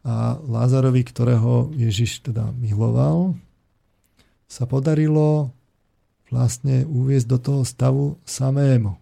[0.00, 3.36] a Lázarovi, ktorého Ježiš teda miloval,
[4.48, 5.52] sa podarilo
[6.32, 8.96] vlastne uviezť do toho stavu samému.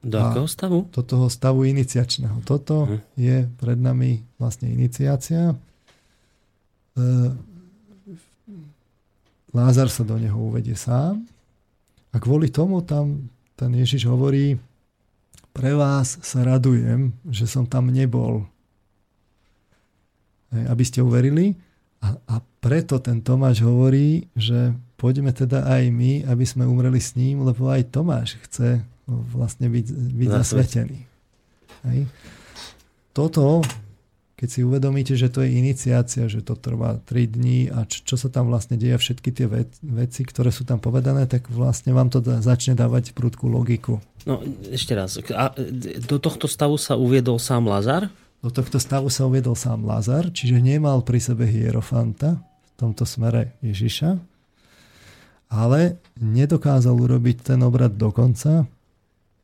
[0.00, 0.88] Do akého stavu?
[0.88, 2.40] Do toho stavu iniciačného.
[2.48, 2.98] Toto hm.
[3.20, 5.52] je pred nami vlastne iniciácia.
[5.52, 5.56] E,
[9.50, 11.26] Lázar sa do neho uvedie sám
[12.14, 13.28] a kvôli tomu tam
[13.58, 14.56] ten Ježiš hovorí
[15.50, 18.46] pre vás sa radujem, že som tam nebol,
[20.52, 21.54] aby ste uverili.
[22.00, 27.16] A, a preto ten Tomáš hovorí, že poďme teda aj my, aby sme umreli s
[27.16, 30.98] ním, lebo aj Tomáš chce vlastne byť, byť zasvetený.
[31.88, 32.00] Hej.
[33.10, 33.64] Toto,
[34.36, 38.16] keď si uvedomíte, že to je iniciácia, že to trvá 3 dní a čo, čo
[38.16, 39.46] sa tam vlastne deje, všetky tie
[39.82, 43.98] veci, ktoré sú tam povedané, tak vlastne vám to da, začne dávať prudkú logiku.
[44.28, 45.52] No ešte raz, a
[46.04, 48.12] do tohto stavu sa uviedol sám Lazar?
[48.40, 53.52] Do tohto stavu sa uviedol sám Lazar, čiže nemal pri sebe hierofanta, v tomto smere
[53.60, 54.16] Ježiša,
[55.52, 58.64] ale nedokázal urobiť ten obrad dokonca.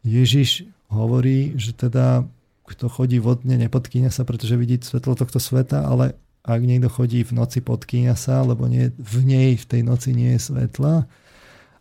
[0.01, 2.25] Ježiš hovorí, že teda
[2.67, 7.35] kto chodí vodne, nepodkýňa sa, pretože vidí svetlo tohto sveta, ale ak niekto chodí v
[7.35, 11.07] noci, podkýňa sa, lebo nie, v nej v tej noci nie je svetla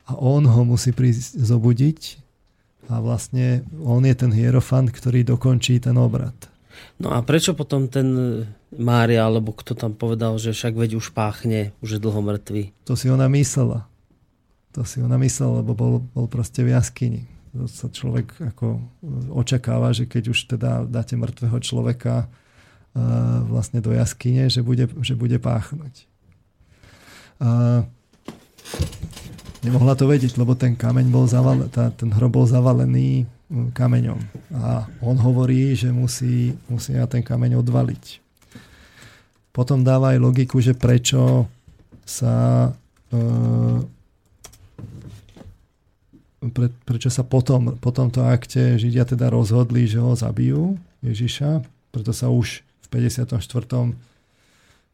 [0.05, 2.01] a on ho musí prísť zobudiť
[2.89, 6.33] a vlastne on je ten hierofant, ktorý dokončí ten obrad.
[6.99, 8.07] No a prečo potom ten
[8.75, 12.75] Mária, alebo kto tam povedal, že však veď už páchne, už je dlho mŕtvy?
[12.87, 13.87] To si ona myslela.
[14.75, 17.35] To si ona myslela, lebo bol, bol proste v jaskyni
[17.71, 18.83] sa človek ako
[19.31, 22.27] očakáva, že keď už teda dáte mŕtvého človeka
[23.47, 26.07] vlastne do jaskyne, že bude, že bude páchnuť.
[27.43, 27.83] A
[29.63, 34.19] nemohla to vedieť, lebo ten kameň bol zavalený, ten hrob bol zavalený kameňom.
[34.57, 38.03] A on hovorí, že musí, musí na ten kameň odvaliť.
[39.55, 41.47] Potom dáva aj logiku, že prečo
[42.03, 42.69] sa
[43.13, 43.19] e,
[46.51, 51.63] pre, prečo sa potom, po tomto akte Židia teda rozhodli, že ho zabijú, Ježiša.
[51.95, 53.39] Preto sa už v 54.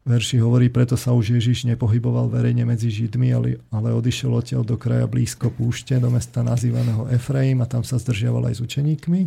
[0.02, 4.74] verši hovorí, preto sa už Ježiš nepohyboval verejne medzi Židmi, ale, ale odišiel odtiaľ do
[4.74, 9.20] kraja blízko púšte, do mesta nazývaného Efraim a tam sa zdržiaval aj s učeníkmi.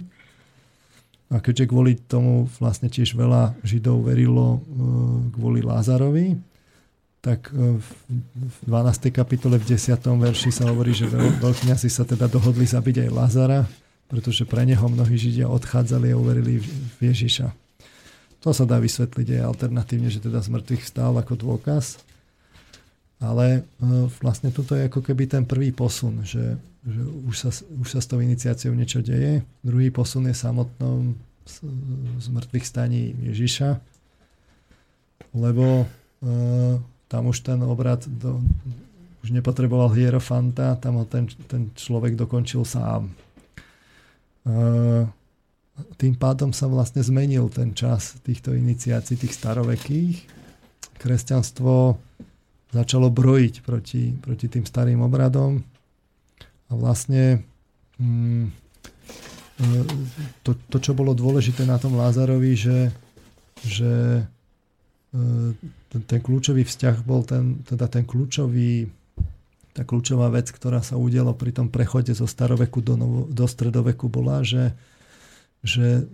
[1.34, 4.70] A keďže kvôli tomu vlastne tiež veľa Židov verilo e,
[5.34, 6.38] kvôli Lázarovi,
[7.26, 9.10] tak e, v 12.
[9.10, 9.98] kapitole v 10.
[10.06, 13.66] verši sa hovorí, že veľkňasi sa teda dohodli zabiť aj Lazara,
[14.06, 17.65] pretože pre neho mnohí Židia odchádzali a uverili v Ježiša.
[18.46, 21.98] To sa dá vysvetliť aj alternatívne, že teda z mŕtvych vstal ako dôkaz.
[23.18, 26.54] Ale e, vlastne toto je ako keby ten prvý posun, že,
[26.86, 27.50] že už, sa,
[27.82, 29.42] už sa s tou iniciáciou niečo deje.
[29.66, 31.18] Druhý posun je samotnom
[32.22, 33.82] z mŕtvych staní Ježiša,
[35.34, 35.86] lebo e,
[37.10, 38.42] tam už ten obrad do,
[39.26, 43.10] už nepotreboval hierofanta, tam ho ten, ten človek dokončil sám.
[46.00, 50.18] Tým pádom sa vlastne zmenil ten čas týchto iniciácií, tých starovekých.
[50.96, 52.00] Kresťanstvo
[52.72, 55.64] začalo brojiť proti, proti tým starým obradom
[56.68, 57.44] a vlastne
[58.00, 58.46] mm,
[59.60, 59.70] e,
[60.44, 62.80] to, to, čo bolo dôležité na tom Lázarovi, že,
[63.64, 63.94] že
[65.12, 65.24] e,
[65.92, 68.92] ten, ten kľúčový vzťah bol ten, teda ten kľúčový,
[69.72, 74.12] tá kľúčová vec, ktorá sa udiala pri tom prechode zo staroveku do, novo, do stredoveku
[74.12, 74.76] bola, že,
[75.66, 76.06] že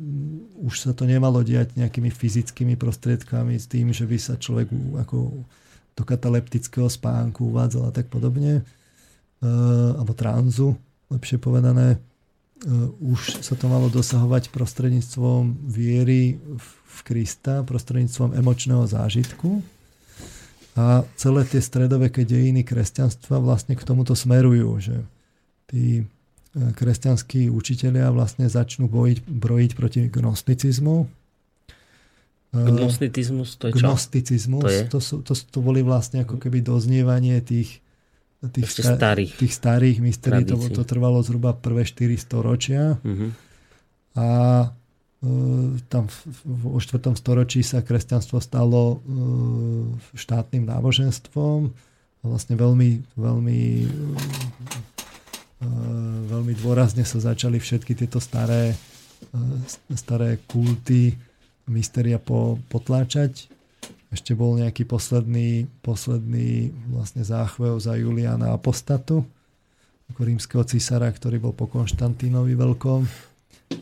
[0.63, 4.71] už sa to nemalo diať nejakými fyzickými prostriedkami s tým, že by sa človek
[5.03, 5.43] ako
[5.91, 10.79] do kataleptického spánku uvádzal a tak podobne, uh, alebo tranzu,
[11.11, 16.39] lepšie povedané, uh, už sa to malo dosahovať prostredníctvom viery
[16.87, 19.59] v Krista prostredníctvom emočného zážitku.
[20.79, 24.95] A celé tie stredoveké dejiny kresťanstva vlastne k tomuto smerujú, že
[25.67, 26.03] tí e,
[26.51, 30.97] kresťanskí učitelia vlastne začnú bojiť, brojiť proti gnosticizmu.
[32.51, 33.87] E, Gnosticizmus to je čo?
[33.87, 34.81] Gnosticizmus, to, je?
[34.91, 37.79] To, sú, to, to boli vlastne ako keby doznievanie tých,
[38.51, 40.43] tých, sta- starých, tých starých mysterí.
[40.51, 42.99] To, to trvalo zhruba prvé 4 storočia.
[42.99, 43.31] Uh-huh.
[44.19, 44.27] A
[45.87, 46.09] tam
[46.43, 47.13] v 4.
[47.13, 48.99] storočí sa kresťanstvo stalo
[50.17, 51.71] štátnym náboženstvom
[52.21, 53.61] vlastne veľmi, veľmi,
[56.27, 58.73] veľmi dôrazne sa začali všetky tieto staré,
[59.93, 61.13] staré kulty,
[61.69, 63.45] mysteria po, potláčať.
[64.11, 69.23] Ešte bol nejaký posledný, posledný vlastne záchvev za Juliana Apostatu,
[70.11, 73.31] ako rímskeho císara, ktorý bol po Konštantínovi veľkom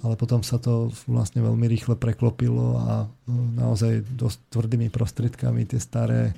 [0.06, 5.82] ale potom sa to vlastne veľmi rýchle preklopilo a no, naozaj dosť tvrdými prostriedkami tie
[5.82, 6.38] staré,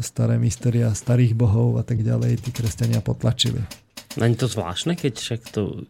[0.00, 3.60] staré mysteria starých bohov a tak ďalej tí kresťania potlačili.
[4.18, 5.86] Není to zvláštne, keď však to,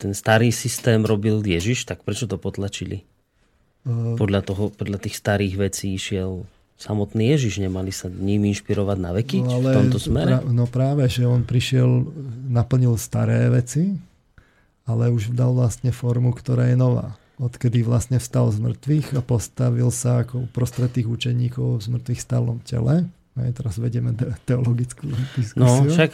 [0.00, 3.06] ten starý systém robil Ježiš, tak prečo to potlačili?
[3.86, 9.14] Uh, podľa, toho, podľa tých starých vecí išiel samotný Ježiš, nemali sa ním inšpirovať na
[9.14, 10.42] veky no, ale v tomto smere?
[10.42, 12.10] Pra, no práve, že on prišiel,
[12.50, 13.94] naplnil staré veci,
[14.82, 17.14] ale už dal vlastne formu, ktorá je nová.
[17.38, 22.58] odkedy vlastne vstal z mŕtvych a postavil sa ako uprostred tých učeníkov v zmrtvých stalom
[22.62, 23.10] tele.
[23.34, 24.14] Aj teraz vedeme
[24.46, 25.58] teologickú diskusiu.
[25.58, 26.10] No, však,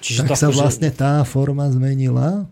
[0.00, 0.56] čiže tak sa akože...
[0.56, 2.48] vlastne tá forma zmenila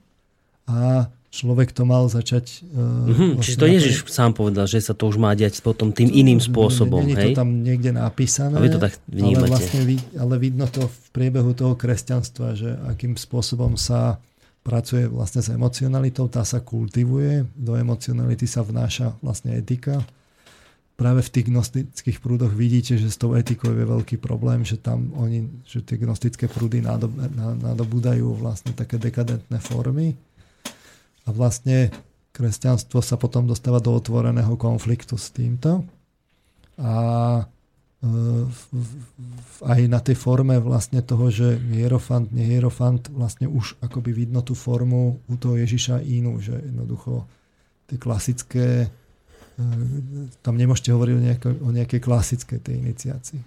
[0.68, 2.66] a človek to mal začať...
[2.68, 4.12] Uh, mm-hmm, čiže to Ježiš to...
[4.12, 7.01] sám povedal, že sa to už má diať potom tým iným spôsobom.
[7.06, 9.80] Nie, nie je to tam niekde napísané, a vy to tak ale, vlastne,
[10.18, 14.20] ale vidno to v priebehu toho kresťanstva, že akým spôsobom sa
[14.60, 20.05] pracuje vlastne s emocionalitou, tá sa kultivuje, do emocionality sa vnáša vlastne etika.
[21.01, 25.09] Práve v tých gnostických prúdoch vidíte, že s tou etikou je veľký problém, že tam
[25.16, 30.12] oni, že tie gnostické prúdy nadobúdajú vlastne také dekadentné formy.
[31.24, 31.89] A vlastne
[32.36, 35.89] kresťanstvo sa potom dostáva do otvoreného konfliktu s týmto.
[36.77, 36.93] A
[39.60, 45.20] aj na tej forme vlastne toho, že hierofant, nehierofant, vlastne už akoby vidno tú formu
[45.28, 47.28] u toho Ježiša inú, že jednoducho
[47.93, 48.89] tie klasické, e,
[50.41, 53.41] tam nemôžete hovoriť o, nejakej, o nejakej klasickej tej iniciácii.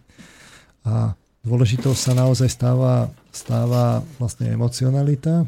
[0.87, 5.47] A dôležitou sa naozaj stáva, stáva vlastne emocionalita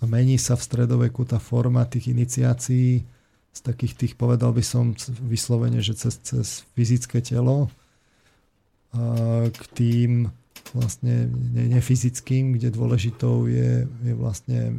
[0.00, 3.04] a mení sa v stredoveku tá forma tých iniciácií
[3.54, 7.70] z takých tých, povedal by som vyslovene, že cez, cez fyzické telo,
[9.50, 10.26] k tým
[10.74, 14.74] vlastne nefyzickým, kde dôležitou je, je vlastne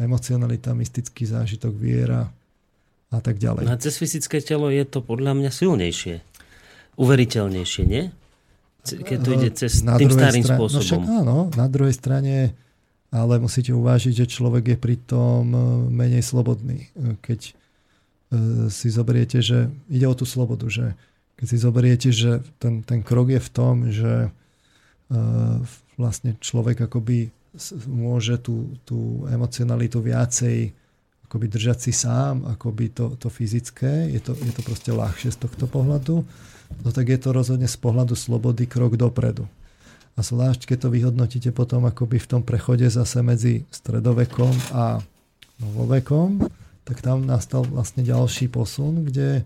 [0.00, 2.32] emocionalita, mystický zážitok, viera
[3.18, 3.64] a tak ďalej.
[3.66, 6.20] No a cez fyzické telo je to podľa mňa silnejšie,
[6.98, 8.10] uveriteľnejšie, nie?
[8.84, 10.80] Keď to ide cez na tým starým strane, spôsobom.
[10.80, 12.52] No však áno, na druhej strane
[13.14, 16.90] ale musíte uvážiť, že človek je pritom e, menej slobodný.
[16.90, 17.52] E, keď e,
[18.74, 20.98] si zoberiete, že ide o tú slobodu, že
[21.38, 24.30] keď si zoberiete, že ten, ten krok je v tom, že
[26.00, 27.28] vlastne človek akoby
[27.86, 30.74] môže tú, tú emocionalitu viacej
[31.34, 35.38] akoby držať si sám, akoby to, to fyzické, je to, je to proste ľahšie z
[35.42, 36.22] tohto pohľadu,
[36.78, 39.50] no tak je to rozhodne z pohľadu slobody krok dopredu.
[40.14, 45.02] A zvlášť, keď to vyhodnotíte potom akoby v tom prechode zase medzi stredovekom a
[45.58, 46.46] novovekom,
[46.86, 49.42] tak tam nastal vlastne ďalší posun, kde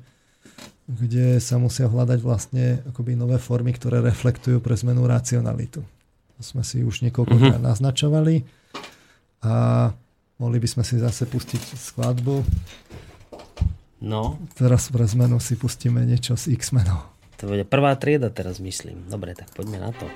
[0.89, 5.85] kde sa musia hľadať vlastne akoby nové formy, ktoré reflektujú pre zmenu racionalitu.
[5.85, 7.69] To sme si už niekoľkokrát mm-hmm.
[7.69, 8.35] naznačovali
[9.45, 9.55] a
[10.39, 12.43] mohli by sme si zase pustiť skladbu.
[14.03, 14.39] No.
[14.55, 17.11] Teraz pre zmenu si pustíme niečo z X-menov.
[17.39, 19.07] To bude prvá trieda teraz myslím.
[19.07, 20.07] Dobre, tak poďme na to.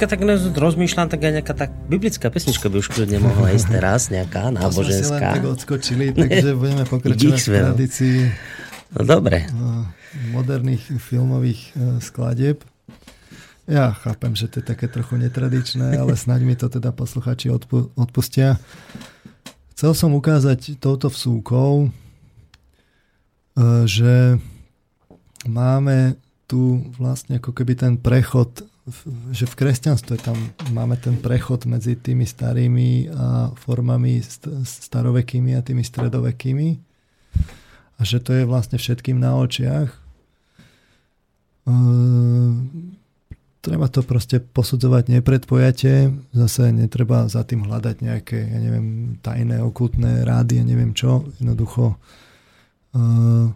[0.00, 4.08] Troška tak rozmýšľam, tak aj nejaká tak biblická pesnička by už kľudne mohla ísť teraz,
[4.08, 4.72] nejaká náboženská.
[4.72, 8.16] To sme si len tak odskočili, takže budeme pokračovať v tradícii
[8.96, 9.44] no, dobre.
[10.32, 12.64] moderných filmových e, skladieb.
[13.68, 17.92] Ja chápem, že to je také trochu netradičné, ale snáď mi to teda posluchači odpu-
[17.92, 18.56] odpustia.
[19.76, 21.88] Chcel som ukázať touto vsúkou, e,
[23.84, 24.40] že
[25.44, 26.16] máme
[26.48, 28.64] tu vlastne ako keby ten prechod
[29.30, 30.36] že v kresťanstve tam
[30.74, 34.20] máme ten prechod medzi tými starými a formami
[34.64, 36.68] starovekými a tými stredovekými.
[37.96, 39.92] A že to je vlastne všetkým na očiach.
[41.68, 42.96] Ehm,
[43.60, 50.24] treba to proste posudzovať nepredpojate, zase netreba za tým hľadať nejaké, ja neviem, tajné, okultné
[50.24, 52.00] rády, ja neviem čo, jednoducho
[52.96, 53.52] ehm,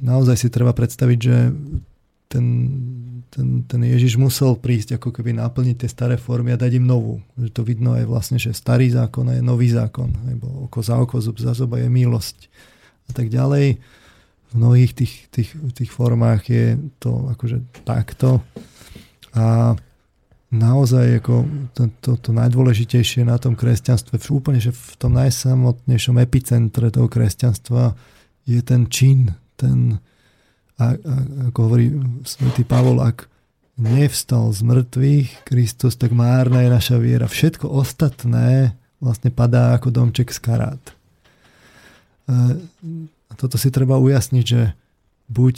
[0.00, 1.36] naozaj si treba predstaviť, že
[2.28, 2.46] ten,
[3.30, 7.22] ten, ten Ježiš musel prísť ako keby naplniť tie staré formy a dať im novú.
[7.38, 10.10] Že to vidno aj vlastne, že starý zákon je nový zákon.
[10.24, 12.48] Nebo oko za oko, zub za zuba je milosť.
[13.06, 13.78] A tak ďalej.
[14.50, 18.40] V mnohých tých, tých, tých formách je to akože takto.
[19.34, 19.74] A
[20.54, 21.34] naozaj ako
[21.74, 27.98] to, to, to najdôležitejšie na tom kresťanstve, úplne že v tom najsamotnejšom epicentre toho kresťanstva
[28.46, 29.98] je ten čin, ten,
[30.78, 31.14] a, a
[31.50, 31.86] ako hovorí
[32.26, 33.30] svätý Pavol, ak
[33.74, 37.26] nevstal z mŕtvych Kristus, tak márna je naša viera.
[37.26, 40.82] Všetko ostatné vlastne padá ako domček z karát.
[42.30, 44.72] A toto si treba ujasniť, že
[45.28, 45.54] buď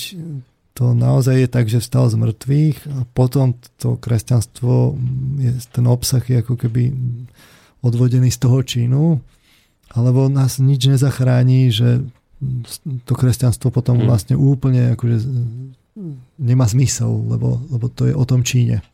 [0.77, 4.93] to naozaj je tak, že vstal z mŕtvych a potom to kresťanstvo,
[5.41, 6.93] je, ten obsah je ako keby
[7.81, 9.05] odvodený z toho činu,
[9.89, 12.05] alebo nás nič nezachráni, že
[13.09, 14.07] to kresťanstvo potom hmm.
[14.07, 15.17] vlastne úplne akože
[16.37, 18.85] nemá zmysel, lebo, lebo to je o tom číne.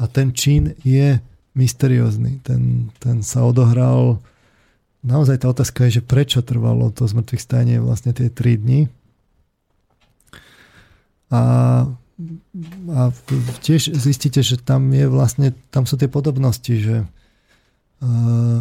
[0.00, 1.20] A ten čín je
[1.52, 2.40] mysteriózny.
[2.40, 4.20] Ten, ten sa odohral
[5.06, 8.80] naozaj tá otázka je, že prečo trvalo to zmrtvých stanie vlastne tie 3 dni.
[11.30, 11.42] A,
[12.90, 13.00] a
[13.62, 17.06] tiež zistíte, že tam je vlastne, tam sú tie podobnosti, že
[18.02, 18.60] uh,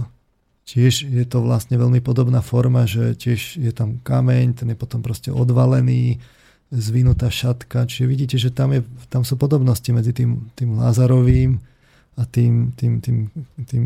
[0.65, 5.05] Tiež je to vlastne veľmi podobná forma, že tiež je tam kameň, ten je potom
[5.05, 6.17] proste odvalený,
[6.73, 7.85] zvinutá šatka.
[7.85, 8.81] Čiže vidíte, že tam, je,
[9.13, 11.61] tam sú podobnosti medzi tým, tým Lázarovým
[12.17, 13.29] a tým, tým, tým,
[13.69, 13.85] tým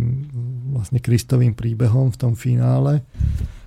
[0.72, 3.04] vlastne Kristovým príbehom v tom finále.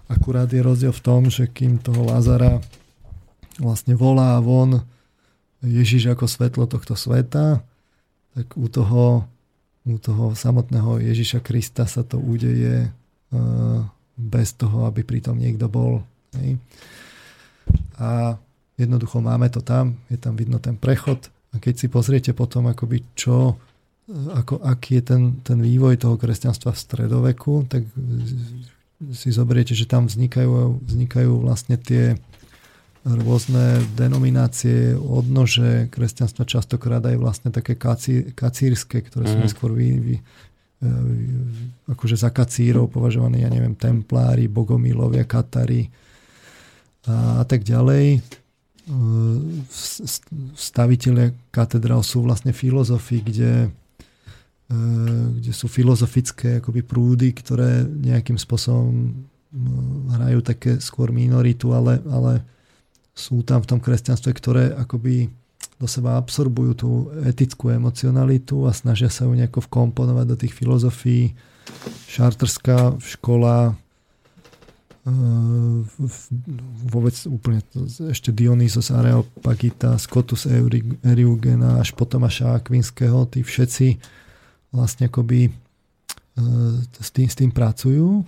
[0.09, 2.65] Akurát je rozdiel v tom, že kým toho Lázara
[3.61, 4.81] vlastne volá von
[5.61, 7.61] Ježiš ako svetlo tohto sveta,
[8.33, 9.29] tak u toho,
[9.85, 12.89] u toho samotného Ježiša Krista sa to udeje
[14.17, 16.05] bez toho, aby pritom niekto bol.
[16.37, 16.61] Hej.
[17.97, 18.37] A
[18.77, 23.05] jednoducho máme to tam, je tam vidno ten prechod a keď si pozriete potom akoby
[23.13, 23.57] čo,
[24.11, 27.85] ako, aký je ten, ten vývoj toho kresťanstva v stredoveku, tak
[29.13, 32.17] si zoberiete, že tam vznikajú, vznikajú vlastne tie
[33.03, 37.75] rôzne denominácie, odnože kresťanstva častokrát aj vlastne také
[38.31, 39.43] kacírske, ktoré sú mm.
[39.43, 40.52] neskôr vy, vy, E,
[41.87, 45.87] akože za kacírov považovaní, ja neviem, templári, bogomilovia, katari
[47.07, 48.19] a, a tak ďalej.
[48.19, 48.21] E,
[50.59, 53.71] staviteľe katedrál sú vlastne filozofi, kde,
[54.67, 54.77] e,
[55.39, 59.15] kde sú filozofické akoby prúdy, ktoré nejakým spôsobom
[60.17, 62.41] hrajú také skôr minoritu, ale, ale
[63.13, 65.29] sú tam v tom kresťanstve, ktoré akoby
[65.83, 66.91] do seba absorbujú tú
[67.27, 71.35] etickú emocionalitu a snažia sa ju nejako vkomponovať do tých filozofií.
[72.07, 73.75] Šarterská škola,
[75.03, 75.13] e,
[76.87, 77.67] vôbec úplne
[78.15, 80.47] ešte Dionysos Areopagita, Scotus
[81.03, 83.99] Eriugena až potom až Akvinského, tí všetci
[84.71, 85.53] vlastne akoby e,
[86.95, 88.23] s tým, s tým pracujú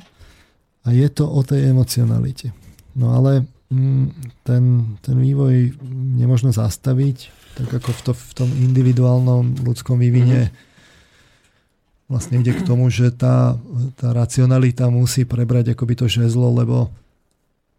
[0.83, 2.51] a je to o tej emocionalite.
[2.99, 4.07] No ale mm,
[4.43, 4.63] ten,
[4.99, 5.79] ten vývoj
[6.19, 12.11] nemožno zastaviť tak ako v, to, v tom individuálnom ľudskom vývine mm-hmm.
[12.11, 13.55] vlastne ide k tomu, že tá,
[13.95, 16.91] tá racionalita musí prebrať akoby to žezlo, lebo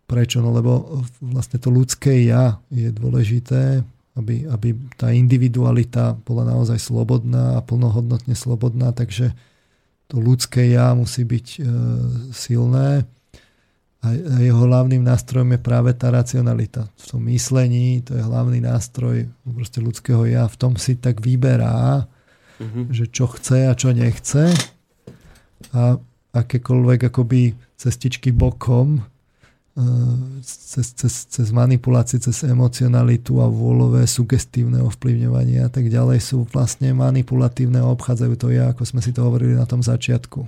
[0.08, 0.40] prečo?
[0.40, 3.84] No lebo vlastne to ľudské ja je dôležité,
[4.16, 9.36] aby, aby tá individualita bola naozaj slobodná a plnohodnotne slobodná, takže
[10.08, 11.60] to ľudské ja musí byť e,
[12.30, 13.10] silné
[14.06, 16.86] a jeho hlavným nástrojom je práve tá racionalita.
[17.02, 20.46] V tom myslení to je hlavný nástroj proste ľudského ja.
[20.46, 22.06] V tom si tak vyberá,
[22.62, 22.86] uh-huh.
[22.94, 24.54] že čo chce a čo nechce.
[25.74, 25.98] A
[26.36, 29.02] akékoľvek akoby cestičky bokom
[30.40, 36.96] cez, cez, cez manipulácie, cez emocionalitu a vôľové sugestívne ovplyvňovanie a tak ďalej sú vlastne
[36.96, 40.48] manipulatívne a obchádzajú to ja, ako sme si to hovorili na tom začiatku.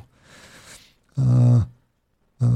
[1.20, 2.48] A, a,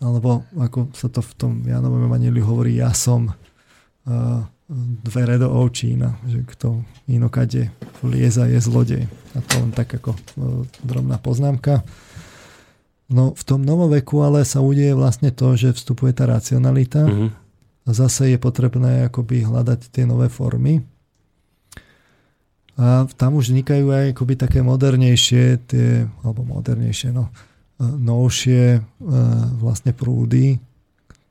[0.00, 4.44] alebo ako sa to v tom Janovom evaníliu hovorí, ja som a,
[5.06, 7.70] dvere do ovčína, že kto inokade
[8.02, 9.04] lieza je zlodej.
[9.32, 10.18] A to len tak ako
[10.82, 11.86] drobná poznámka.
[13.06, 17.06] No v tom novoveku ale sa udeje vlastne to, že vstupuje tá racionalita.
[17.06, 17.30] Mm-hmm.
[17.86, 20.82] A zase je potrebné akoby hľadať tie nové formy.
[22.74, 27.30] A tam už vznikajú aj akoby také modernejšie, tie, alebo modernejšie, no,
[27.80, 28.80] novšie e,
[29.60, 30.56] vlastne prúdy,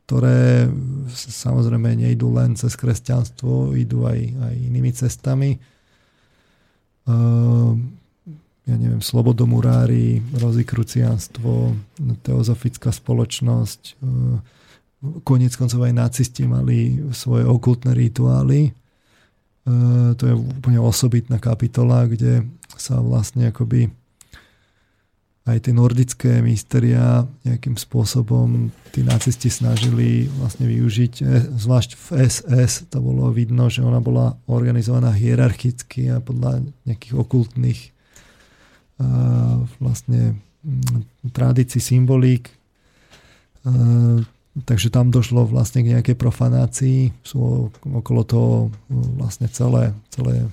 [0.06, 0.70] ktoré
[1.10, 5.58] samozrejme nejdú len cez kresťanstvo, idú aj, aj inými cestami.
[5.58, 5.60] E,
[8.66, 11.74] ja neviem, slobodomurári, rozikruciánstvo,
[12.22, 13.94] teozofická spoločnosť, e,
[15.26, 18.74] konec koncov aj nacisti mali svoje okultné rituály.
[20.18, 23.90] To je úplne osobitná kapitola, kde sa vlastne akoby
[25.46, 31.24] aj tie nordické mysteria nejakým spôsobom tí nacisti snažili vlastne využiť, e,
[31.54, 37.82] zvlášť v SS to bolo vidno, že ona bola organizovaná hierarchicky a podľa nejakých okultných
[39.80, 42.48] vlastne mm, tradícii symbolík.
[44.56, 47.12] Takže tam došlo vlastne k nejakej profanácii.
[47.26, 48.52] Sú okolo toho
[49.20, 50.48] vlastne celé, celé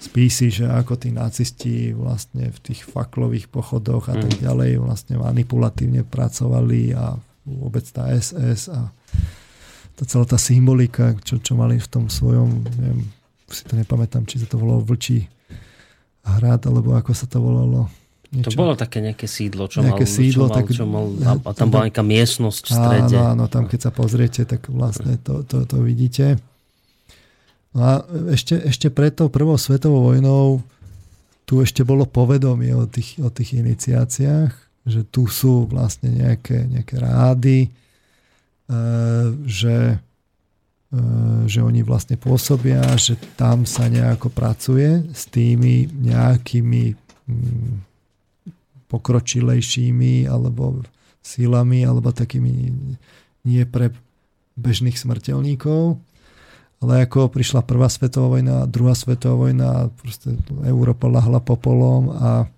[0.00, 4.42] spísy, že ako tí nacisti vlastne v tých faklových pochodoch a tak mm.
[4.42, 8.88] ďalej vlastne manipulatívne pracovali a vôbec tá SS a
[10.00, 13.04] tá celá tá symbolika, čo, čo mali v tom svojom, neviem,
[13.52, 15.28] si to nepamätám, či sa to volalo vlčí
[16.24, 17.92] hrad, alebo ako sa to volalo.
[18.30, 18.54] Niečo.
[18.54, 21.04] To bolo také nejaké sídlo, čo nejaké mal, sídlo, čo mal, tak, čo mal,
[21.44, 23.16] a tam bola nejaká miestnosť v strede.
[23.18, 26.38] Áno, áno, tam keď sa pozriete, tak vlastne to, to, to vidíte.
[27.70, 27.92] No a
[28.34, 30.62] ešte, ešte pred tou prvou svetovou vojnou
[31.46, 34.52] tu ešte bolo povedomie o tých, o tých iniciáciách,
[34.86, 37.70] že tu sú vlastne nejaké, nejaké rády, e,
[39.46, 39.98] že
[40.90, 46.98] Eh, že oni vlastne pôsobia, že tam sa nejako pracuje s tými nejakými
[47.30, 47.72] mm,
[48.90, 50.82] pokročilejšími alebo
[51.22, 52.74] sílami alebo takými
[53.46, 53.94] nie pre
[54.58, 55.94] bežných smrteľníkov.
[56.80, 60.32] Ale ako prišla prvá svetová vojna, druhá svetová vojna proste
[60.64, 62.48] Európa lahla popolom a,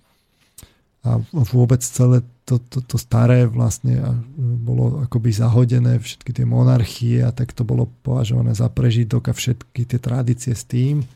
[1.03, 3.99] a vôbec celé to, to, to staré vlastne
[4.39, 9.87] bolo akoby zahodené, všetky tie monarchie a tak to bolo považované za prežitok a všetky
[9.87, 11.07] tie tradície s tým.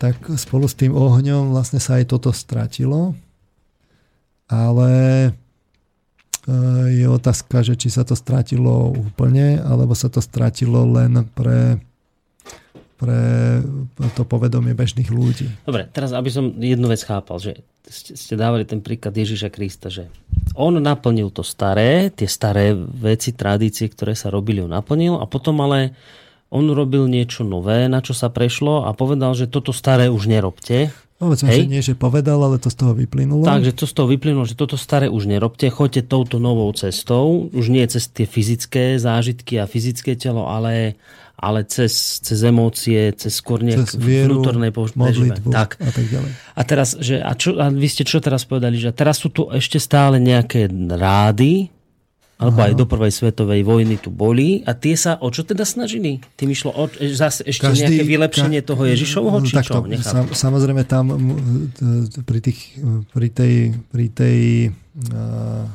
[0.00, 3.12] Tak spolu s tým ohňom vlastne sa aj toto stratilo.
[4.48, 4.90] Ale
[6.88, 11.76] je otázka, že či sa to stratilo úplne, alebo sa to stratilo len pre
[12.98, 13.62] pre
[14.18, 15.46] to povedomie bežných ľudí.
[15.62, 20.10] Dobre, teraz aby som jednu vec chápal, že ste dávali ten príklad Ježiša Krista, že
[20.58, 25.62] on naplnil to staré, tie staré veci, tradície, ktoré sa robili, on naplnil a potom
[25.62, 25.94] ale
[26.50, 30.90] on robil niečo nové, na čo sa prešlo a povedal, že toto staré už nerobte.
[31.18, 31.66] Povedzme, Hej.
[31.66, 33.42] že nie, že povedal, ale to z toho vyplynulo.
[33.42, 37.74] Takže to z toho vyplynulo, že toto staré už nerobte, choďte touto novou cestou, už
[37.74, 40.94] nie cez tie fyzické zážitky a fyzické telo, ale
[41.38, 45.78] ale cez, cez emócie, cez skôr nejak cez vieru, vnútornej modlitbu tak.
[45.78, 46.30] a tak ďalej.
[46.34, 49.46] A teraz, že, a, čo, a vy ste čo teraz povedali, že teraz sú tu
[49.46, 51.70] ešte stále nejaké rády,
[52.38, 56.22] alebo aj do prvej svetovej vojny tu boli a tie sa o čo teda snažili?
[56.38, 60.06] Tým išlo o, e, zase ešte Každý, nejaké vylepšenie ka, toho Ježišovho, či takto, čo?
[60.06, 61.10] Sam, samozrejme tam
[62.22, 62.78] pri, tých,
[63.10, 63.54] pri tej,
[63.90, 64.38] pri tej
[64.70, 65.66] uh,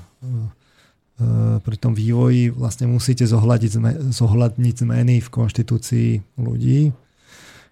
[1.13, 3.71] Eh, pri tom vývoji vlastne musíte zohľadiť,
[4.11, 6.89] zohľadniť zmeny v konštitúcii ľudí,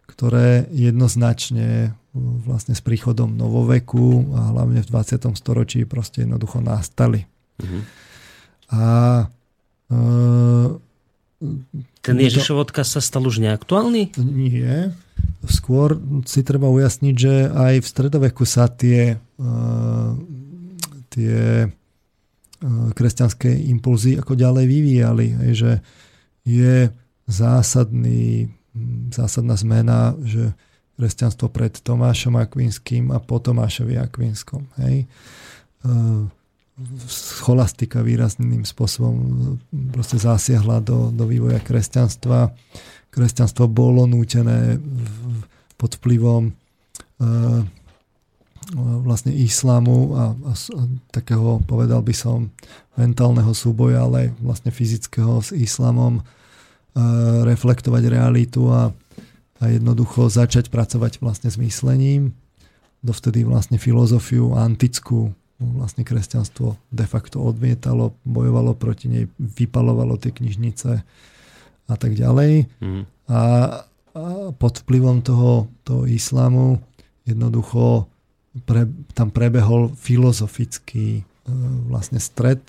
[0.05, 1.97] ktoré jednoznačne
[2.45, 5.33] vlastne s príchodom novoveku a hlavne v 20.
[5.33, 7.25] storočí proste jednoducho nastali.
[7.57, 7.81] Uh-huh.
[8.71, 8.85] A
[9.91, 9.95] e,
[12.01, 14.15] ten Ježišov odkaz sa stal už neaktuálny?
[14.17, 14.95] Nie.
[15.45, 20.13] Skôr si treba ujasniť, že aj v stredoveku sa tie, uh,
[21.13, 21.69] tie
[22.61, 25.27] Eh, kresťanské impulzy ako ďalej vyvíjali.
[25.33, 25.71] Hej, že
[26.45, 26.75] je
[27.25, 28.53] zásadný,
[29.09, 30.53] zásadná zmena, že
[30.93, 34.69] kresťanstvo pred Tomášom Akvinským a po Tomášovi Akvinskom.
[34.77, 35.09] Hej.
[35.09, 36.21] Eh,
[37.07, 39.15] scholastika výrazným spôsobom
[39.91, 42.53] proste zasiahla do, do vývoja kresťanstva.
[43.11, 44.79] Kresťanstvo bolo nútené
[45.75, 47.61] pod vplyvom uh,
[49.03, 50.81] vlastne islámu a, a, a
[51.11, 52.47] takého, povedal by som,
[52.95, 56.23] mentálneho súboja, ale vlastne fyzického s islamom, e,
[57.47, 58.93] reflektovať realitu a,
[59.59, 62.31] a jednoducho začať pracovať vlastne s myslením.
[63.01, 70.91] Dovtedy vlastne filozofiu antickú vlastne kresťanstvo de facto odmietalo, bojovalo proti nej, vypalovalo tie knižnice
[71.87, 72.65] a tak ďalej.
[72.81, 73.03] Mm.
[73.29, 73.41] A, a
[74.57, 76.81] pod vplyvom toho, toho islámu
[77.23, 78.09] jednoducho
[78.65, 81.23] pre, tam prebehol filozofický e,
[81.87, 82.59] vlastne stred,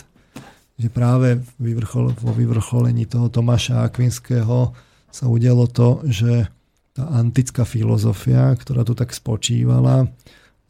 [0.78, 4.72] že práve vyvrchol, vo vyvrcholení toho Tomáša Akvinského
[5.12, 6.48] sa udialo to, že
[6.92, 10.08] tá antická filozofia, ktorá tu tak spočívala,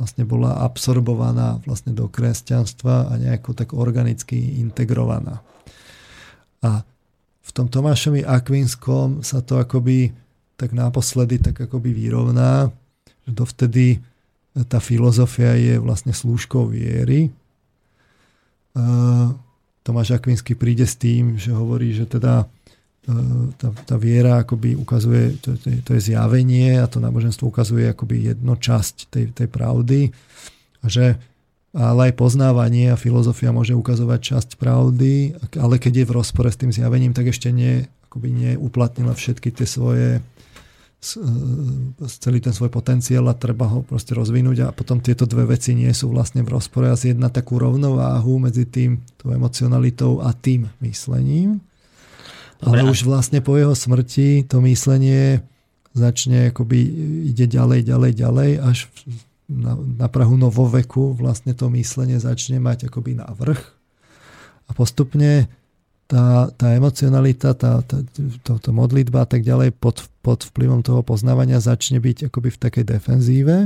[0.03, 5.39] vlastne bola absorbovaná vlastne do kresťanstva a nejako tak organicky integrovaná.
[6.59, 6.83] A
[7.43, 10.11] v tom Tomášovi Akvinskom sa to akoby
[10.59, 12.67] tak naposledy tak akoby vyrovná,
[13.23, 13.87] že dovtedy
[14.67, 17.31] tá filozofia je vlastne slúžkou viery.
[19.87, 22.62] Tomáš Akvinsky príde s tým, že hovorí, že teda E,
[23.59, 28.31] tá, tá viera akoby ukazuje, to, to, to je zjavenie a to náboženstvo ukazuje akoby
[28.31, 30.15] jednu časť tej, tej pravdy.
[30.87, 31.19] Že
[31.73, 36.61] ale aj poznávanie a filozofia môže ukazovať časť pravdy, ale keď je v rozpore s
[36.61, 40.23] tým zjavením, tak ešte nie, akoby neuplatnila všetky tie svoje e,
[42.05, 45.89] celý ten svoj potenciál a treba ho proste rozvinúť a potom tieto dve veci nie
[45.97, 51.72] sú vlastne v rozpore a zjedna takú rovnováhu medzi tým, tou emocionalitou a tým myslením.
[52.63, 55.43] Ale už vlastne po jeho smrti to myslenie
[55.93, 56.79] začne akoby
[57.29, 58.79] ide ďalej, ďalej, ďalej, až
[59.51, 63.61] na, na Prahu novoveku vlastne to myslenie začne mať akoby navrh
[64.67, 65.51] a postupne
[66.09, 68.05] tá, tá emocionalita, tá, tá,
[68.45, 72.61] to, to modlitba a tak ďalej pod, pod vplyvom toho poznávania začne byť akoby v
[72.61, 73.57] takej defenzíve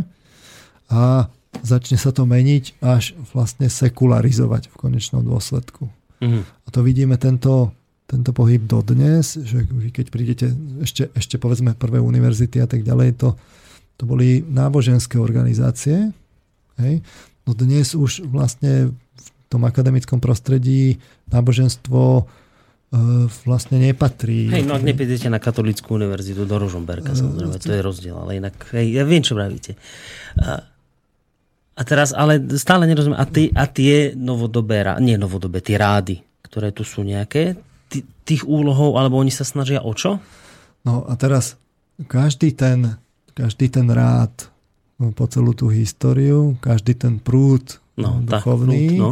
[0.91, 1.27] a
[1.63, 5.91] začne sa to meniť až vlastne sekularizovať v konečnom dôsledku.
[6.23, 6.43] Mm.
[6.47, 7.75] A to vidíme tento
[8.07, 10.47] tento pohyb dodnes, že vy keď prídete,
[10.79, 13.35] ešte, ešte povedzme prvé univerzity a tak ďalej, to,
[13.99, 16.15] to boli náboženské organizácie.
[16.79, 17.03] Hej?
[17.43, 21.03] No dnes už vlastne v tom akademickom prostredí
[21.35, 22.25] náboženstvo e,
[23.43, 24.55] vlastne nepatrí.
[24.55, 28.39] Hej, no ak neprídete na katolickú univerzitu do Rožomberka, e, samozrejme, to je rozdiel, ale
[28.39, 29.75] inak, hej, ja viem, čo pravíte.
[30.39, 30.63] A,
[31.75, 36.71] a teraz, ale stále nerozumiem, a, ty, a tie novodobé, nie novodobé, tie rády, ktoré
[36.71, 37.59] tu sú nejaké,
[38.27, 40.19] tých úlohov, alebo oni sa snažia o čo?
[40.83, 41.59] No a teraz
[42.11, 42.99] každý ten,
[43.35, 44.51] každý ten rád
[44.99, 49.11] no, po celú tú históriu, každý ten prúd no, duchovný, prúd, no.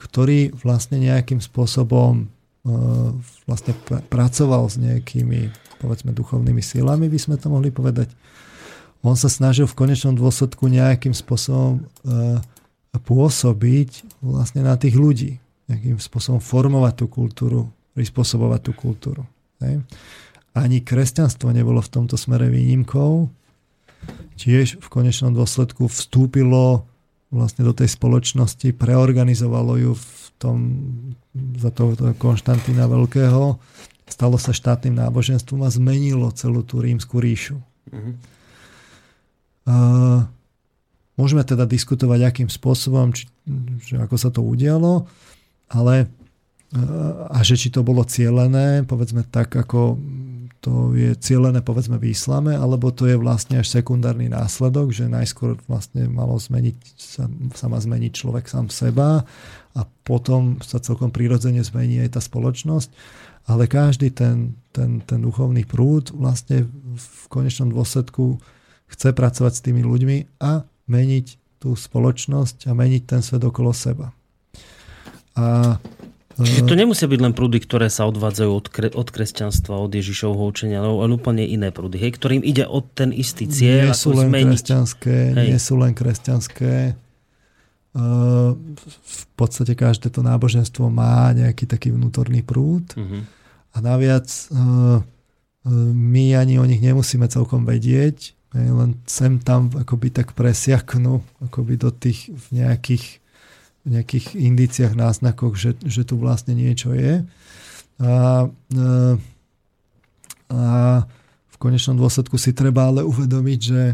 [0.00, 3.10] ktorý vlastne nejakým spôsobom uh,
[3.44, 8.12] vlastne pr- pracoval s nejakými povedzme duchovnými silami, by sme to mohli povedať.
[9.00, 12.36] On sa snažil v konečnom dôsledku nejakým spôsobom uh,
[12.92, 15.40] pôsobiť vlastne na tých ľudí.
[15.72, 19.22] Nejakým spôsobom formovať tú kultúru prispôsobovať tú kultúru.
[19.60, 19.82] Hej.
[20.54, 23.30] Ani kresťanstvo nebolo v tomto smere výnimkou.
[24.40, 26.88] Tiež v konečnom dôsledku vstúpilo
[27.30, 30.56] vlastne do tej spoločnosti, preorganizovalo ju v tom,
[31.54, 33.62] za toho, Konštantína Veľkého,
[34.10, 37.62] stalo sa štátnym náboženstvom a zmenilo celú tú rímsku ríšu.
[37.94, 38.14] Mm-hmm.
[39.70, 40.26] Uh,
[41.14, 43.30] môžeme teda diskutovať, akým spôsobom, či,
[43.86, 45.06] že ako sa to udialo,
[45.70, 46.10] ale
[47.30, 49.98] a že či to bolo cielené, povedzme tak, ako
[50.60, 55.56] to je cielené povedzme v islame, alebo to je vlastne až sekundárny následok, že najskôr
[55.64, 57.24] vlastne malo zmeniť, sa,
[57.56, 59.24] sa má zmeniť človek sám seba
[59.72, 62.92] a potom sa celkom prirodzene zmení aj tá spoločnosť.
[63.48, 68.36] Ale každý ten, ten, ten duchovný prúd vlastne v konečnom dôsledku
[68.92, 71.26] chce pracovať s tými ľuďmi a meniť
[71.56, 74.12] tú spoločnosť a meniť ten svet okolo seba.
[75.40, 75.80] A
[76.40, 80.40] Čiže to nemusia byť len prúdy, ktoré sa odvádzajú od, kre, od kresťanstva, od Ježišovho
[80.40, 83.92] učenia, ale úplne iné prúdy, hej, ktorým ide od ten istý cieľ.
[83.92, 84.48] Nie sú len zmeniť.
[84.48, 85.46] kresťanské, hej.
[85.52, 86.96] nie sú len kresťanské.
[87.94, 92.86] v podstate každé to náboženstvo má nejaký taký vnútorný prúd.
[92.94, 93.26] Uh-huh.
[93.74, 94.30] A naviac
[95.92, 101.90] my ani o nich nemusíme celkom vedieť, len sem tam akoby tak presiaknú akoby do
[101.94, 103.22] tých nejakých
[103.88, 107.24] nejakých indiciách, náznakoch, že, že tu vlastne niečo je.
[108.00, 108.88] A, e,
[110.52, 110.64] a
[111.48, 113.84] v konečnom dôsledku si treba ale uvedomiť, že,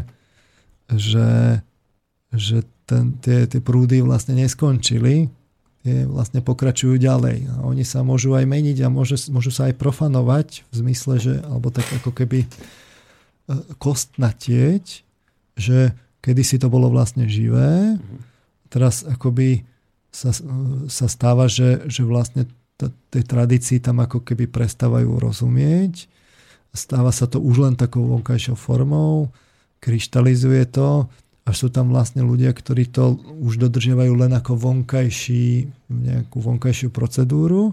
[0.91, 1.29] že,
[2.35, 2.57] že
[2.87, 5.27] ten, tie, tie prúdy vlastne neskončili,
[5.83, 7.47] tie vlastne pokračujú ďalej.
[7.47, 11.33] A oni sa môžu aj meniť a môže, môžu sa aj profanovať v zmysle, že,
[11.47, 12.47] alebo tak ako keby e,
[13.79, 15.07] kostnatieť,
[15.55, 17.95] že kedysi to bolo vlastne živé,
[18.67, 19.63] teraz akoby
[20.17, 20.33] sa,
[20.89, 22.49] sa stáva, že, že vlastne
[23.13, 26.09] tej tradícii tam ako keby prestávajú rozumieť.
[26.73, 29.33] Stáva sa to už len takou vonkajšou formou,
[29.81, 31.09] kryštalizuje to,
[31.47, 37.71] až sú tam vlastne ľudia, ktorí to už dodržiavajú len ako vonkajší, nejakú vonkajšiu procedúru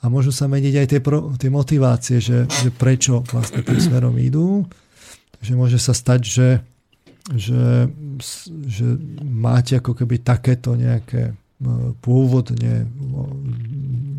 [0.00, 4.16] a môžu sa meniť aj tie, pro, tie motivácie, že, že prečo vlastne tým smerom
[4.16, 4.64] idú.
[5.36, 6.48] Takže môže sa stať, že,
[7.36, 7.92] že,
[8.66, 8.86] že
[9.20, 11.36] máte ako keby takéto nejaké
[12.00, 12.88] pôvodne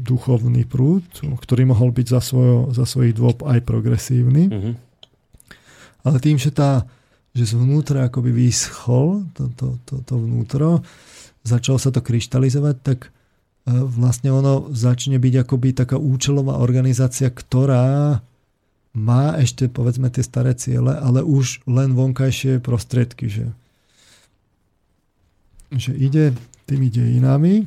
[0.05, 1.05] duchovný prúd,
[1.41, 4.49] ktorý mohol byť za, svojo, za svojich dôb aj progresívny.
[4.49, 4.73] Mm-hmm.
[6.05, 6.85] Ale tým, že, tá,
[7.33, 10.81] že zvnútra akoby vyschol to, to, to, to vnútro,
[11.41, 13.09] začalo sa to kryštalizovať, tak e,
[13.73, 18.21] vlastne ono začne byť akoby taká účelová organizácia, ktorá
[18.91, 23.47] má ešte povedzme tie staré ciele, ale už len vonkajšie prostriedky, že,
[25.71, 26.35] že ide
[26.67, 27.65] tými dejinami.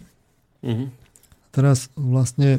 [0.64, 0.88] Mm-hmm.
[1.54, 2.58] Teraz vlastne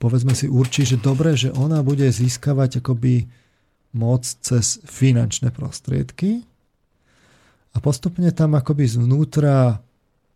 [0.00, 3.28] povedzme si určí, že dobre, že ona bude získavať akoby
[3.94, 6.46] moc cez finančné prostriedky
[7.74, 9.76] a postupne tam akoby zvnútra e,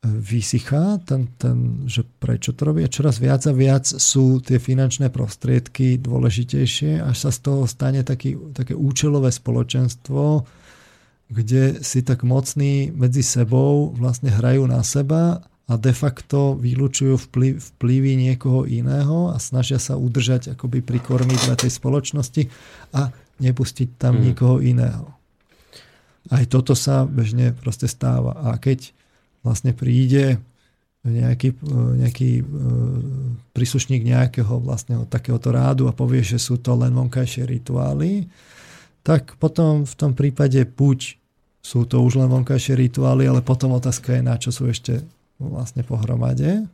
[0.07, 5.11] vysychá, ten, ten, že prečo to robí a čoraz viac a viac sú tie finančné
[5.11, 10.47] prostriedky dôležitejšie, až sa z toho stane taký, také účelové spoločenstvo,
[11.35, 17.59] kde si tak mocní medzi sebou vlastne hrajú na seba a de facto vylúčujú vplyv,
[17.75, 22.47] vplyvy niekoho iného a snažia sa udržať akoby pri kormidle tej spoločnosti
[22.95, 23.11] a
[23.43, 24.25] nepustiť tam hmm.
[24.31, 25.11] nikoho iného.
[26.31, 28.39] Aj toto sa bežne proste stáva.
[28.47, 28.95] A keď
[29.45, 30.41] vlastne príde
[31.05, 31.53] nejaký,
[32.01, 32.45] nejaký e,
[33.53, 38.25] príslušník nejakého vlastne takéhoto rádu a povie, že sú to len vonkajšie rituály,
[39.05, 41.21] tak potom v tom prípade buď
[41.65, 45.01] sú to už len vonkajšie rituály, ale potom otázka je, na čo sú ešte
[45.41, 46.69] vlastne pohromade.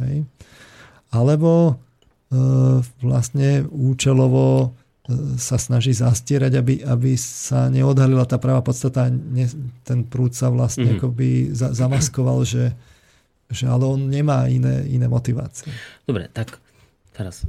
[0.00, 0.24] Hej.
[1.12, 1.76] Alebo
[2.32, 2.40] e,
[3.04, 4.72] vlastne účelovo
[5.04, 9.12] e, sa snaží zastierať, aby, aby sa neodhalila tá práva podstata.
[9.12, 9.52] Ne,
[9.84, 11.00] ten prúd sa vlastne mm-hmm.
[11.04, 12.72] akoby za, zamaskoval, že,
[13.52, 15.68] že ale on nemá iné, iné motivácie.
[16.08, 16.56] Dobre, tak
[17.16, 17.48] Teraz,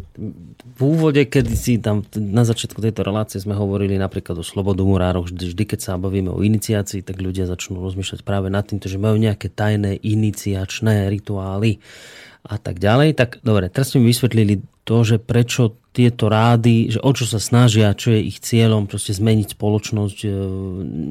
[0.80, 5.44] v úvode, keď si tam na začiatku tejto relácie sme hovorili napríklad o slobodomurároch, vždy,
[5.52, 9.20] vždy keď sa bavíme o iniciácii, tak ľudia začnú rozmýšľať práve nad týmto, že majú
[9.20, 11.84] nejaké tajné iniciačné rituály
[12.48, 13.20] a tak ďalej.
[13.20, 17.92] Tak dobre, teraz sme vysvetlili to, že prečo tieto rády, že o čo sa snažia,
[17.92, 20.30] čo je ich cieľom, proste zmeniť spoločnosť, e,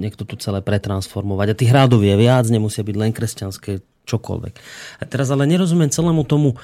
[0.01, 1.47] niekto to celé pretransformovať.
[1.53, 4.55] A tých rádov je viac, nemusia byť len kresťanské, čokoľvek.
[5.03, 6.55] A teraz ale nerozumiem celému tomu,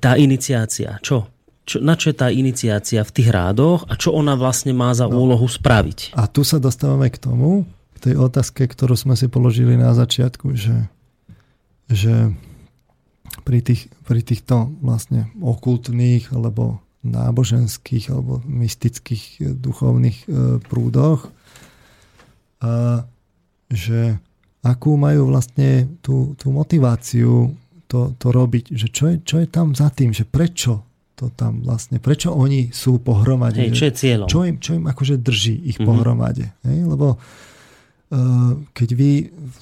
[0.00, 1.00] tá iniciácia?
[1.00, 1.40] Čo?
[1.70, 5.06] čo, na čo je tá iniciácia v tých rádoch a čo ona vlastne má za
[5.06, 5.22] no.
[5.22, 6.18] úlohu spraviť?
[6.18, 7.62] A tu sa dostávame k tomu,
[7.94, 10.90] k tej otázke, ktorú sme si položili na začiatku, že,
[11.86, 12.34] že
[13.46, 20.26] pri, tých, pri týchto vlastne okultných alebo náboženských alebo mystických e, duchovných e,
[20.60, 21.30] prúdoch,
[22.60, 23.08] a
[23.72, 24.20] že
[24.60, 27.56] akú majú vlastne tú, tú motiváciu
[27.90, 30.86] to, to robiť, že čo je, čo je tam za tým, že prečo
[31.18, 33.60] to tam vlastne, prečo oni sú pohromade.
[33.60, 34.28] Hej, čo je cieľom?
[34.30, 35.84] Čo im, čo im akože drží ich mm-hmm.
[35.84, 36.48] pohromade.
[36.64, 36.78] Hej?
[36.86, 39.10] Lebo uh, keď vy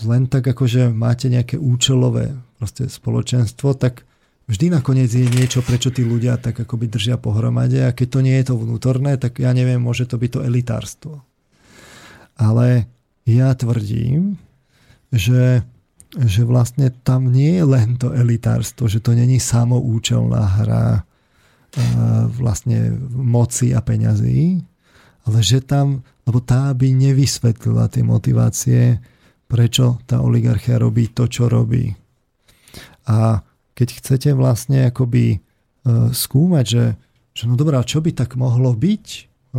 [0.06, 4.06] len tak akože máte nejaké účelové proste spoločenstvo, tak
[4.46, 8.36] vždy nakoniec je niečo, prečo tí ľudia tak akoby držia pohromade a keď to nie
[8.38, 11.12] je to vnútorné, tak ja neviem, môže to byť to elitárstvo.
[12.38, 12.86] Ale
[13.26, 14.38] ja tvrdím,
[15.10, 15.66] že
[16.16, 21.00] že vlastne tam nie je len to elitárstvo, že to není samoučelná hra e,
[22.32, 24.64] vlastne moci a peňazí,
[25.28, 28.80] ale že tam, lebo tá by nevysvetlila tie motivácie,
[29.44, 31.92] prečo tá oligarchia robí to, čo robí.
[33.08, 33.44] A
[33.76, 35.38] keď chcete vlastne akoby e,
[36.12, 36.84] skúmať, že,
[37.36, 39.06] že no dobrá, čo by tak mohlo byť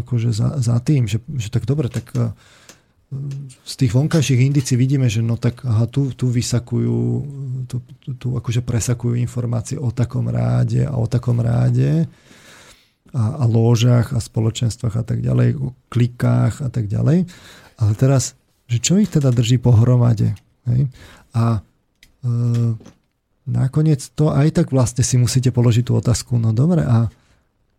[0.02, 2.34] akože za, za tým, že, že tak dobre, tak e,
[3.66, 6.98] z tých vonkajších indicí vidíme, že no tak aha, tu, tu vysakujú,
[7.66, 12.06] tu, tu, tu akože presakujú informácie o takom ráde a o takom ráde
[13.10, 17.26] a, a lóžach a spoločenstvách a tak ďalej, o klikách a tak ďalej.
[17.82, 18.38] Ale teraz,
[18.70, 20.38] že čo ich teda drží pohromade?
[20.70, 20.86] Hej?
[21.34, 21.66] A
[22.22, 22.30] e,
[23.50, 27.10] nakoniec to aj tak vlastne si musíte položiť tú otázku, no dobre, a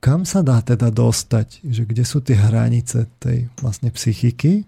[0.02, 1.62] kam sa dá teda dostať?
[1.62, 4.66] Že kde sú tie hranice tej vlastne psychiky?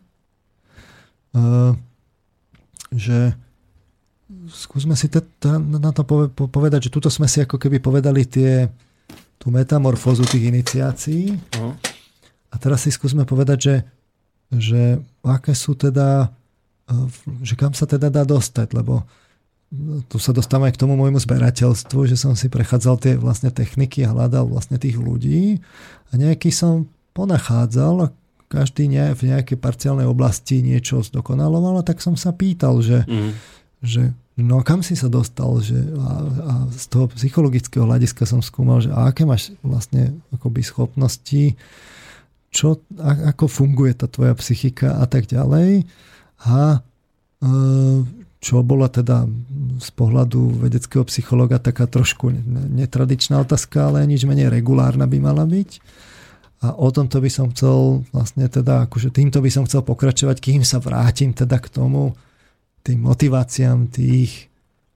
[2.92, 3.18] Že
[4.52, 5.08] skúsme si
[5.58, 6.02] na to
[6.34, 8.68] povedať, že tuto sme si ako keby povedali tie,
[9.40, 11.36] tú metamorfózu tých iniciácií.
[11.36, 11.74] Uh-huh.
[12.52, 13.76] A teraz si skúsme povedať, že,
[14.52, 14.82] že
[15.24, 16.28] aké sú teda,
[17.40, 19.08] že kam sa teda dá dostať, lebo
[20.12, 24.04] tu sa dostávam aj k tomu môjmu zberateľstvu, že som si prechádzal tie vlastne techniky
[24.04, 25.64] a hľadal vlastne tých ľudí
[26.08, 28.12] a nejaký som ponachádzal
[28.52, 33.32] každý ne, v nejakej parciálnej oblasti niečo zdokonaloval a tak som sa pýtal, že, mm.
[33.80, 38.84] že no kam si sa dostal že, a, a z toho psychologického hľadiska som skúmal,
[38.84, 41.56] že a aké máš vlastne akoby schopnosti,
[42.52, 45.88] čo, a, ako funguje tá tvoja psychika a tak ďalej
[46.44, 47.48] a e,
[48.42, 49.24] čo bola teda
[49.78, 52.34] z pohľadu vedeckého psychologa taká trošku
[52.74, 55.70] netradičná otázka, ale nič menej regulárna by mala byť.
[56.62, 60.62] A o tomto by som chcel vlastne teda, akože týmto by som chcel pokračovať, kým
[60.62, 62.14] sa vrátim teda k tomu,
[62.86, 64.46] tým motiváciám tých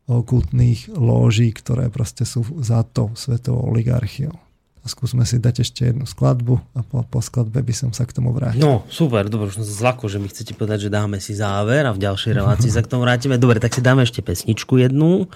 [0.07, 4.35] okultných lóží, ktoré proste sú za to svetovou oligarchiou.
[4.83, 8.15] A skúsme si dať ešte jednu skladbu a po, po skladbe by som sa k
[8.15, 8.63] tomu vrátil.
[8.63, 11.91] No, super, dobre, už som zlako, že mi chcete povedať, že dáme si záver a
[11.91, 13.35] v ďalšej relácii sa k tomu vrátime.
[13.35, 15.27] Dobre, tak si dáme ešte pesničku jednu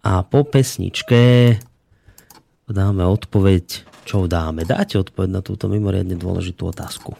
[0.00, 1.60] a po pesničke
[2.64, 4.66] dáme odpoveď čo dáme?
[4.66, 7.14] Dáte odpoveď na túto mimoriadne dôležitú otázku.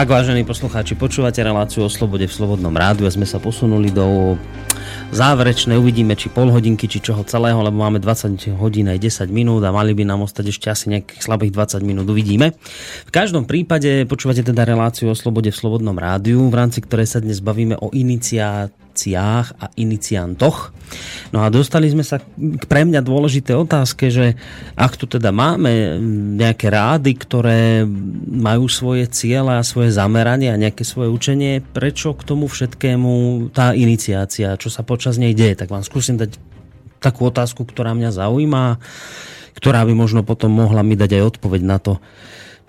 [0.00, 4.32] Tak, vážení poslucháči, počúvate reláciu o slobode v Slobodnom rádiu a sme sa posunuli do
[5.12, 9.60] záverečné, uvidíme či pol hodinky, či čoho celého, lebo máme 20 hodín aj 10 minút
[9.60, 12.56] a mali by nám ostať ešte asi nejakých slabých 20 minút, uvidíme.
[13.04, 17.20] V každom prípade počúvate teda reláciu o slobode v Slobodnom rádiu, v rámci ktorej sa
[17.20, 20.72] dnes bavíme o iniciáciách a iniciantoch.
[21.30, 24.34] No a dostali sme sa k pre mňa dôležité otázke, že
[24.74, 26.02] ak tu teda máme
[26.34, 27.86] nejaké rády, ktoré
[28.26, 33.70] majú svoje ciele a svoje zameranie a nejaké svoje učenie, prečo k tomu všetkému tá
[33.78, 36.34] iniciácia, čo sa počas nej deje, tak vám skúsim dať
[36.98, 38.82] takú otázku, ktorá mňa zaujíma,
[39.54, 42.02] ktorá by možno potom mohla mi dať aj odpoveď na to,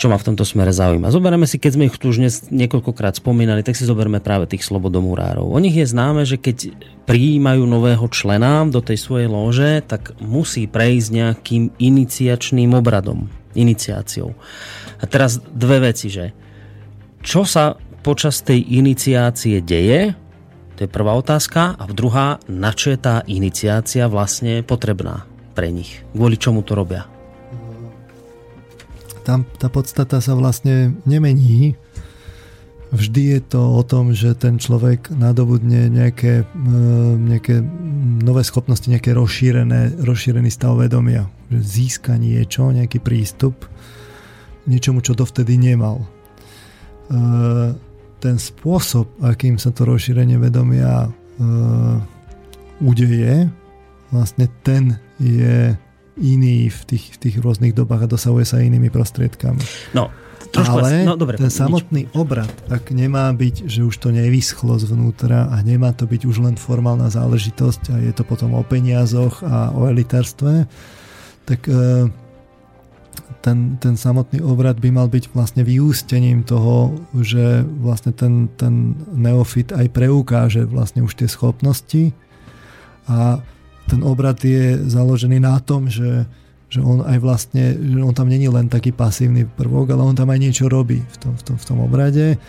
[0.02, 1.14] čo ma v tomto smere zaujíma.
[1.14, 4.66] Zoberieme si, keď sme ich tu už dnes niekoľkokrát spomínali, tak si zoberme práve tých
[4.66, 5.46] slobodomurárov.
[5.46, 6.74] O nich je známe, že keď
[7.06, 14.34] prijímajú nového člena do tej svojej lože, tak musí prejsť nejakým iniciačným obradom, iniciáciou.
[14.98, 16.34] A teraz dve veci, že
[17.22, 20.18] čo sa počas tej iniciácie deje,
[20.82, 26.02] to je prvá otázka, a druhá, na čo je tá iniciácia vlastne potrebná pre nich,
[26.18, 27.11] kvôli čomu to robia
[29.22, 31.78] tam tá podstata sa vlastne nemení.
[32.92, 36.76] Vždy je to o tom, že ten človek nadobudne nejaké, e,
[37.16, 37.64] nejaké
[38.20, 41.32] nové schopnosti, nejaké rozšírené, rozšírený stav vedomia.
[41.48, 43.64] Že získa niečo, nejaký prístup
[44.68, 46.04] niečomu, čo dovtedy nemal.
[46.04, 46.08] E,
[48.22, 51.10] ten spôsob, akým sa to rozšírenie vedomia e,
[52.84, 53.50] udeje,
[54.12, 55.74] vlastne ten je
[56.20, 59.64] iný v tých, v tých rôznych dobách a dosahuje sa inými prostriedkami.
[59.96, 60.12] No,
[60.52, 62.14] trošku Ale no, dobre, ten samotný nič.
[62.14, 66.56] obrad, ak nemá byť, že už to nevyschlo zvnútra a nemá to byť už len
[66.60, 70.68] formálna záležitosť a je to potom o peniazoch a o elitárstve,
[71.48, 72.12] tak e,
[73.40, 79.72] ten, ten samotný obrad by mal byť vlastne vyústením toho, že vlastne ten, ten neofit
[79.72, 82.12] aj preukáže vlastne už tie schopnosti
[83.08, 83.42] a
[83.92, 86.24] ten obrad je založený na tom, že,
[86.72, 90.32] že on aj vlastne, že on tam není len taký pasívny prvok, ale on tam
[90.32, 92.40] aj niečo robí v tom, v tom, v tom obrade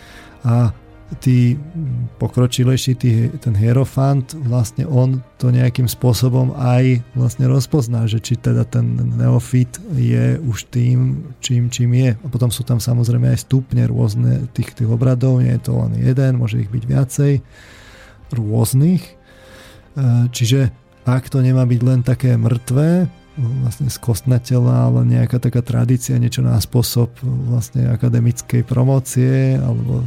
[0.47, 0.71] a
[1.19, 1.59] tí
[2.17, 8.65] pokročilejší, tí, ten hierofant, vlastne on to nejakým spôsobom aj vlastne rozpozná, že či teda
[8.65, 12.17] ten neofit je už tým, čím, čím je.
[12.17, 15.93] A potom sú tam samozrejme aj stupne rôzne tých, tých obradov, nie je to len
[15.99, 17.33] jeden, môže ich byť viacej,
[18.33, 19.03] rôznych.
[19.03, 19.13] E,
[20.33, 23.07] čiže ak to nemá byť len také mŕtvé,
[23.37, 27.09] vlastne skostnatela, ale nejaká taká tradícia, niečo na spôsob
[27.49, 30.05] vlastne akademickej promócie alebo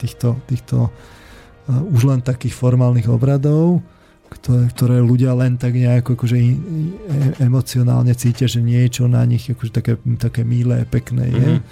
[0.00, 0.88] týchto, týchto
[1.68, 3.84] už len takých formálnych obradov,
[4.30, 6.54] ktoré, ktoré ľudia len tak nejako akože e,
[7.42, 11.48] emocionálne cítia, že niečo na nich akože také, také milé, pekné je.
[11.58, 11.66] Mm-hmm.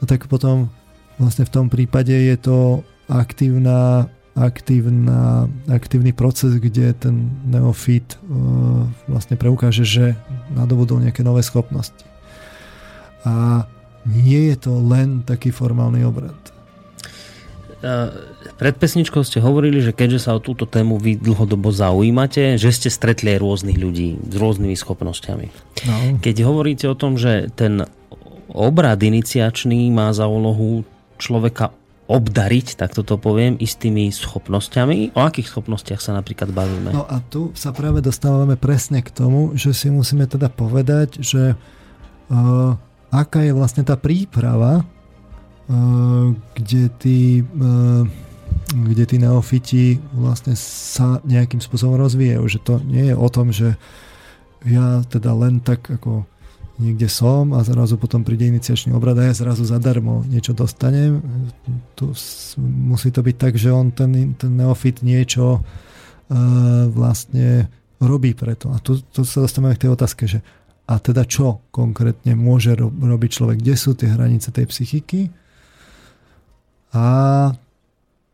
[0.00, 0.72] No tak potom
[1.20, 4.08] vlastne v tom prípade je to aktívna
[4.38, 10.14] aktívna, aktívny proces, kde ten neofit uh, vlastne preukáže, že
[10.54, 12.06] nadobudol nejaké nové schopnosti.
[13.26, 13.66] A
[14.08, 16.36] nie je to len taký formálny obrad.
[18.60, 22.88] Pred pesničkou ste hovorili, že keďže sa o túto tému vy dlhodobo zaujímate, že ste
[22.92, 25.46] stretli aj rôznych ľudí s rôznymi schopnosťami.
[25.88, 25.94] No.
[26.20, 27.88] Keď hovoríte o tom, že ten
[28.52, 30.84] obrad iniciačný má za úlohu
[31.16, 31.72] človeka
[32.10, 35.14] obdariť, tak toto poviem, istými schopnosťami.
[35.14, 36.90] O akých schopnostiach sa napríklad bavíme?
[36.90, 41.54] No a tu sa práve dostávame presne k tomu, že si musíme teda povedať, že
[41.54, 42.74] uh,
[43.14, 48.02] aká je vlastne tá príprava, uh, kde tí uh,
[48.70, 52.44] kde tí neofiti vlastne sa nejakým spôsobom rozvíjajú.
[52.46, 53.74] Že to nie je o tom, že
[54.66, 56.26] ja teda len tak ako
[56.80, 61.20] niekde som a zrazu potom príde iniciačný obrad a ja zrazu zadarmo niečo dostanem.
[61.94, 62.08] Tu
[62.60, 65.64] musí to byť tak, že on ten, ten neofit niečo uh,
[66.88, 67.68] vlastne
[68.00, 68.72] robí preto.
[68.72, 70.40] A tu, tu sa dostávame k tej otázke, že
[70.90, 75.30] a teda čo konkrétne môže ro- robiť človek, kde sú tie hranice tej psychiky
[76.90, 77.06] a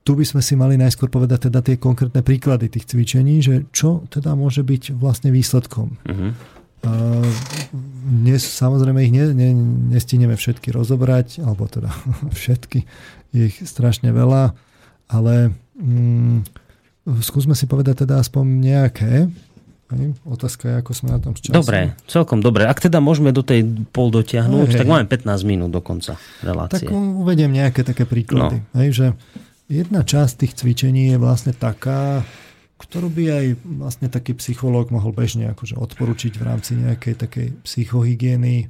[0.06, 4.06] tu by sme si mali najskôr povedať teda tie konkrétne príklady tých cvičení, že čo
[4.08, 5.98] teda môže byť vlastne výsledkom.
[6.06, 6.30] Uh-huh.
[8.06, 9.50] Dnes samozrejme ich ne, ne,
[9.92, 11.90] nestíneme všetky rozobrať, alebo teda
[12.40, 12.86] všetky,
[13.34, 14.54] ich strašne veľa,
[15.10, 16.46] ale mm,
[17.22, 19.12] skúsme si povedať teda aspoň nejaké.
[20.26, 21.62] Otázka je, ako sme na tom s časom.
[21.62, 22.66] Dobre, celkom dobre.
[22.66, 26.82] Ak teda môžeme do tej pol dotiahnuť, hej, tak máme 15 minút do konca relácie.
[26.82, 28.66] Tak uvediem nejaké také príklady.
[28.66, 28.82] No.
[28.82, 29.06] Hej, že
[29.70, 32.26] jedna časť tých cvičení je vlastne taká,
[32.76, 38.68] ktorú by aj vlastne taký psychológ mohol bežne akože odporučiť v rámci nejakej takej psychohygieny,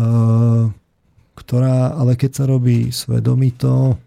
[0.00, 0.72] uh,
[1.34, 3.98] ktorá, ale keď sa robí svedomito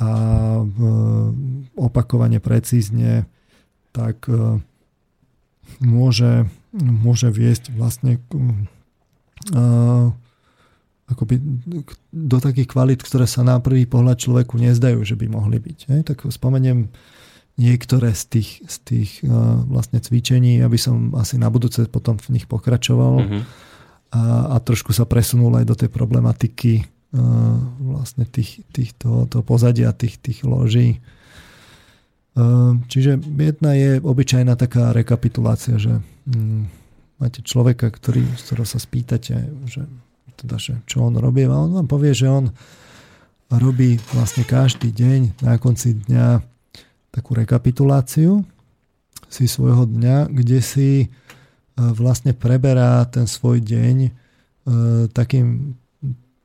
[0.00, 0.10] a
[0.56, 0.64] e,
[1.76, 3.28] opakovane precízne,
[3.92, 4.60] tak e,
[5.84, 8.20] môže, môže viesť vlastne
[11.08, 11.40] akoby
[12.12, 16.04] do takých kvalít, ktoré sa na prvý pohľad človeku nezdajú, že by mohli byť.
[16.04, 16.92] Tak spomeniem
[17.60, 22.40] niektoré z tých, z tých uh, vlastne cvičení, aby som asi na budúce potom v
[22.40, 23.42] nich pokračoval mm-hmm.
[24.16, 24.22] a,
[24.52, 29.92] a trošku sa presunul aj do tej problematiky uh, vlastne tých, tých toho, toho pozadia,
[29.92, 31.04] tých, tých loží.
[32.32, 36.00] Uh, čiže jedna je obyčajná taká rekapitulácia, že
[36.32, 36.64] um,
[37.20, 39.36] máte človeka, ktorý, z ktorého sa spýtate,
[39.68, 39.84] že
[40.40, 42.48] teda, že čo on robí a on vám povie, že on
[43.52, 46.40] robí vlastne každý deň na konci dňa
[47.10, 48.42] takú rekapituláciu
[49.30, 51.06] si svojho dňa, kde si e,
[51.76, 54.10] vlastne preberá ten svoj deň e,
[55.10, 55.78] takým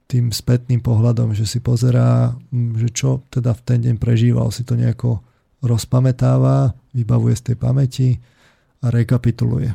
[0.05, 4.77] tým spätným pohľadom, že si pozerá, že čo teda v ten deň prežíval, si to
[4.77, 5.25] nejako
[5.65, 8.09] rozpamätáva, vybavuje z tej pamäti
[8.85, 9.73] a rekapituluje.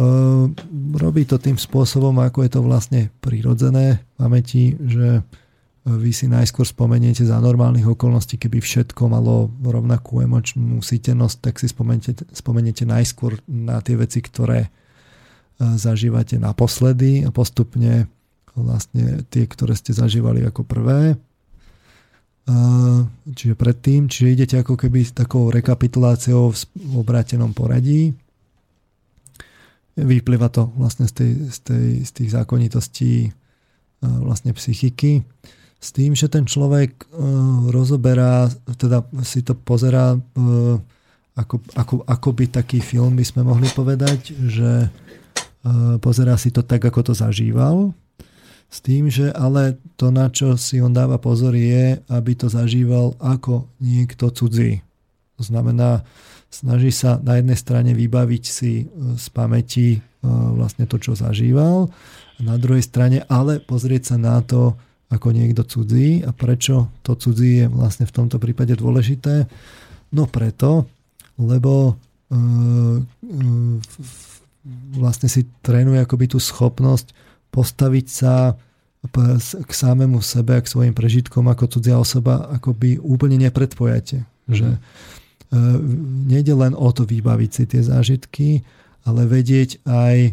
[0.00, 0.56] Ehm,
[0.96, 5.22] robí to tým spôsobom, ako je to vlastne prirodzené pamäti, že e,
[5.96, 11.66] vy si najskôr spomeniete za normálnych okolností, keby všetko malo rovnakú emočnú sítenosť, tak si
[11.66, 14.70] spomeniete, spomeniete najskôr na tie veci, ktoré e,
[15.80, 18.06] zažívate naposledy a postupne
[18.54, 21.16] vlastne tie, ktoré ste zažívali ako prvé.
[22.44, 28.12] Ehm, čiže predtým, čiže idete ako keby takou rekapituláciou v obrátenom poradí
[29.98, 33.30] Vyplýva to vlastne z, tej, z, tej, z tých zákonitostí e,
[34.00, 35.20] vlastne psychiky.
[35.80, 37.04] S tým, že ten človek e,
[37.72, 40.18] rozoberá, teda si to pozerá e,
[41.40, 44.92] ako, ako, ako by taký film by sme mohli povedať, že
[46.00, 47.92] pozerá si to tak, ako to zažíval.
[48.70, 53.18] S tým, že ale to, na čo si on dáva pozor, je, aby to zažíval
[53.18, 54.78] ako niekto cudzí.
[55.36, 56.06] To znamená,
[56.54, 61.90] snaží sa na jednej strane vybaviť si e, z pamäti e, vlastne to, čo zažíval,
[61.90, 64.78] a na druhej strane ale pozrieť sa na to
[65.10, 69.50] ako niekto cudzí a prečo to cudzí je vlastne v tomto prípade dôležité?
[70.14, 70.86] No preto,
[71.38, 71.98] lebo
[72.30, 72.42] e,
[74.94, 77.10] vlastne si trénuje akoby tú schopnosť
[77.50, 78.54] postaviť sa
[79.64, 84.22] k samému sebe a k svojim prežitkom ako cudzia osoba akoby úplne nepredpojate.
[84.22, 84.54] Mm-hmm.
[84.54, 84.68] Že
[85.50, 85.58] E,
[86.30, 88.62] nejde len o to vybaviť si tie zážitky,
[89.02, 90.32] ale vedieť aj e, e,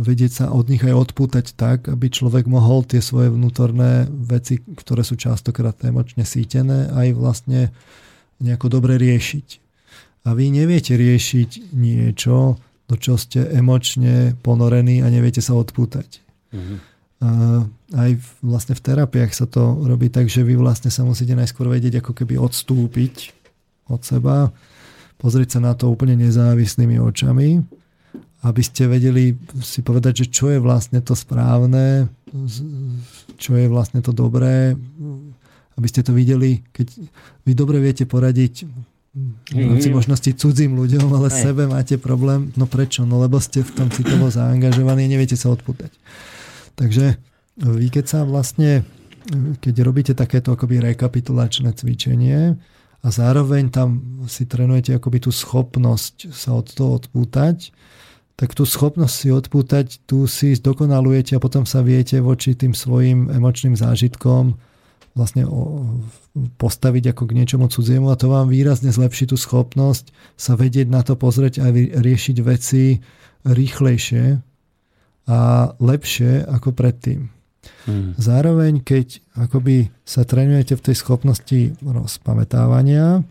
[0.00, 5.04] vedieť sa od nich aj odpútať tak, aby človek mohol tie svoje vnútorné veci, ktoré
[5.04, 7.60] sú častokrát emočne sítené, aj vlastne
[8.40, 9.62] nejako dobre riešiť.
[10.24, 12.56] A vy neviete riešiť niečo,
[12.88, 16.08] do čo ste emočne ponorení a neviete sa odpútať.
[16.52, 16.94] Mm-hmm
[17.94, 18.10] aj
[18.42, 22.12] vlastne v terapiách sa to robí tak, že vy vlastne sa musíte najskôr vedieť ako
[22.12, 23.32] keby odstúpiť
[23.88, 24.50] od seba,
[25.20, 27.62] pozrieť sa na to úplne nezávislými očami,
[28.44, 29.32] aby ste vedeli
[29.64, 32.12] si povedať, že čo je vlastne to správne,
[33.40, 34.76] čo je vlastne to dobré,
[35.74, 36.86] aby ste to videli, keď
[37.48, 38.68] vy dobre viete poradiť
[39.54, 41.38] v rámci možnosti cudzím ľuďom, ale Aj.
[41.38, 42.50] sebe máte problém.
[42.58, 43.06] No prečo?
[43.06, 45.94] No lebo ste v tom citovo zaangažovaní a neviete sa odpútať.
[46.74, 47.14] Takže
[47.62, 48.82] vy keď sa vlastne,
[49.62, 52.58] keď robíte takéto akoby rekapitulačné cvičenie
[53.00, 53.88] a zároveň tam
[54.26, 57.70] si trénujete akoby tú schopnosť sa od toho odpútať,
[58.34, 63.30] tak tú schopnosť si odpútať, tu si zdokonalujete a potom sa viete voči tým svojim
[63.30, 64.58] emočným zážitkom
[65.14, 65.46] vlastne
[66.58, 71.06] postaviť ako k niečomu cudziemu a to vám výrazne zlepší tú schopnosť sa vedieť na
[71.06, 71.70] to pozrieť a
[72.02, 72.98] riešiť veci
[73.46, 74.42] rýchlejšie,
[75.24, 77.32] a lepšie ako predtým.
[77.88, 78.12] Hmm.
[78.20, 83.24] Zároveň, keď akoby sa trénujete v tej schopnosti rozpamätávania,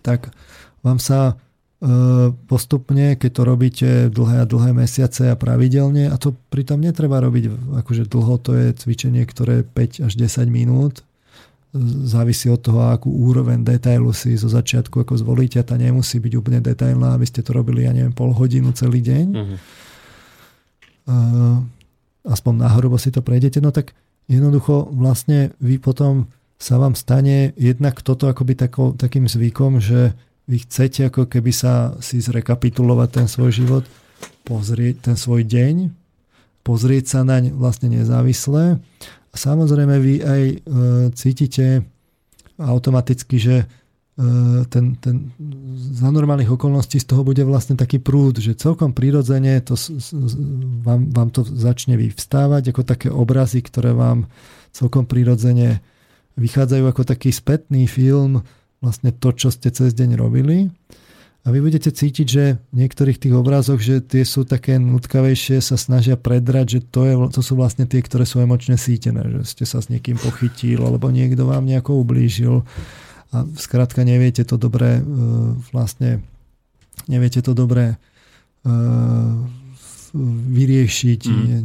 [0.00, 0.32] tak
[0.80, 1.36] vám sa
[2.46, 7.74] postupne, keď to robíte dlhé a dlhé mesiace a pravidelne, a to pritom netreba robiť
[7.82, 11.02] akože dlho, to je cvičenie, ktoré 5 až 10 minút,
[12.06, 16.60] závisí od toho, akú úroveň detailu si zo začiatku ako zvolíte, tá nemusí byť úplne
[16.62, 19.26] detailná, aby ste to robili, ja neviem, pol hodinu celý deň.
[19.34, 19.58] Uh-huh
[22.22, 23.94] aspoň náhorovo si to prejdete, no tak
[24.30, 26.30] jednoducho vlastne vy potom
[26.62, 30.14] sa vám stane jednak toto akoby tako, takým zvykom, že
[30.48, 33.84] vy chcete ako keby sa si zrekapitulovať ten svoj život,
[34.42, 35.90] pozrieť ten svoj deň,
[36.66, 38.78] pozrieť sa naň vlastne nezávisle.
[39.32, 40.56] A samozrejme vy aj e,
[41.16, 41.86] cítite
[42.60, 43.56] automaticky, že
[44.68, 45.32] ten, ten,
[45.96, 49.72] za normálnych okolností z toho bude vlastne taký prúd, že celkom prirodzene to,
[50.84, 54.28] vám, vám to začne vyvstávať ako také obrazy, ktoré vám
[54.68, 55.80] celkom prirodzene
[56.36, 58.44] vychádzajú ako taký spätný film,
[58.82, 60.68] vlastne to, čo ste cez deň robili.
[61.42, 65.74] A vy budete cítiť, že v niektorých tých obrazoch, že tie sú také nutkavejšie, sa
[65.74, 69.64] snažia predrať, že to, je, to sú vlastne tie, ktoré sú emočne sítené, že ste
[69.66, 72.62] sa s niekým pochytil, alebo niekto vám nejako ublížil
[73.34, 75.02] a skrátka neviete to dobre e,
[75.72, 76.20] vlastne
[77.08, 77.96] neviete to dobre
[78.62, 78.70] e,
[80.52, 81.22] vyriešiť.
[81.26, 81.64] Mm.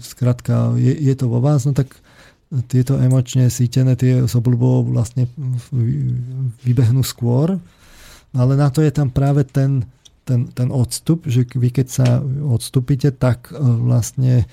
[0.00, 1.92] Skrátka, je, je to vo vás, no tak
[2.68, 5.28] tieto emočne sítené, tie s obľubou vlastne
[6.64, 7.56] vybehnú skôr,
[8.36, 9.88] ale na to je tam práve ten,
[10.28, 12.08] ten, ten odstup, že vy keď sa
[12.48, 14.44] odstupíte, tak e, vlastne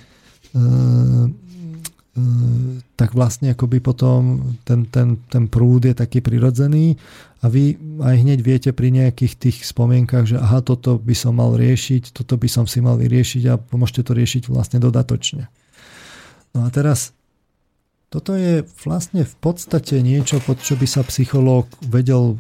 [2.20, 7.00] Ehm, tak vlastne akoby potom ten, ten, ten prúd je taký prirodzený
[7.40, 11.56] a vy aj hneď viete pri nejakých tých spomienkach, že aha, toto by som mal
[11.56, 15.48] riešiť, toto by som si mal vyriešiť a môžete to riešiť vlastne dodatočne.
[16.52, 17.16] No a teraz
[18.10, 22.38] toto je vlastne v podstate niečo, pod čo by sa psychológ vedel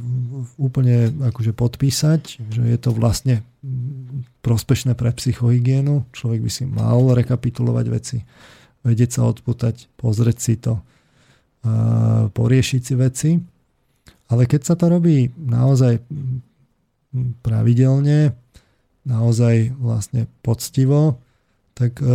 [0.57, 3.45] úplne akože podpísať, že je to vlastne
[4.41, 6.09] prospešné pre psychohygienu.
[6.11, 8.17] Človek by si mal rekapitulovať veci
[8.83, 10.79] vedieť sa odputať, pozrieť si to,
[12.31, 13.31] poriešiť si veci.
[14.29, 15.99] Ale keď sa to robí naozaj
[17.41, 18.37] pravidelne,
[19.03, 21.17] naozaj vlastne poctivo,
[21.79, 22.11] tak e,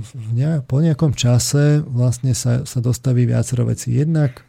[0.00, 3.92] v ne, po nejakom čase vlastne sa, sa dostaví viacero vecí.
[3.92, 4.40] Jednak,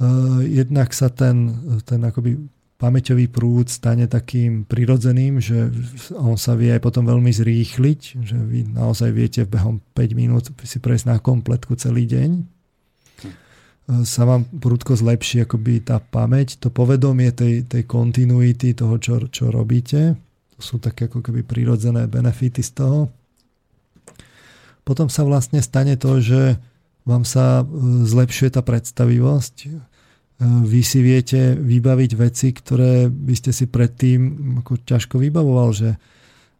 [0.00, 1.52] uh, jednak sa ten,
[1.84, 2.40] ten akoby
[2.80, 5.68] pamäťový prúd stane takým prirodzeným, že
[6.14, 10.78] on sa vie aj potom veľmi zrýchliť, že vy naozaj viete behom 5 minút si
[10.78, 12.30] prejsť na kompletku celý deň.
[14.04, 19.50] Sa vám prúdko zlepší akoby tá pamäť, to povedomie tej, tej kontinuity toho, čo, čo
[19.50, 20.27] robíte.
[20.58, 23.00] To sú také ako keby prirodzené benefity z toho.
[24.82, 26.58] Potom sa vlastne stane to, že
[27.06, 27.64] vám sa e,
[28.04, 29.86] zlepšuje tá predstavivosť,
[30.42, 35.98] vy si viete vybaviť veci, ktoré by ste si predtým ako ťažko vybavoval, že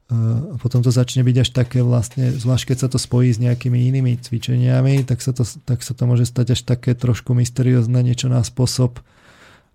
[0.08, 3.92] a potom to začne byť až také vlastne, zvlášť keď sa to spojí s nejakými
[3.92, 8.32] inými cvičeniami, tak sa to, tak sa to môže stať až také trošku mysteriózne, niečo
[8.32, 9.04] na spôsob,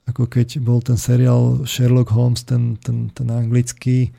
[0.10, 4.12] ako keď bol ten seriál Sherlock Holmes, ten, ten, ten anglický,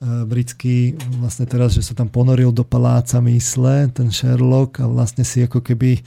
[0.00, 5.42] britský, vlastne teraz, že sa tam ponoril do paláca mysle, ten Sherlock a vlastne si
[5.42, 6.06] ako keby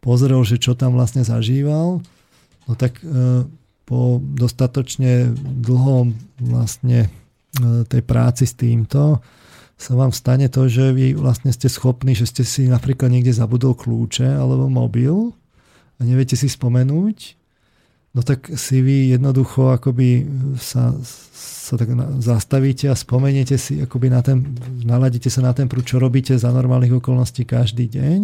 [0.00, 2.00] pozrel, že čo tam vlastne zažíval.
[2.64, 3.44] No tak e,
[3.84, 7.08] po dostatočne dlhom vlastne e,
[7.84, 9.20] tej práci s týmto
[9.76, 13.76] sa vám stane to, že vy vlastne ste schopní, že ste si napríklad niekde zabudol
[13.76, 15.36] kľúče alebo mobil
[15.96, 17.37] a neviete si spomenúť,
[18.12, 20.24] no tak si vy jednoducho akoby
[20.56, 25.84] sa, sa tak zastavíte a spomeniete si akoby na ten, naladíte sa na ten prúd,
[25.84, 28.20] čo robíte za normálnych okolností každý deň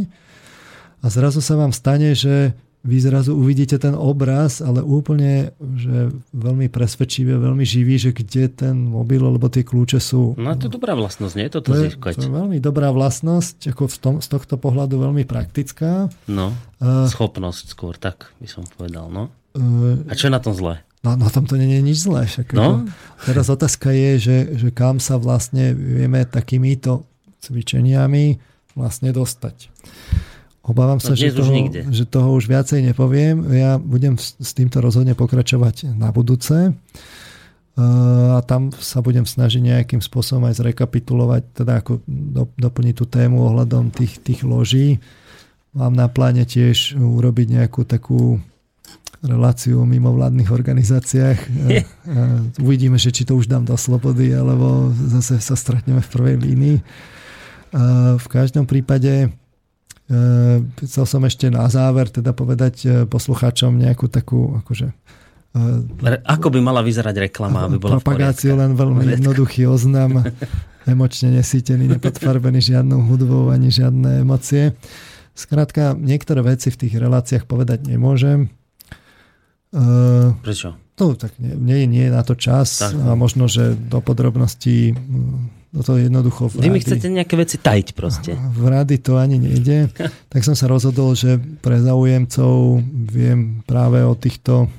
[1.04, 6.68] a zrazu sa vám stane, že vy zrazu uvidíte ten obraz, ale úplne že veľmi
[6.68, 10.36] presvedčivý, veľmi živý, že kde ten mobil alebo tie kľúče sú.
[10.36, 11.48] No to je dobrá vlastnosť, nie?
[11.48, 15.24] Toto to je, to je veľmi dobrá vlastnosť, ako v tom, z tohto pohľadu veľmi
[15.24, 16.12] praktická.
[16.28, 16.52] No,
[16.84, 19.32] uh, schopnosť skôr, tak by som povedal, no.
[19.54, 20.82] Uh, A čo je na tom zlé?
[21.04, 22.26] No, na tom to nie je nič zlé.
[22.26, 22.88] Však, no?
[23.28, 27.04] Teraz otázka je, že, že kam sa vlastne vieme takýmito
[27.44, 28.40] cvičeniami
[28.72, 29.68] vlastne dostať.
[30.64, 31.52] Obávam sa, no že, toho,
[31.92, 33.36] že toho už viacej nepoviem.
[33.52, 36.72] Ja budem s týmto rozhodne pokračovať na budúce.
[37.76, 42.00] A tam sa budem snažiť nejakým spôsobom aj zrekapitulovať, teda ako
[42.56, 45.04] doplniť tú tému ohľadom tých, tých loží.
[45.76, 48.40] Mám na pláne tiež urobiť nejakú takú
[49.24, 51.38] reláciu o mimovládnych organizáciách.
[52.60, 56.76] Uvidíme, že či to už dám do slobody, alebo zase sa stretneme v prvej línii.
[58.20, 59.32] V každom prípade
[60.04, 66.52] Eh, chcel som ešte na záver teda povedať eh, poslucháčom nejakú takú akože eh, ako
[66.52, 70.20] by mala vyzerať reklama, aby bola Propagáciu len veľmi jednoduchý oznam,
[70.92, 74.76] emočne nesítený, nepodfarbený žiadnou hudbou ani žiadne emócie.
[75.32, 78.52] Skrátka, niektoré veci v tých reláciách povedať nemôžem.
[80.40, 80.78] Prečo?
[80.94, 82.94] No, tak nie, nie, nie je na to čas tak.
[82.94, 84.94] a možno, že do podrobností
[85.74, 88.38] No to jednoducho v Vy mi chcete nejaké veci tajiť proste.
[88.38, 89.90] V rady to ani nejde.
[90.32, 92.78] tak som sa rozhodol, že pre zaujemcov
[93.10, 94.70] viem práve o týchto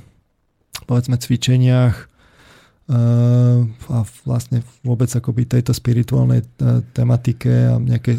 [0.88, 8.15] povedzme cvičeniach uh, a vlastne vôbec akoby tejto spirituálnej uh, tematike a nejaké,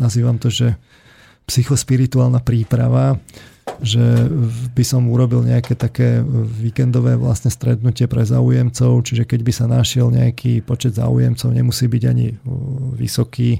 [0.00, 0.72] nazývam to, že
[1.44, 3.20] psychospirituálna príprava,
[3.82, 4.30] že
[4.74, 6.22] by som urobil nejaké také
[6.62, 12.02] víkendové vlastne stretnutie pre záujemcov, čiže keď by sa našiel nejaký počet záujemcov, nemusí byť
[12.06, 12.38] ani
[12.94, 13.58] vysoký,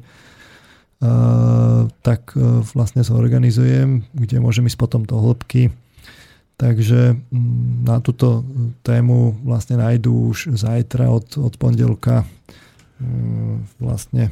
[2.06, 2.22] tak
[2.74, 5.74] vlastne zorganizujem, kde môžem ísť potom do hĺbky.
[6.62, 8.47] Takže mm, na túto
[8.86, 12.22] tému vlastne nájdú už zajtra od, od pondelka
[13.82, 14.31] vlastne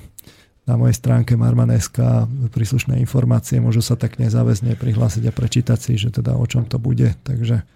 [0.71, 6.15] na mojej stránke Marman.sk príslušné informácie, môžu sa tak nezáväzne prihlásiť a prečítať si, že
[6.15, 7.11] teda o čom to bude.
[7.27, 7.67] Takže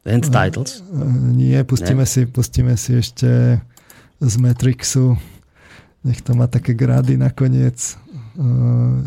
[0.05, 0.85] End titles?
[1.33, 3.57] Nie, pustíme, si, pustíme si ešte
[4.21, 5.17] z Matrixu
[6.05, 7.97] nech to má také grády nakoniec.
[8.37, 9.01] Uh,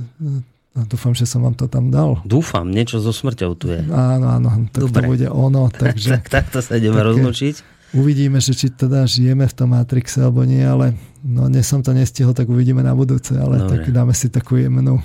[0.90, 2.18] dúfam, že som vám to tam dal.
[2.26, 3.86] Dúfam, niečo so smrťou tu je.
[3.86, 5.06] Áno, áno, tak Dobre.
[5.06, 5.70] to bude ono.
[5.86, 7.78] Takže, tak, to sa ideme rozlučiť.
[7.96, 10.92] Uvidíme, že či teda žijeme v tom Matrixe alebo nie, ale
[11.24, 13.80] no, dnes som to nestihol, tak uvidíme na budúce, ale Dobre.
[13.80, 15.00] tak dáme si takú jemnú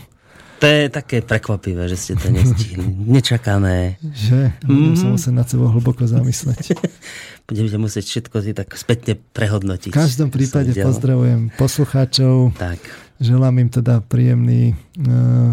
[0.64, 2.88] to je také prekvapivé, že ste to nestihli.
[2.88, 4.00] Nečakané.
[4.00, 4.64] Že?
[4.64, 5.02] Budem mm.
[5.04, 6.80] sa musieť nad sebou hlboko zamysleť.
[7.52, 9.92] Budete musieť všetko si tak spätne prehodnotiť.
[9.92, 12.56] V každom prípade pozdravujem poslucháčov.
[12.56, 12.80] Tak.
[13.20, 14.72] Želám im teda príjemný,
[15.04, 15.52] uh,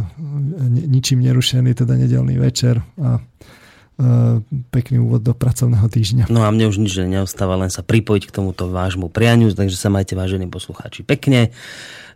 [0.70, 4.38] ničím nerušený teda nedelný večer a uh,
[4.70, 6.30] pekný úvod do pracovného týždňa.
[6.30, 9.90] No a mne už nič neostáva, len sa pripojiť k tomuto vášmu prianiu, takže sa
[9.90, 11.50] majte vážení poslucháči pekne.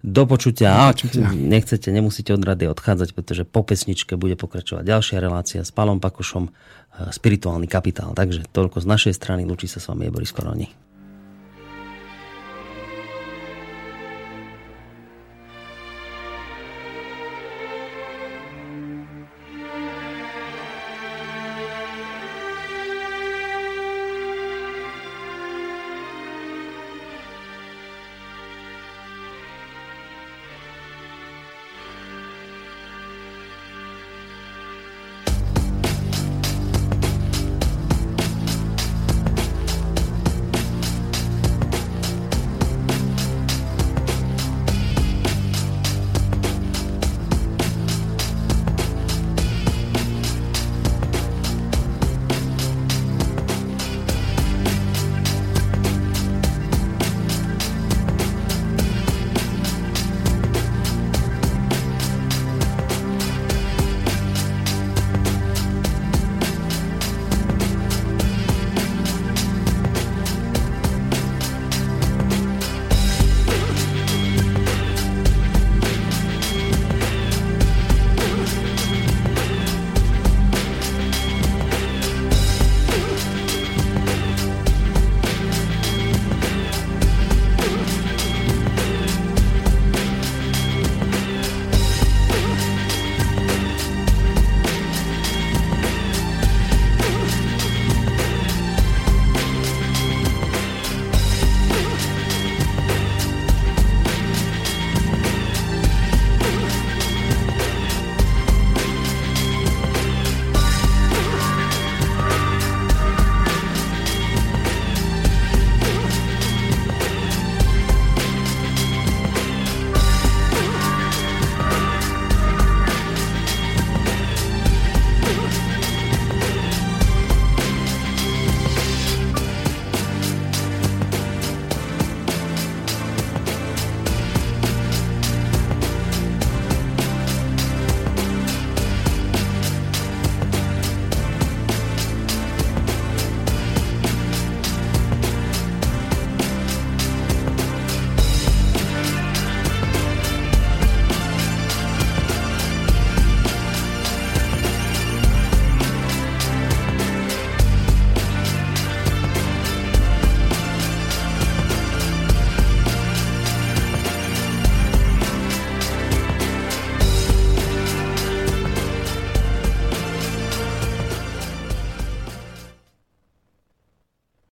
[0.04, 0.92] Do počutia.
[0.92, 1.00] Ak
[1.32, 6.44] nechcete, nemusíte od rady odchádzať, pretože po pesničke bude pokračovať ďalšia relácia s Palom Pakušom,
[6.44, 6.50] e,
[7.08, 8.12] spirituálny kapitál.
[8.12, 9.48] Takže toľko z našej strany.
[9.48, 10.83] Lučí sa s vami je Boris Koroni.